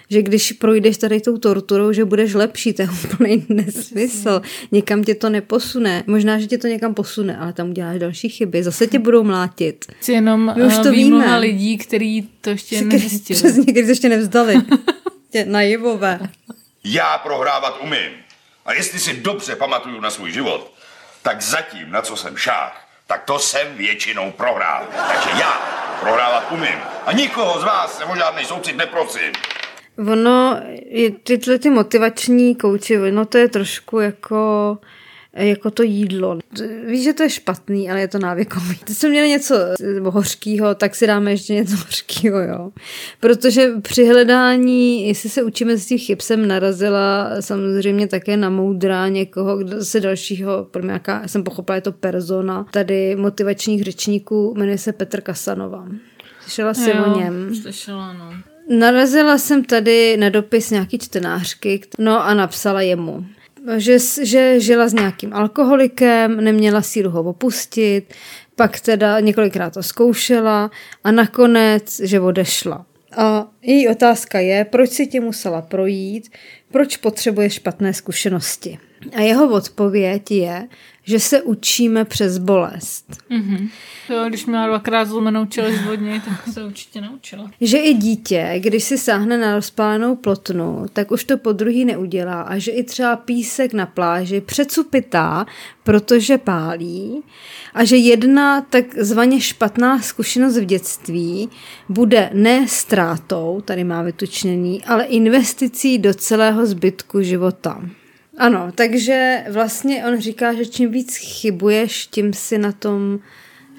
že 0.10 0.22
když 0.22 0.52
projdeš 0.52 0.98
tady 0.98 1.22
tou 1.22 1.38
torturou, 1.38 1.92
že 1.92 2.06
budeš 2.06 2.34
lepší, 2.34 2.74
to 2.74 2.82
je 2.82 2.88
úplný 3.04 3.46
nesmysl. 3.50 4.42
Někam 4.72 5.04
tě 5.04 5.16
to 5.16 5.30
neposune. 5.30 6.04
Možná, 6.08 6.40
že 6.40 6.48
tě 6.48 6.58
to 6.58 6.68
někam 6.68 6.94
posune, 6.94 7.38
ale 7.38 7.54
tam 7.54 7.70
uděláš 7.70 8.00
další 8.00 8.30
chyby. 8.30 8.64
Zase 8.64 8.88
tě 8.88 9.00
budou 9.00 9.24
mlátit. 9.24 9.86
Jsi 10.02 10.12
jenom 10.12 10.54
My 10.56 10.64
už 10.66 10.78
to 10.78 10.92
víme. 10.92 11.40
lidí, 11.40 11.78
kteří 11.78 12.30
to 12.42 12.50
ještě 12.50 12.82
nezjistili. 12.82 13.38
Přesně, 13.40 13.64
kteří 13.64 13.84
to 13.86 13.92
ještě 13.92 14.10
nevzdali. 14.10 14.56
tě 15.32 15.46
naivové. 15.46 16.20
Já 16.84 17.18
prohrávat 17.18 17.78
umím. 17.82 18.12
A 18.66 18.74
jestli 18.74 19.00
si 19.00 19.14
dobře 19.14 19.56
pamatuju 19.56 20.02
na 20.02 20.10
svůj 20.10 20.32
život, 20.32 20.74
tak 21.22 21.42
zatím, 21.42 21.92
na 21.92 22.02
co 22.02 22.18
jsem 22.18 22.38
šách, 22.38 22.88
tak 23.08 23.24
to 23.24 23.40
jsem 23.40 23.76
většinou 23.78 24.32
prohrál. 24.32 24.88
Takže 25.08 25.30
já 25.40 25.52
prohrávat 26.00 26.52
umím. 26.52 26.80
A 27.06 27.12
nikoho 27.12 27.60
z 27.60 27.64
vás 27.64 27.98
se 27.98 28.06
o 28.06 28.16
žádný 28.16 28.46
soucit 28.46 28.78
neprosím. 28.78 29.32
Ono, 30.12 30.62
je, 30.86 31.12
tyhle 31.12 31.60
ty 31.60 31.70
motivační 31.70 32.56
kouči, 32.56 32.98
no 33.12 33.26
to 33.26 33.38
je 33.38 33.50
trošku 33.50 34.00
jako 34.00 34.78
jako 35.34 35.72
to 35.72 35.84
jídlo. 35.84 36.40
Víš, 36.88 37.04
že 37.04 37.14
to 37.14 37.24
je 37.24 37.30
špatný, 37.30 37.90
ale 37.90 38.00
je 38.00 38.08
to 38.08 38.20
návykový. 38.20 38.80
Když 38.86 38.98
jsme 38.98 39.10
měli 39.10 39.30
něco 39.30 39.56
hořkýho, 40.04 40.76
tak 40.76 40.96
si 40.96 41.08
dáme 41.08 41.32
ještě 41.32 41.54
něco 41.54 41.76
hořkýho, 41.86 42.40
jo. 42.40 42.72
Protože 43.20 43.72
při 43.82 44.06
hledání, 44.06 45.08
jestli 45.08 45.30
se 45.30 45.44
učíme 45.44 45.78
z 45.78 45.86
těch 45.86 46.02
chyb, 46.02 46.22
jsem 46.22 46.48
narazila 46.48 47.30
samozřejmě 47.40 48.08
také 48.08 48.38
na 48.38 48.50
moudra 48.50 49.08
někoho, 49.08 49.58
kdo 49.58 49.86
se 49.86 50.00
dalšího, 50.00 50.68
pro 50.72 50.84
mě 50.84 50.92
jaká, 50.92 51.28
jsem 51.28 51.44
pochopila, 51.44 51.76
je 51.76 51.82
to 51.82 51.92
persona, 51.92 52.66
tady 52.72 53.16
motivačních 53.16 53.84
řečníků, 53.84 54.54
jmenuje 54.58 54.78
se 54.78 54.94
Petr 54.94 55.22
Kasanova. 55.22 55.88
Slyšela 56.42 56.74
jsi 56.74 56.90
jo, 56.90 57.06
o 57.06 57.20
něm? 57.20 57.56
Slyšela, 57.56 58.14
no. 58.14 58.34
Narazila 58.78 59.38
jsem 59.38 59.64
tady 59.64 60.18
na 60.18 60.30
dopis 60.30 60.72
nějaký 60.72 60.98
čtenářky, 60.98 61.82
no 62.00 62.24
a 62.26 62.34
napsala 62.34 62.82
jemu, 62.82 63.26
že, 63.78 63.98
že 64.24 64.60
žila 64.60 64.88
s 64.88 64.94
nějakým 64.94 65.34
alkoholikem, 65.34 66.44
neměla 66.44 66.82
sílu 66.82 67.10
ho 67.12 67.24
opustit, 67.24 68.14
pak 68.56 68.80
teda 68.80 69.20
několikrát 69.20 69.74
to 69.74 69.84
zkoušela 69.84 70.72
a 71.04 71.12
nakonec, 71.12 72.00
že 72.00 72.20
odešla. 72.20 72.86
A 73.18 73.48
její 73.62 73.88
otázka 73.90 74.40
je, 74.40 74.66
proč 74.66 74.90
si 74.90 75.08
tě 75.08 75.20
musela 75.22 75.62
projít, 75.62 76.30
proč 76.72 76.98
potřebuje 76.98 77.50
špatné 77.50 77.94
zkušenosti. 77.94 78.80
A 79.16 79.22
jeho 79.22 79.50
odpověď 79.50 80.32
je, 80.32 80.68
že 81.10 81.20
se 81.20 81.42
učíme 81.42 82.06
přes 82.06 82.38
bolest. 82.38 83.18
Mm-hmm. 83.32 83.70
Jo, 84.10 84.26
když 84.28 84.46
měla 84.46 84.68
dvakrát 84.68 85.06
zlomenou 85.06 85.46
čelist 85.46 85.84
vodně, 85.84 86.22
tak 86.26 86.54
se 86.54 86.64
určitě 86.64 87.02
naučila. 87.02 87.52
Že 87.62 87.78
i 87.78 87.94
dítě, 87.94 88.54
když 88.58 88.84
si 88.84 88.98
sáhne 88.98 89.38
na 89.38 89.56
rozpálenou 89.56 90.16
plotnu, 90.16 90.86
tak 90.94 91.12
už 91.12 91.24
to 91.24 91.38
po 91.38 91.52
druhý 91.52 91.86
neudělá 91.86 92.42
a 92.42 92.58
že 92.58 92.72
i 92.72 92.84
třeba 92.84 93.16
písek 93.16 93.74
na 93.74 93.86
pláži 93.86 94.42
přecupitá, 94.42 95.46
protože 95.84 96.38
pálí 96.38 97.24
a 97.74 97.84
že 97.84 97.96
jedna 97.96 98.62
takzvaně 98.62 99.42
špatná 99.42 100.02
zkušenost 100.02 100.58
v 100.58 100.66
dětství 100.66 101.50
bude 101.90 102.30
ne 102.34 102.68
ztrátou, 102.68 103.62
tady 103.66 103.84
má 103.84 104.02
vytučněný, 104.02 104.84
ale 104.84 105.04
investicí 105.04 105.98
do 105.98 106.14
celého 106.14 106.66
zbytku 106.66 107.22
života. 107.22 107.82
Ano, 108.40 108.72
takže 108.76 109.44
vlastně 109.52 110.06
on 110.06 110.20
říká, 110.20 110.54
že 110.54 110.66
čím 110.66 110.92
víc 110.92 111.16
chybuješ, 111.16 112.08
tím 112.08 112.34
si 112.34 112.58
na 112.58 112.72
tom 112.72 113.20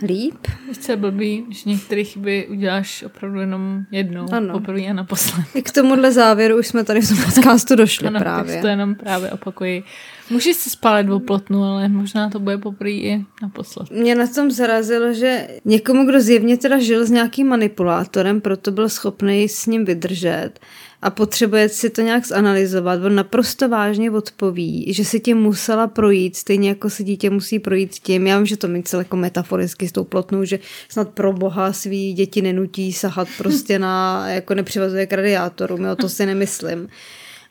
líp. 0.02 0.46
Co 0.80 0.92
je 0.92 0.96
blbý, 0.96 1.46
že 1.50 1.70
některé 1.70 2.04
chyby 2.04 2.46
uděláš 2.50 3.02
opravdu 3.02 3.40
jenom 3.40 3.82
jednou, 3.90 4.26
ano. 4.32 4.52
poprvé 4.52 4.86
a 4.86 4.92
naposled. 4.92 5.46
I 5.54 5.62
k 5.62 5.72
tomuhle 5.72 6.12
závěru 6.12 6.58
už 6.58 6.66
jsme 6.66 6.84
tady 6.84 7.00
v 7.00 7.08
tom 7.08 7.18
podcastu 7.24 7.76
došli 7.76 8.06
ano, 8.06 8.18
právě. 8.18 8.54
Tak 8.54 8.62
to 8.62 8.68
jenom 8.68 8.94
právě 8.94 9.30
opakuji. 9.30 9.82
Můžeš 10.30 10.56
si 10.56 10.70
spálit 10.70 11.10
o 11.10 11.20
plotnu, 11.20 11.62
ale 11.62 11.88
možná 11.88 12.30
to 12.30 12.40
bude 12.40 12.58
poprvé 12.58 12.90
i 12.90 13.24
naposled. 13.42 13.90
Mě 13.90 14.14
na 14.14 14.26
tom 14.26 14.50
zarazilo, 14.50 15.12
že 15.12 15.48
někomu, 15.64 16.06
kdo 16.06 16.20
zjevně 16.20 16.56
teda 16.56 16.78
žil 16.78 17.06
s 17.06 17.10
nějakým 17.10 17.48
manipulátorem, 17.48 18.40
proto 18.40 18.70
byl 18.70 18.88
schopný 18.88 19.48
s 19.48 19.66
ním 19.66 19.84
vydržet, 19.84 20.50
a 21.02 21.10
potřebuje 21.10 21.68
si 21.68 21.90
to 21.90 22.00
nějak 22.00 22.26
zanalizovat, 22.26 23.04
on 23.04 23.14
naprosto 23.14 23.68
vážně 23.68 24.10
odpoví, 24.10 24.92
že 24.92 25.04
si 25.04 25.20
tím 25.20 25.38
musela 25.38 25.86
projít, 25.86 26.36
stejně 26.36 26.68
jako 26.68 26.90
si 26.90 27.04
dítě 27.04 27.30
musí 27.30 27.58
projít 27.58 27.94
tím. 27.94 28.26
Já 28.26 28.36
vím, 28.36 28.46
že 28.46 28.56
to 28.56 28.68
celé 28.82 29.00
jako 29.00 29.16
metaforicky 29.16 29.88
s 29.88 29.92
tou 29.92 30.04
plotnou, 30.04 30.44
že 30.44 30.58
snad 30.88 31.08
pro 31.08 31.32
boha 31.32 31.72
svý 31.72 32.12
děti 32.12 32.42
nenutí 32.42 32.92
sahat 32.92 33.28
prostě 33.38 33.78
na, 33.78 34.28
jako 34.28 34.54
nepřivazuje 34.54 35.06
k 35.06 35.12
radiátoru, 35.12 35.78
o 35.92 35.96
to 35.96 36.08
si 36.08 36.26
nemyslím. 36.26 36.88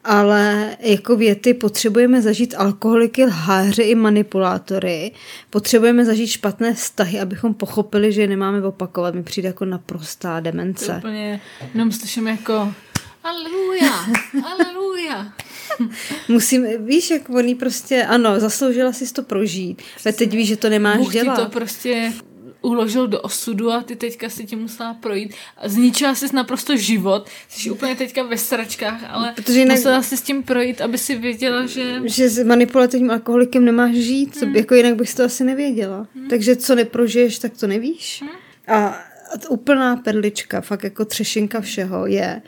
Ale 0.04 0.76
jako 0.80 1.16
věty 1.16 1.54
potřebujeme 1.54 2.22
zažít 2.22 2.56
alkoholiky, 2.58 3.26
lháře 3.26 3.84
i 3.84 3.96
manipulátory. 3.96 5.12
Potřebujeme 5.50 6.06
zažít 6.06 6.30
špatné 6.30 6.74
vztahy, 6.74 7.20
abychom 7.20 7.54
pochopili, 7.54 8.14
že 8.14 8.22
je 8.22 8.28
nemáme 8.28 8.64
opakovat. 8.64 9.16
Mi 9.16 9.24
přijde 9.24 9.48
jako 9.48 9.66
naprostá 9.66 10.40
demence. 10.40 10.86
To 10.86 10.98
úplně 10.98 11.42
jenom 11.74 11.92
slyším 11.92 12.28
jako 12.28 12.74
Aleluja, 13.24 14.06
aleluja. 14.44 15.34
Musím, 16.28 16.86
víš, 16.86 17.10
jak 17.10 17.30
oni 17.30 17.56
prostě, 17.56 18.04
ano, 18.04 18.40
zasloužila 18.40 18.94
si 18.94 19.14
to 19.14 19.24
prožít. 19.24 19.82
A 20.10 20.12
teď 20.12 20.32
víš, 20.32 20.48
že 20.48 20.58
to 20.58 20.70
nemáš 20.70 20.98
Bůh 20.98 21.14
dělat. 21.14 21.36
Ti 21.36 21.42
to 21.44 21.50
prostě 21.50 22.14
uložil 22.62 23.08
do 23.08 23.22
osudu 23.22 23.72
a 23.72 23.84
ty 23.84 23.96
teďka 23.96 24.30
si 24.30 24.46
tím 24.46 24.60
musela 24.60 24.94
projít. 24.94 25.34
Zničila 25.66 26.16
jsi 26.16 26.36
naprosto 26.36 26.78
život, 26.78 27.30
jsi 27.50 27.72
úplně 27.72 27.96
teďka 27.96 28.24
ve 28.24 28.38
sračkách, 28.38 29.02
ale 29.10 29.34
Protože 29.36 29.60
jinak, 29.60 29.78
musela 29.78 30.02
jsi 30.02 30.18
s 30.18 30.22
tím 30.22 30.44
projít, 30.44 30.82
aby 30.82 30.98
si 30.98 31.16
věděla, 31.16 31.66
že... 31.66 32.02
Že 32.04 32.30
s 32.30 32.44
manipulativním 32.44 33.12
alkoholikem 33.12 33.66
nemáš 33.66 33.96
žít, 33.96 34.42
hmm. 34.42 34.56
jako 34.56 34.76
jinak 34.76 34.96
bys 34.96 35.16
to 35.16 35.24
asi 35.24 35.44
nevěděla. 35.44 36.08
Hmm. 36.16 36.30
Takže 36.30 36.56
co 36.56 36.76
neprožiješ, 36.76 37.40
tak 37.40 37.58
to 37.58 37.68
nevíš. 37.68 38.22
Hmm. 38.22 38.32
A 38.68 39.00
úplná 39.50 39.96
perlička, 39.96 40.62
fakt 40.62 40.84
jako 40.84 41.06
třešinka 41.06 41.62
všeho 41.62 42.06
je, 42.06 42.42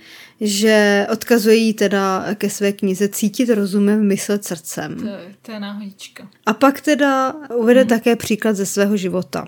že 0.43 1.07
odkazují 1.11 1.73
teda 1.73 2.25
ke 2.35 2.49
své 2.49 2.71
knize 2.71 3.07
Cítit 3.07 3.49
rozumem, 3.49 4.07
myslet 4.07 4.45
srdcem. 4.45 4.95
To, 4.95 5.07
to 5.41 5.51
je 5.51 5.59
náhodička. 5.59 6.29
A 6.45 6.53
pak 6.53 6.81
teda 6.81 7.33
uvede 7.55 7.79
hmm. 7.79 7.89
také 7.89 8.15
příklad 8.15 8.55
ze 8.55 8.65
svého 8.65 8.97
života. 8.97 9.45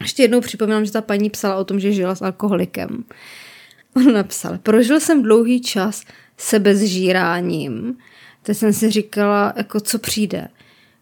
Ještě 0.00 0.22
jednou 0.22 0.40
připomínám, 0.40 0.84
že 0.84 0.92
ta 0.92 1.00
paní 1.00 1.30
psala 1.30 1.56
o 1.56 1.64
tom, 1.64 1.80
že 1.80 1.92
žila 1.92 2.14
s 2.14 2.22
alkoholikem. 2.22 3.04
On 3.96 4.12
napsal, 4.12 4.58
prožil 4.58 5.00
jsem 5.00 5.22
dlouhý 5.22 5.60
čas 5.60 6.02
sebe 6.36 6.76
zžíráním. 6.76 7.98
Teď 8.42 8.56
jsem 8.56 8.72
si 8.72 8.90
říkala, 8.90 9.52
jako 9.56 9.80
co 9.80 9.98
přijde. 9.98 10.48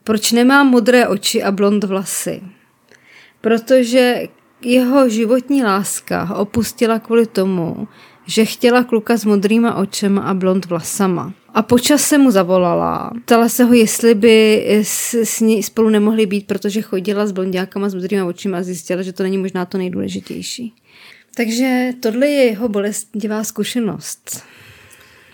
Proč 0.04 0.33
nemám 0.33 0.66
modré 0.66 1.09
oči 1.09 1.42
a 1.42 1.50
blond 1.52 1.85
vlasy? 1.85 2.42
Protože 3.40 4.22
jeho 4.62 5.09
životní 5.09 5.64
láska 5.64 6.22
ho 6.22 6.37
opustila 6.37 6.98
kvůli 6.98 7.26
tomu, 7.26 7.88
že 8.28 8.44
chtěla 8.44 8.84
kluka 8.84 9.16
s 9.16 9.24
modrýma 9.24 9.74
očema 9.74 10.22
a 10.22 10.34
blond 10.34 10.66
vlasama. 10.66 11.32
A 11.54 11.62
počas 11.62 12.02
se 12.02 12.18
mu 12.18 12.30
zavolala. 12.30 13.10
Ptala 13.24 13.48
se 13.48 13.64
ho, 13.64 13.74
jestli 13.74 14.14
by 14.14 14.66
s, 14.82 15.14
s 15.14 15.40
ní 15.40 15.62
spolu 15.62 15.88
nemohli 15.88 16.26
být, 16.26 16.46
protože 16.46 16.82
chodila 16.82 17.26
s 17.26 17.32
blondiákama 17.32 17.88
s 17.88 17.94
modrýma 17.94 18.24
očima 18.24 18.58
a 18.58 18.62
zjistila, 18.62 19.02
že 19.02 19.12
to 19.12 19.22
není 19.22 19.38
možná 19.38 19.64
to 19.64 19.78
nejdůležitější. 19.78 20.74
Takže 21.36 21.92
tohle 22.00 22.26
je 22.26 22.44
jeho 22.44 22.68
bolestivá 22.68 23.44
zkušenost. 23.44 24.42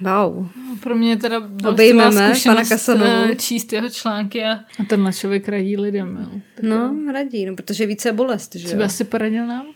Wow. 0.01 0.49
No, 0.69 0.77
pro 0.81 0.95
mě 0.95 1.17
teda 1.17 1.41
bolestivá 1.41 2.13
zkušenost 2.13 2.87
pana 2.87 3.31
eh, 3.31 3.35
číst 3.35 3.73
jeho 3.73 3.89
články 3.89 4.45
a, 4.45 4.53
a 4.53 4.85
tenhle 4.89 5.13
člověk 5.13 5.49
radí 5.49 5.77
lidem. 5.77 6.29
Jo. 6.33 6.41
no, 6.63 7.13
radí, 7.13 7.47
no, 7.47 7.57
protože 7.57 7.87
více 7.87 8.13
bolest. 8.13 8.55
Že 8.55 8.69
Co 8.69 8.77
by 8.77 8.83
asi 8.83 9.05
poradil 9.05 9.47
nám? 9.47 9.67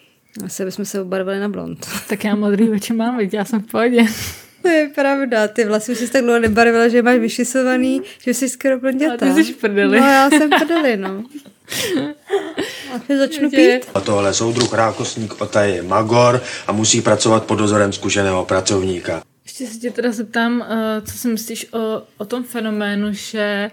Asi 0.45 0.65
bychom 0.65 0.85
se 0.85 1.01
obarvili 1.01 1.41
na 1.41 1.49
blond. 1.49 1.87
Tak 2.09 2.25
já 2.25 2.35
modrý 2.35 2.71
oči 2.71 2.93
mám, 2.93 3.19
viď? 3.19 3.35
já 3.35 3.45
jsem 3.45 3.61
v 3.61 3.67
pohodě. 3.67 4.07
To 4.63 4.69
je 4.69 4.91
pravda, 4.95 5.49
ty 5.49 5.65
vlasy 5.65 5.93
už 5.93 5.99
jsi 5.99 6.13
tak 6.13 6.23
dlouho 6.23 6.39
nebarvila, 6.39 6.89
že 6.89 7.03
máš 7.03 7.19
vyšisovaný, 7.19 8.03
že 8.21 8.35
jsi 8.35 8.49
skoro 8.49 8.81
blondětá. 8.81 9.31
A 9.31 9.35
ty 9.35 9.45
jsi 9.45 9.53
prdeli. 9.53 10.01
No 10.01 10.07
já 10.07 10.31
jsem 10.31 10.51
prdeli, 10.51 10.97
no. 10.97 11.25
A 12.95 12.99
ty 12.99 13.19
začnu 13.19 13.51
pít. 13.51 13.81
A 13.95 14.01
tohle 14.01 14.35
soudruh 14.35 14.73
Rákosník 14.73 15.41
Otaj 15.41 15.71
je 15.75 15.83
magor 15.83 16.43
a 16.67 16.73
musí 16.73 17.01
pracovat 17.01 17.45
pod 17.45 17.55
dozorem 17.55 17.93
zkušeného 17.93 18.45
pracovníka. 18.45 19.23
Ještě 19.45 19.67
se 19.67 19.79
tě 19.79 19.91
teda 19.91 20.13
zeptám, 20.13 20.65
eh, 20.69 21.03
co 21.07 21.19
si 21.19 21.29
myslíš 21.29 21.67
o, 21.73 22.03
o 22.19 22.25
tom 22.25 22.45
fenoménu, 22.45 23.09
že 23.13 23.71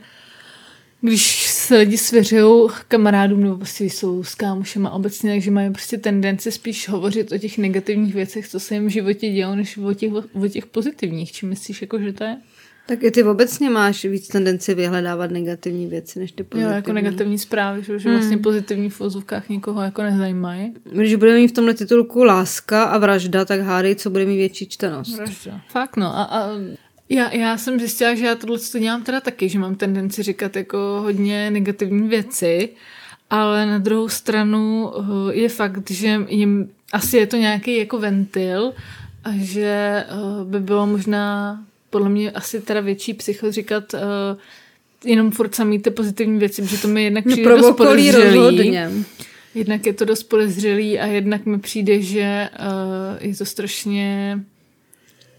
když 1.01 1.44
se 1.65 1.77
lidi 1.77 1.97
svěřují 1.97 2.69
kamarádům 2.87 3.43
nebo 3.43 3.57
prostě 3.57 3.83
jsou 3.83 4.23
s 4.23 4.35
kámošema 4.35 4.89
obecně, 4.89 5.31
takže 5.31 5.51
mají 5.51 5.69
prostě 5.69 5.97
tendenci 5.97 6.51
spíš 6.51 6.89
hovořit 6.89 7.31
o 7.31 7.37
těch 7.37 7.57
negativních 7.57 8.15
věcech, 8.15 8.47
co 8.47 8.59
se 8.59 8.73
jim 8.73 8.85
v 8.87 8.89
životě 8.89 9.29
dějou, 9.29 9.55
než 9.55 9.77
o 9.77 9.93
těch, 9.93 10.11
o 10.13 10.47
těch 10.47 10.65
pozitivních. 10.65 11.31
Či 11.31 11.45
myslíš, 11.45 11.81
jako, 11.81 11.99
že 11.99 12.13
to 12.13 12.23
je? 12.23 12.37
Tak 12.87 13.03
i 13.03 13.11
ty 13.11 13.23
obecně 13.23 13.69
máš 13.69 14.05
víc 14.05 14.27
tendenci 14.27 14.75
vyhledávat 14.75 15.31
negativní 15.31 15.87
věci, 15.87 16.19
než 16.19 16.31
ty 16.31 16.43
pozitivní. 16.43 16.71
Jo, 16.71 16.75
jako 16.75 16.93
negativní 16.93 17.37
zprávy, 17.37 17.83
že, 17.83 17.99
že 17.99 18.09
vlastně 18.09 18.35
hmm. 18.35 18.43
pozitivní 18.43 18.89
v 18.89 18.99
vozovkách 18.99 19.49
nikoho 19.49 19.81
jako 19.81 20.03
nezajímají. 20.03 20.73
Když 20.91 21.15
budeme 21.15 21.37
mít 21.37 21.47
v 21.47 21.53
tomhle 21.53 21.73
titulku 21.73 22.23
láska 22.23 22.83
a 22.83 22.97
vražda, 22.97 23.45
tak 23.45 23.59
hádej, 23.59 23.95
co 23.95 24.09
bude 24.09 24.25
mít 24.25 24.37
větší 24.37 24.67
čtenost. 24.67 25.15
Vražda. 25.15 25.61
Fakt 25.67 25.97
no. 25.97 26.17
A, 26.17 26.23
a 26.23 26.49
já, 27.09 27.33
já 27.33 27.57
jsem 27.57 27.79
zjistila, 27.79 28.15
že 28.15 28.25
já 28.25 28.35
tohle 28.35 28.59
to 28.59 28.79
dělám 28.79 29.03
teda 29.03 29.21
taky, 29.21 29.49
že 29.49 29.59
mám 29.59 29.75
tendenci 29.75 30.23
říkat 30.23 30.55
jako 30.55 30.77
hodně 30.77 31.51
negativní 31.51 32.07
věci, 32.07 32.69
ale 33.29 33.65
na 33.65 33.77
druhou 33.77 34.09
stranu 34.09 34.91
eh, 34.97 35.33
je 35.33 35.49
fakt, 35.49 35.91
že 35.91 36.19
jim, 36.29 36.69
asi 36.93 37.17
je 37.17 37.27
to 37.27 37.37
nějaký 37.37 37.77
jako 37.77 37.99
ventil 37.99 38.73
a 39.23 39.29
že 39.35 40.05
eh, 40.07 40.43
by 40.43 40.59
bylo 40.59 40.87
možná 40.87 41.59
podle 41.95 42.09
mě 42.09 42.31
asi 42.31 42.61
teda 42.61 42.81
větší 42.81 43.13
psycho 43.13 43.51
říkat 43.51 43.93
uh, 43.93 43.99
jenom 45.05 45.31
furt 45.31 45.55
samý 45.55 45.79
ty 45.79 45.89
pozitivní 45.91 46.39
věci, 46.39 46.61
protože 46.61 46.77
to 46.77 46.87
mi 46.87 47.03
jednak 47.03 47.25
no, 47.25 47.31
přijde 47.31 47.49
no, 47.49 47.57
dost 47.57 47.75
podezřelý. 47.75 48.77
Jednak 49.55 49.85
je 49.85 49.93
to 49.93 50.05
dost 50.05 50.23
podezřelý 50.23 50.99
a 50.99 51.05
jednak 51.05 51.45
mi 51.45 51.59
přijde, 51.59 52.01
že 52.01 52.49
uh, 52.59 53.27
je 53.27 53.35
to 53.35 53.45
strašně 53.45 54.39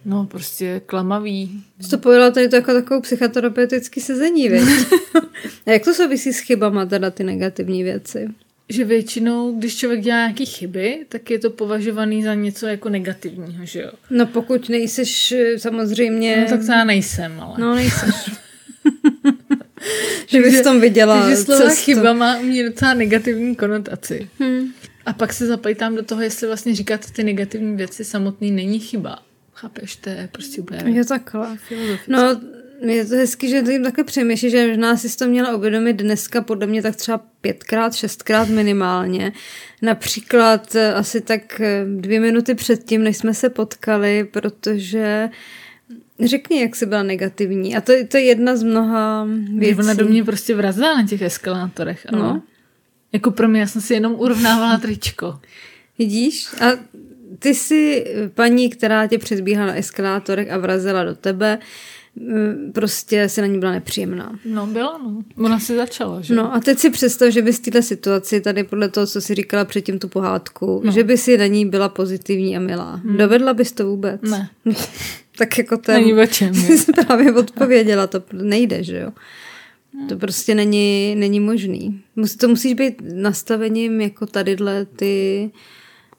No, 0.08 0.26
prostě 0.26 0.80
klamavý. 0.86 1.64
Jsi 1.80 1.90
to 1.90 1.98
povedala 1.98 2.30
tady 2.30 2.48
to 2.48 2.56
jako 2.56 2.72
takovou 2.72 3.00
psychoterapeutický 3.00 4.00
sezení, 4.00 4.48
věc. 4.48 4.68
a 5.66 5.70
jak 5.70 5.84
to 5.84 5.94
souvisí 5.94 6.32
s 6.32 6.38
chybama, 6.38 6.86
teda 6.86 7.10
ty 7.10 7.24
negativní 7.24 7.82
věci? 7.82 8.28
Že 8.68 8.84
většinou, 8.84 9.58
když 9.58 9.76
člověk 9.76 10.00
dělá 10.00 10.16
nějaké 10.16 10.44
chyby, 10.44 11.06
tak 11.08 11.30
je 11.30 11.38
to 11.38 11.50
považovaný 11.50 12.22
za 12.22 12.34
něco 12.34 12.66
jako 12.66 12.88
negativního, 12.88 13.66
že 13.66 13.80
jo? 13.80 13.90
No 14.10 14.26
pokud 14.26 14.68
nejseš 14.68 15.32
eh, 15.32 15.58
samozřejmě... 15.58 16.36
No 16.36 16.56
tak 16.56 16.66
to 16.66 16.72
já 16.72 16.84
nejsem, 16.84 17.40
ale... 17.40 17.54
No 17.58 17.74
nejseš. 17.74 18.14
že 20.26 20.40
bys 20.40 20.62
tom 20.62 20.80
viděla 20.80 21.20
Takže 21.20 21.36
slova 21.36 21.70
cestu. 21.70 21.84
chyba 21.84 22.12
má 22.12 22.38
u 22.38 22.42
mě 22.42 22.68
docela 22.68 22.94
negativní 22.94 23.56
konotaci. 23.56 24.28
Hmm. 24.38 24.72
A 25.06 25.12
pak 25.12 25.32
se 25.32 25.46
zapojím 25.46 25.96
do 25.96 26.02
toho, 26.02 26.22
jestli 26.22 26.46
vlastně 26.46 26.74
říkat 26.74 27.10
ty 27.10 27.24
negativní 27.24 27.76
věci 27.76 28.04
samotný 28.04 28.50
není 28.50 28.78
chyba. 28.78 29.18
Chápeš, 29.56 29.96
to 29.96 30.10
je 30.10 30.28
prostě 30.32 30.60
úplně... 30.60 30.82
Je 30.86 31.04
takhle. 31.04 31.56
No, 32.08 32.40
je 32.80 33.04
to 33.04 33.14
hezky, 33.14 33.48
že 33.48 33.62
tím 33.62 33.84
také 33.84 34.04
přemýšlí, 34.04 34.50
že 34.50 34.68
možná 34.68 34.96
si 34.96 35.16
to 35.16 35.26
měla 35.26 35.56
uvědomit 35.56 35.92
dneska, 35.92 36.40
podle 36.40 36.66
mě 36.66 36.82
tak 36.82 36.96
třeba 36.96 37.20
pětkrát, 37.40 37.94
šestkrát 37.94 38.48
minimálně. 38.48 39.32
Například 39.82 40.74
eh, 40.74 40.94
asi 40.94 41.20
tak 41.20 41.60
eh, 41.60 41.84
dvě 41.96 42.20
minuty 42.20 42.54
předtím, 42.54 43.02
než 43.02 43.16
jsme 43.16 43.34
se 43.34 43.50
potkali, 43.50 44.24
protože 44.24 45.28
Řekni, 46.20 46.60
jak 46.60 46.76
jsi 46.76 46.86
byla 46.86 47.02
negativní. 47.02 47.76
A 47.76 47.80
to, 47.80 47.92
to 48.08 48.16
je 48.16 48.24
jedna 48.24 48.56
z 48.56 48.62
mnoha 48.62 49.28
věcí. 49.56 49.80
Ona 49.80 49.94
do 49.94 50.04
mě 50.04 50.24
prostě 50.24 50.54
vrazila 50.54 50.94
na 50.94 51.06
těch 51.06 51.22
eskalátorech. 51.22 52.06
Ale 52.12 52.22
no. 52.22 52.42
Jako 53.12 53.30
pro 53.30 53.48
mě, 53.48 53.60
já 53.60 53.66
jsem 53.66 53.82
si 53.82 53.94
jenom 53.94 54.14
urovnávala 54.14 54.78
tričko. 54.78 55.40
Vidíš? 55.98 56.46
A 56.60 56.64
ty 57.38 57.54
jsi 57.54 58.06
paní, 58.34 58.70
která 58.70 59.06
tě 59.06 59.18
předbíhala 59.18 59.66
na 59.66 59.74
eskalátorech 59.74 60.50
a 60.50 60.58
vrazila 60.58 61.04
do 61.04 61.14
tebe, 61.14 61.58
mm, 62.16 62.72
prostě 62.74 63.28
se 63.28 63.40
na 63.40 63.46
ní 63.46 63.58
byla 63.58 63.72
nepříjemná. 63.72 64.38
No 64.44 64.66
byla, 64.66 64.98
no. 64.98 65.22
Ona 65.44 65.60
si 65.60 65.76
začala, 65.76 66.20
že? 66.20 66.34
No 66.34 66.54
a 66.54 66.60
teď 66.60 66.78
si 66.78 66.90
představ, 66.90 67.30
že 67.30 67.42
bys 67.42 67.58
v 67.58 67.62
této 67.62 67.82
situaci, 67.82 68.40
tady 68.40 68.64
podle 68.64 68.88
toho, 68.88 69.06
co 69.06 69.20
jsi 69.20 69.34
říkala 69.34 69.64
předtím 69.64 69.98
tu 69.98 70.08
pohádku, 70.08 70.82
no. 70.84 70.92
že 70.92 71.04
by 71.04 71.16
si 71.16 71.38
na 71.38 71.46
ní 71.46 71.66
byla 71.66 71.88
pozitivní 71.88 72.56
a 72.56 72.60
milá. 72.60 72.94
Hmm. 72.94 73.16
Dovedla 73.16 73.54
bys 73.54 73.72
to 73.72 73.86
vůbec? 73.86 74.20
Ne. 74.22 74.50
tak 75.38 75.58
jako 75.58 75.76
ten... 75.76 75.94
Není 75.94 76.14
o 76.14 76.26
čem. 76.26 76.54
Jsi 76.54 76.92
právě 76.92 77.32
odpověděla, 77.34 78.06
to 78.06 78.22
nejde, 78.32 78.84
že 78.84 78.98
jo? 78.98 79.12
To 80.08 80.16
prostě 80.16 80.54
není, 80.54 81.14
není 81.14 81.40
možný. 81.40 82.02
To 82.40 82.48
musíš 82.48 82.74
být 82.74 83.02
nastavením 83.14 84.00
jako 84.00 84.26
tadyhle 84.26 84.84
ty 84.84 85.50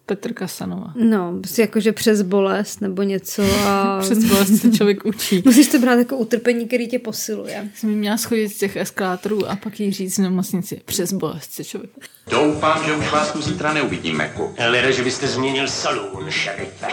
Petr 0.08 0.34
Kasanova. 0.34 0.94
No, 0.96 1.34
jakože 1.58 1.92
přes 1.92 2.22
bolest 2.22 2.82
nebo 2.82 3.04
něco. 3.04 3.44
A... 3.66 4.00
přes 4.02 4.24
bolest 4.24 4.58
se 4.58 4.72
člověk 4.72 5.06
učí. 5.06 5.42
Musíš 5.46 5.68
to 5.68 5.80
brát 5.80 6.00
jako 6.00 6.18
utrpení, 6.18 6.68
který 6.68 6.88
tě 6.88 7.00
posiluje. 7.00 7.70
Jsem 7.76 7.90
měla 7.90 8.18
schodit 8.18 8.52
z 8.52 8.58
těch 8.58 8.76
eskalátorů 8.76 9.50
a 9.50 9.56
pak 9.56 9.80
jí 9.80 9.92
říct 9.92 10.18
na 10.18 10.24
nemocnici. 10.24 10.82
Přes 10.86 11.14
bolest 11.14 11.52
se 11.52 11.64
člověk. 11.64 11.92
Doufám, 12.32 12.86
že 12.86 12.94
už 12.94 13.12
vás 13.12 13.32
tu 13.32 13.42
zítra 13.42 13.74
neuvidíme, 13.74 14.32
ku. 14.36 14.54
Ale 14.66 14.94
že 14.94 15.04
byste 15.04 15.28
změnil 15.28 15.68
salon, 15.68 16.26
šerife. 16.30 16.88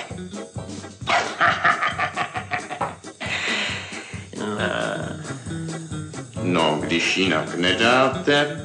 no, 6.43 6.79
když 6.83 7.17
jinak 7.17 7.59
nedáte, 7.59 8.64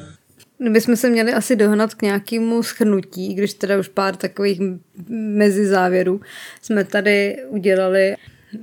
jsme 0.60 0.96
se 0.96 1.10
měli 1.10 1.32
asi 1.32 1.56
dohnat 1.56 1.94
k 1.94 2.02
nějakému 2.02 2.62
schrnutí, 2.62 3.34
když 3.34 3.54
teda 3.54 3.78
už 3.78 3.88
pár 3.88 4.16
takových 4.16 4.60
mezi 5.08 5.66
závěrů 5.66 6.20
jsme 6.62 6.84
tady 6.84 7.36
udělali. 7.48 8.14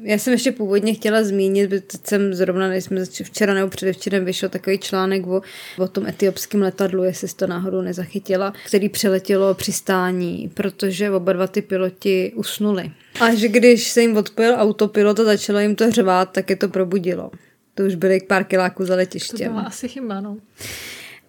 Já 0.01 0.17
jsem 0.17 0.33
ještě 0.33 0.51
původně 0.51 0.93
chtěla 0.93 1.23
zmínit, 1.23 1.69
protože 1.69 1.81
jsem 2.03 2.33
zrovna, 2.33 2.67
než 2.67 2.83
jsme 2.83 3.05
včera 3.05 3.53
nebo 3.53 3.69
předevčerem 3.69 4.25
vyšel 4.25 4.49
takový 4.49 4.77
článek 4.77 5.27
o, 5.27 5.41
o 5.77 5.87
tom 5.87 6.07
etiopském 6.07 6.61
letadlu, 6.61 7.03
jestli 7.03 7.27
to 7.27 7.47
náhodou 7.47 7.81
nezachytila, 7.81 8.53
který 8.65 8.89
přeletělo 8.89 9.53
přistání, 9.53 10.51
protože 10.53 11.11
oba 11.11 11.33
dva 11.33 11.47
ty 11.47 11.61
piloti 11.61 12.31
usnuli. 12.35 12.91
Až 13.19 13.41
když 13.41 13.89
se 13.89 14.01
jim 14.01 14.17
odpojil 14.17 14.55
autopilot 14.57 15.19
a 15.19 15.23
začalo 15.23 15.59
jim 15.59 15.75
to 15.75 15.91
řvát, 15.91 16.31
tak 16.31 16.49
je 16.49 16.55
to 16.55 16.67
probudilo. 16.67 17.31
To 17.75 17.83
už 17.83 17.95
byly 17.95 18.19
pár 18.27 18.43
kiláků 18.43 18.85
za 18.85 18.95
letištěm. 18.95 19.47
To 19.47 19.53
byla 19.53 19.61
asi 19.61 19.87
chyba, 19.87 20.21
no. 20.21 20.37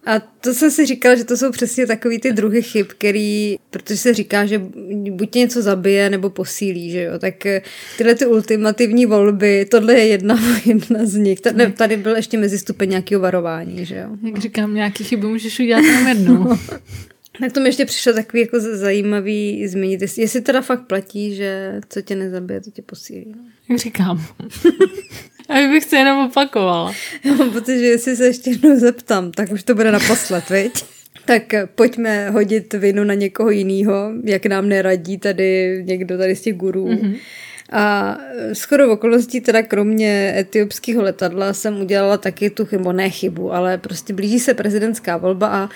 A 0.05 0.19
to 0.19 0.53
jsem 0.53 0.71
si 0.71 0.85
říkala, 0.85 1.15
že 1.15 1.23
to 1.23 1.37
jsou 1.37 1.51
přesně 1.51 1.87
takový 1.87 2.19
ty 2.19 2.33
druhy 2.33 2.61
chyb, 2.61 2.85
který, 2.87 3.57
protože 3.69 3.97
se 3.97 4.13
říká, 4.13 4.45
že 4.45 4.61
buď 5.11 5.29
tě 5.29 5.39
něco 5.39 5.61
zabije 5.61 6.09
nebo 6.09 6.29
posílí, 6.29 6.91
že 6.91 7.03
jo, 7.03 7.19
tak 7.19 7.45
eh, 7.45 7.61
tyhle 7.97 8.15
ty 8.15 8.25
ultimativní 8.25 9.05
volby, 9.05 9.65
tohle 9.65 9.93
je 9.93 10.07
jedna, 10.07 10.39
jedna 10.65 11.05
z 11.05 11.15
nich. 11.15 11.41
Tady, 11.41 11.71
tady 11.71 11.97
byl 11.97 12.15
ještě 12.15 12.37
mezi 12.37 12.57
stupeň 12.57 12.89
nějakého 12.89 13.21
varování, 13.21 13.85
že 13.85 13.95
jo. 13.95 14.09
Jak 14.27 14.37
říkám, 14.37 14.73
nějaký 14.73 15.03
chybu 15.03 15.29
můžeš 15.29 15.59
udělat 15.59 15.83
jenom 15.83 16.07
jednou. 16.07 16.57
No. 17.41 17.45
Tak 17.45 17.53
to 17.53 17.59
mi 17.59 17.69
ještě 17.69 17.85
přišlo 17.85 18.13
takový 18.13 18.41
jako 18.41 18.59
zajímavý 18.59 19.67
zmínit, 19.67 20.01
jestli, 20.01 20.21
jestli 20.21 20.41
teda 20.41 20.61
fakt 20.61 20.87
platí, 20.87 21.35
že 21.35 21.81
co 21.89 22.01
tě 22.01 22.15
nezabije, 22.15 22.61
to 22.61 22.71
tě 22.71 22.81
posílí. 22.81 23.25
No. 23.35 23.43
Jak 23.69 23.79
říkám. 23.79 24.25
A 25.49 25.53
bych 25.53 25.83
se 25.83 25.95
jenom 25.95 26.27
opakovala. 26.27 26.93
Já 27.23 27.33
mám 27.33 27.51
pocit, 27.51 27.79
že 27.79 27.85
jestli 27.85 28.15
se 28.15 28.25
ještě 28.25 28.49
jednou 28.49 28.79
zeptám, 28.79 29.31
tak 29.31 29.51
už 29.51 29.63
to 29.63 29.75
bude 29.75 29.91
naposled, 29.91 30.49
viď? 30.49 30.85
Tak 31.25 31.43
pojďme 31.75 32.29
hodit 32.29 32.73
vinu 32.73 33.03
na 33.03 33.13
někoho 33.13 33.49
jiného, 33.49 34.11
jak 34.23 34.45
nám 34.45 34.69
neradí 34.69 35.17
tady 35.17 35.81
někdo 35.87 36.17
tady 36.17 36.35
z 36.35 36.41
těch 36.41 36.55
gurů. 36.55 36.87
Mm-hmm. 36.87 37.15
A 37.71 38.17
skoro 38.53 38.87
v 38.87 38.91
okolností 38.91 39.41
teda 39.41 39.63
kromě 39.63 40.33
etiopského 40.37 41.01
letadla 41.01 41.53
jsem 41.53 41.81
udělala 41.81 42.17
taky 42.17 42.49
tu 42.49 42.65
chybu, 42.65 42.91
ne 42.91 43.09
chybu, 43.09 43.53
ale 43.53 43.77
prostě 43.77 44.13
blíží 44.13 44.39
se 44.39 44.53
prezidentská 44.53 45.17
volba 45.17 45.47
a 45.47 45.69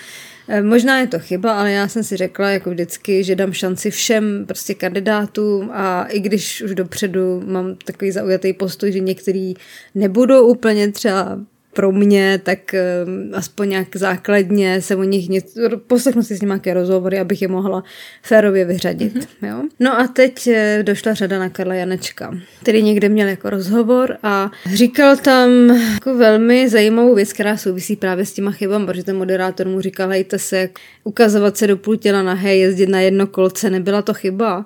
možná 0.62 1.00
je 1.00 1.06
to 1.06 1.18
chyba, 1.18 1.60
ale 1.60 1.72
já 1.72 1.88
jsem 1.88 2.04
si 2.04 2.16
řekla 2.16 2.50
jako 2.50 2.70
vždycky, 2.70 3.24
že 3.24 3.36
dám 3.36 3.52
šanci 3.52 3.90
všem 3.90 4.44
prostě 4.46 4.74
kandidátům 4.74 5.70
a 5.72 6.04
i 6.04 6.20
když 6.20 6.62
už 6.62 6.74
dopředu 6.74 7.42
mám 7.46 7.76
takový 7.84 8.10
zaujatý 8.10 8.52
postoj, 8.52 8.92
že 8.92 9.00
některý 9.00 9.54
nebudou 9.94 10.46
úplně 10.46 10.92
třeba 10.92 11.38
pro 11.74 11.92
mě, 11.92 12.40
tak 12.42 12.58
uh, 12.74 13.36
aspoň 13.36 13.68
nějak 13.68 13.96
základně 13.96 14.82
se 14.82 14.96
o 14.96 15.02
nich 15.02 15.28
něco, 15.28 15.60
poslechnu 15.86 16.22
si 16.22 16.36
s 16.36 16.40
nimi 16.40 16.50
nějaké 16.50 16.74
rozhovory, 16.74 17.18
abych 17.18 17.42
je 17.42 17.48
mohla 17.48 17.84
férově 18.22 18.64
vyřadit. 18.64 19.14
Mm-hmm. 19.14 19.48
Jo? 19.48 19.62
No 19.80 20.00
a 20.00 20.06
teď 20.06 20.46
uh, 20.46 20.54
došla 20.82 21.14
řada 21.14 21.38
na 21.38 21.48
Karla 21.48 21.74
Janečka, 21.74 22.34
který 22.62 22.82
někde 22.82 23.08
měl 23.08 23.28
jako 23.28 23.50
rozhovor 23.50 24.16
a 24.22 24.50
říkal 24.74 25.16
tam 25.16 25.50
jako 25.94 26.14
velmi 26.14 26.68
zajímavou 26.68 27.14
věc, 27.14 27.32
která 27.32 27.56
souvisí 27.56 27.96
právě 27.96 28.26
s 28.26 28.32
těma 28.32 28.50
chybami, 28.50 28.86
protože 28.86 29.04
ten 29.04 29.16
moderátor 29.16 29.68
mu 29.68 29.80
říkal, 29.80 30.08
hejte 30.08 30.38
se, 30.38 30.68
ukazovat 31.04 31.56
se 31.56 31.66
do 31.66 31.76
půl 31.76 31.96
těla 31.96 32.22
na 32.22 32.34
hej, 32.34 32.60
jezdit 32.60 32.88
na 32.88 33.00
jedno 33.00 33.26
kolce, 33.26 33.70
nebyla 33.70 34.02
to 34.02 34.14
chyba 34.14 34.64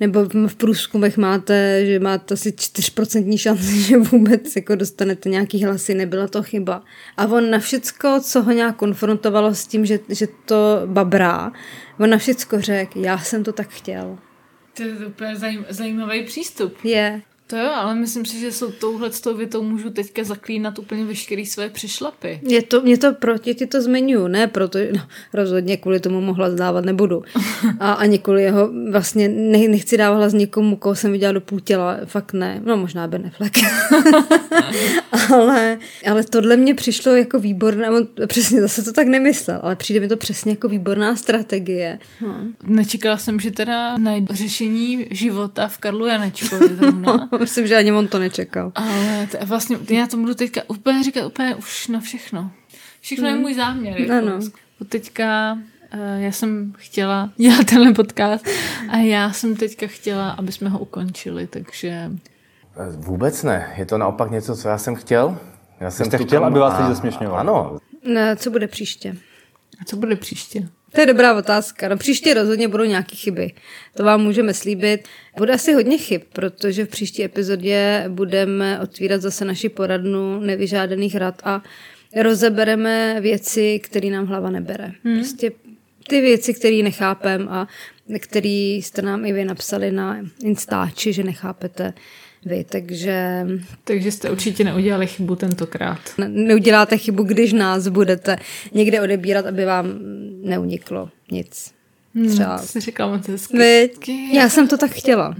nebo 0.00 0.24
v 0.46 0.54
průzkumech 0.54 1.16
máte, 1.16 1.86
že 1.86 2.00
máte 2.00 2.34
asi 2.34 2.50
4% 2.50 3.38
šanci, 3.38 3.82
že 3.82 3.98
vůbec 3.98 4.56
jako 4.56 4.74
dostanete 4.74 5.28
nějaký 5.28 5.64
hlasy, 5.64 5.94
nebyla 5.94 6.28
to 6.28 6.42
chyba. 6.42 6.82
A 7.16 7.26
on 7.26 7.50
na 7.50 7.58
všecko, 7.58 8.20
co 8.20 8.42
ho 8.42 8.52
nějak 8.52 8.76
konfrontovalo 8.76 9.54
s 9.54 9.66
tím, 9.66 9.86
že, 9.86 9.98
že 10.08 10.28
to 10.46 10.82
babrá, 10.86 11.52
on 11.98 12.10
na 12.10 12.18
všecko 12.18 12.60
řekl, 12.60 12.98
já 12.98 13.18
jsem 13.18 13.44
to 13.44 13.52
tak 13.52 13.68
chtěl. 13.68 14.18
To 14.74 14.82
je 14.82 15.06
úplně 15.06 15.36
zajím, 15.36 15.66
zajímavý 15.68 16.24
přístup. 16.24 16.84
Je. 16.84 17.22
To 17.50 17.56
jo, 17.56 17.70
ale 17.74 17.94
myslím 17.94 18.24
si, 18.24 18.40
že 18.40 18.52
jsou 18.52 18.70
touhle 18.70 19.12
s 19.12 19.20
tou 19.20 19.36
větou 19.36 19.62
můžu 19.62 19.90
teďka 19.90 20.24
zaklínat 20.24 20.78
úplně 20.78 21.04
veškerý 21.04 21.46
své 21.46 21.68
přišlapy. 21.68 22.40
Je 22.42 22.62
to, 22.62 22.80
mě 22.80 22.98
to 22.98 23.12
proti 23.12 23.54
ti 23.54 23.66
to 23.66 23.82
zmiňuju, 23.82 24.26
ne, 24.26 24.46
proto 24.46 24.78
no, 24.96 25.02
rozhodně 25.32 25.76
kvůli 25.76 26.00
tomu 26.00 26.20
mohla 26.20 26.50
zdávat 26.50 26.84
nebudu. 26.84 27.22
A 27.80 27.92
ani 27.92 28.18
kvůli 28.18 28.42
jeho, 28.42 28.70
vlastně 28.90 29.28
ne, 29.28 29.58
nechci 29.68 29.96
dávat 29.96 30.16
hlas 30.16 30.32
někomu, 30.32 30.76
koho 30.76 30.94
jsem 30.94 31.12
viděla 31.12 31.32
do 31.32 31.40
půl 31.40 31.60
těla, 31.60 31.96
fakt 32.04 32.32
ne, 32.32 32.60
no 32.64 32.76
možná 32.76 33.08
Beneflek. 33.08 33.52
ale, 35.34 35.78
ale 36.10 36.24
tohle 36.24 36.56
mě 36.56 36.74
přišlo 36.74 37.16
jako 37.16 37.38
výborné, 37.38 37.90
on 37.90 38.08
přesně 38.26 38.60
zase 38.60 38.82
to 38.82 38.92
tak 38.92 39.06
nemyslel, 39.06 39.60
ale 39.62 39.76
přijde 39.76 40.00
mi 40.00 40.08
to 40.08 40.16
přesně 40.16 40.52
jako 40.52 40.68
výborná 40.68 41.16
strategie. 41.16 41.98
Hmm. 42.20 42.54
Nečekala 42.62 43.16
jsem, 43.16 43.40
že 43.40 43.50
teda 43.50 43.98
najde 43.98 44.34
řešení 44.34 45.06
života 45.10 45.68
v 45.68 45.78
Karlu 45.78 46.06
Janečkovi 46.06 46.68
zrovna. 46.68 47.28
Myslím, 47.44 47.66
že 47.66 47.76
ani 47.76 47.92
on 47.92 48.08
to 48.08 48.18
nečekal. 48.18 48.72
Ale 48.74 49.28
to 49.30 49.46
vlastně, 49.46 49.78
já 49.90 50.06
to 50.06 50.16
budu 50.16 50.34
teďka 50.34 50.60
úplně 50.68 51.02
říkat 51.02 51.26
úplně 51.26 51.54
už 51.54 51.88
na 51.88 52.00
všechno. 52.00 52.50
Všechno 53.00 53.28
hmm. 53.28 53.36
je 53.36 53.42
můj 53.42 53.54
záměr. 53.54 54.00
Jako. 54.00 54.12
Ano. 54.12 54.38
Teďka 54.88 55.58
uh, 55.94 56.22
já 56.22 56.32
jsem 56.32 56.72
chtěla 56.76 57.30
dělat 57.36 57.66
tenhle 57.66 57.92
podcast 57.92 58.46
a 58.88 58.96
já 58.96 59.32
jsem 59.32 59.56
teďka 59.56 59.86
chtěla, 59.86 60.30
aby 60.30 60.52
jsme 60.52 60.68
ho 60.68 60.78
ukončili, 60.78 61.46
takže... 61.46 62.10
Vůbec 62.96 63.42
ne. 63.42 63.74
Je 63.76 63.86
to 63.86 63.98
naopak 63.98 64.30
něco, 64.30 64.56
co 64.56 64.68
já 64.68 64.78
jsem 64.78 64.94
chtěl. 64.94 65.38
Já 65.80 65.90
jsem 65.90 66.06
Jste 66.06 66.18
chtěl, 66.18 66.44
aby 66.44 66.58
vás 66.58 66.78
lidi 66.78 66.88
zesměšňovali? 66.88 67.40
Ano. 67.40 67.78
Co 68.36 68.50
bude 68.50 68.66
příště? 68.66 69.16
A 69.80 69.84
co 69.84 69.96
bude 69.96 70.16
příště? 70.16 70.68
To 70.94 71.00
je 71.00 71.06
dobrá 71.06 71.38
otázka. 71.38 71.88
No 71.88 71.96
příště 71.96 72.34
rozhodně 72.34 72.68
budou 72.68 72.84
nějaké 72.84 73.16
chyby. 73.16 73.52
To 73.96 74.04
vám 74.04 74.22
můžeme 74.22 74.54
slíbit. 74.54 75.08
Bude 75.36 75.52
asi 75.52 75.72
hodně 75.72 75.98
chyb, 75.98 76.22
protože 76.32 76.84
v 76.84 76.88
příští 76.88 77.24
epizodě 77.24 78.04
budeme 78.08 78.80
otvírat 78.80 79.20
zase 79.22 79.44
naši 79.44 79.68
poradnu 79.68 80.40
nevyžádaných 80.40 81.16
rad 81.16 81.42
a 81.44 81.62
rozebereme 82.16 83.20
věci, 83.20 83.80
které 83.82 84.10
nám 84.10 84.26
hlava 84.26 84.50
nebere. 84.50 84.92
Hmm. 85.04 85.16
Prostě 85.16 85.50
ty 86.08 86.20
věci, 86.20 86.54
které 86.54 86.82
nechápem 86.82 87.48
a 87.48 87.68
které 88.18 88.48
jste 88.48 89.02
nám 89.02 89.24
i 89.24 89.32
vy 89.32 89.44
napsali 89.44 89.92
na 89.92 90.20
Instači, 90.44 91.12
že 91.12 91.22
nechápete 91.22 91.92
vy, 92.44 92.64
takže... 92.64 93.46
Takže 93.84 94.12
jste 94.12 94.30
určitě 94.30 94.64
neudělali 94.64 95.06
chybu 95.06 95.36
tentokrát. 95.36 95.98
Ne, 96.18 96.28
neuděláte 96.28 96.98
chybu, 96.98 97.22
když 97.22 97.52
nás 97.52 97.88
budete 97.88 98.36
někde 98.72 99.00
odebírat, 99.00 99.46
aby 99.46 99.64
vám 99.64 99.86
neuniklo 100.42 101.08
nic. 101.30 101.72
Hmm, 102.14 102.28
Třeba. 102.28 102.56
Hmm, 102.56 102.66
jsi 102.66 102.80
říkala 102.80 103.16
moc 103.16 103.28
hezky. 103.28 103.56
Já 104.36 104.48
jsem 104.48 104.68
to 104.68 104.76
tak 104.76 104.90
chtěla. 104.90 105.34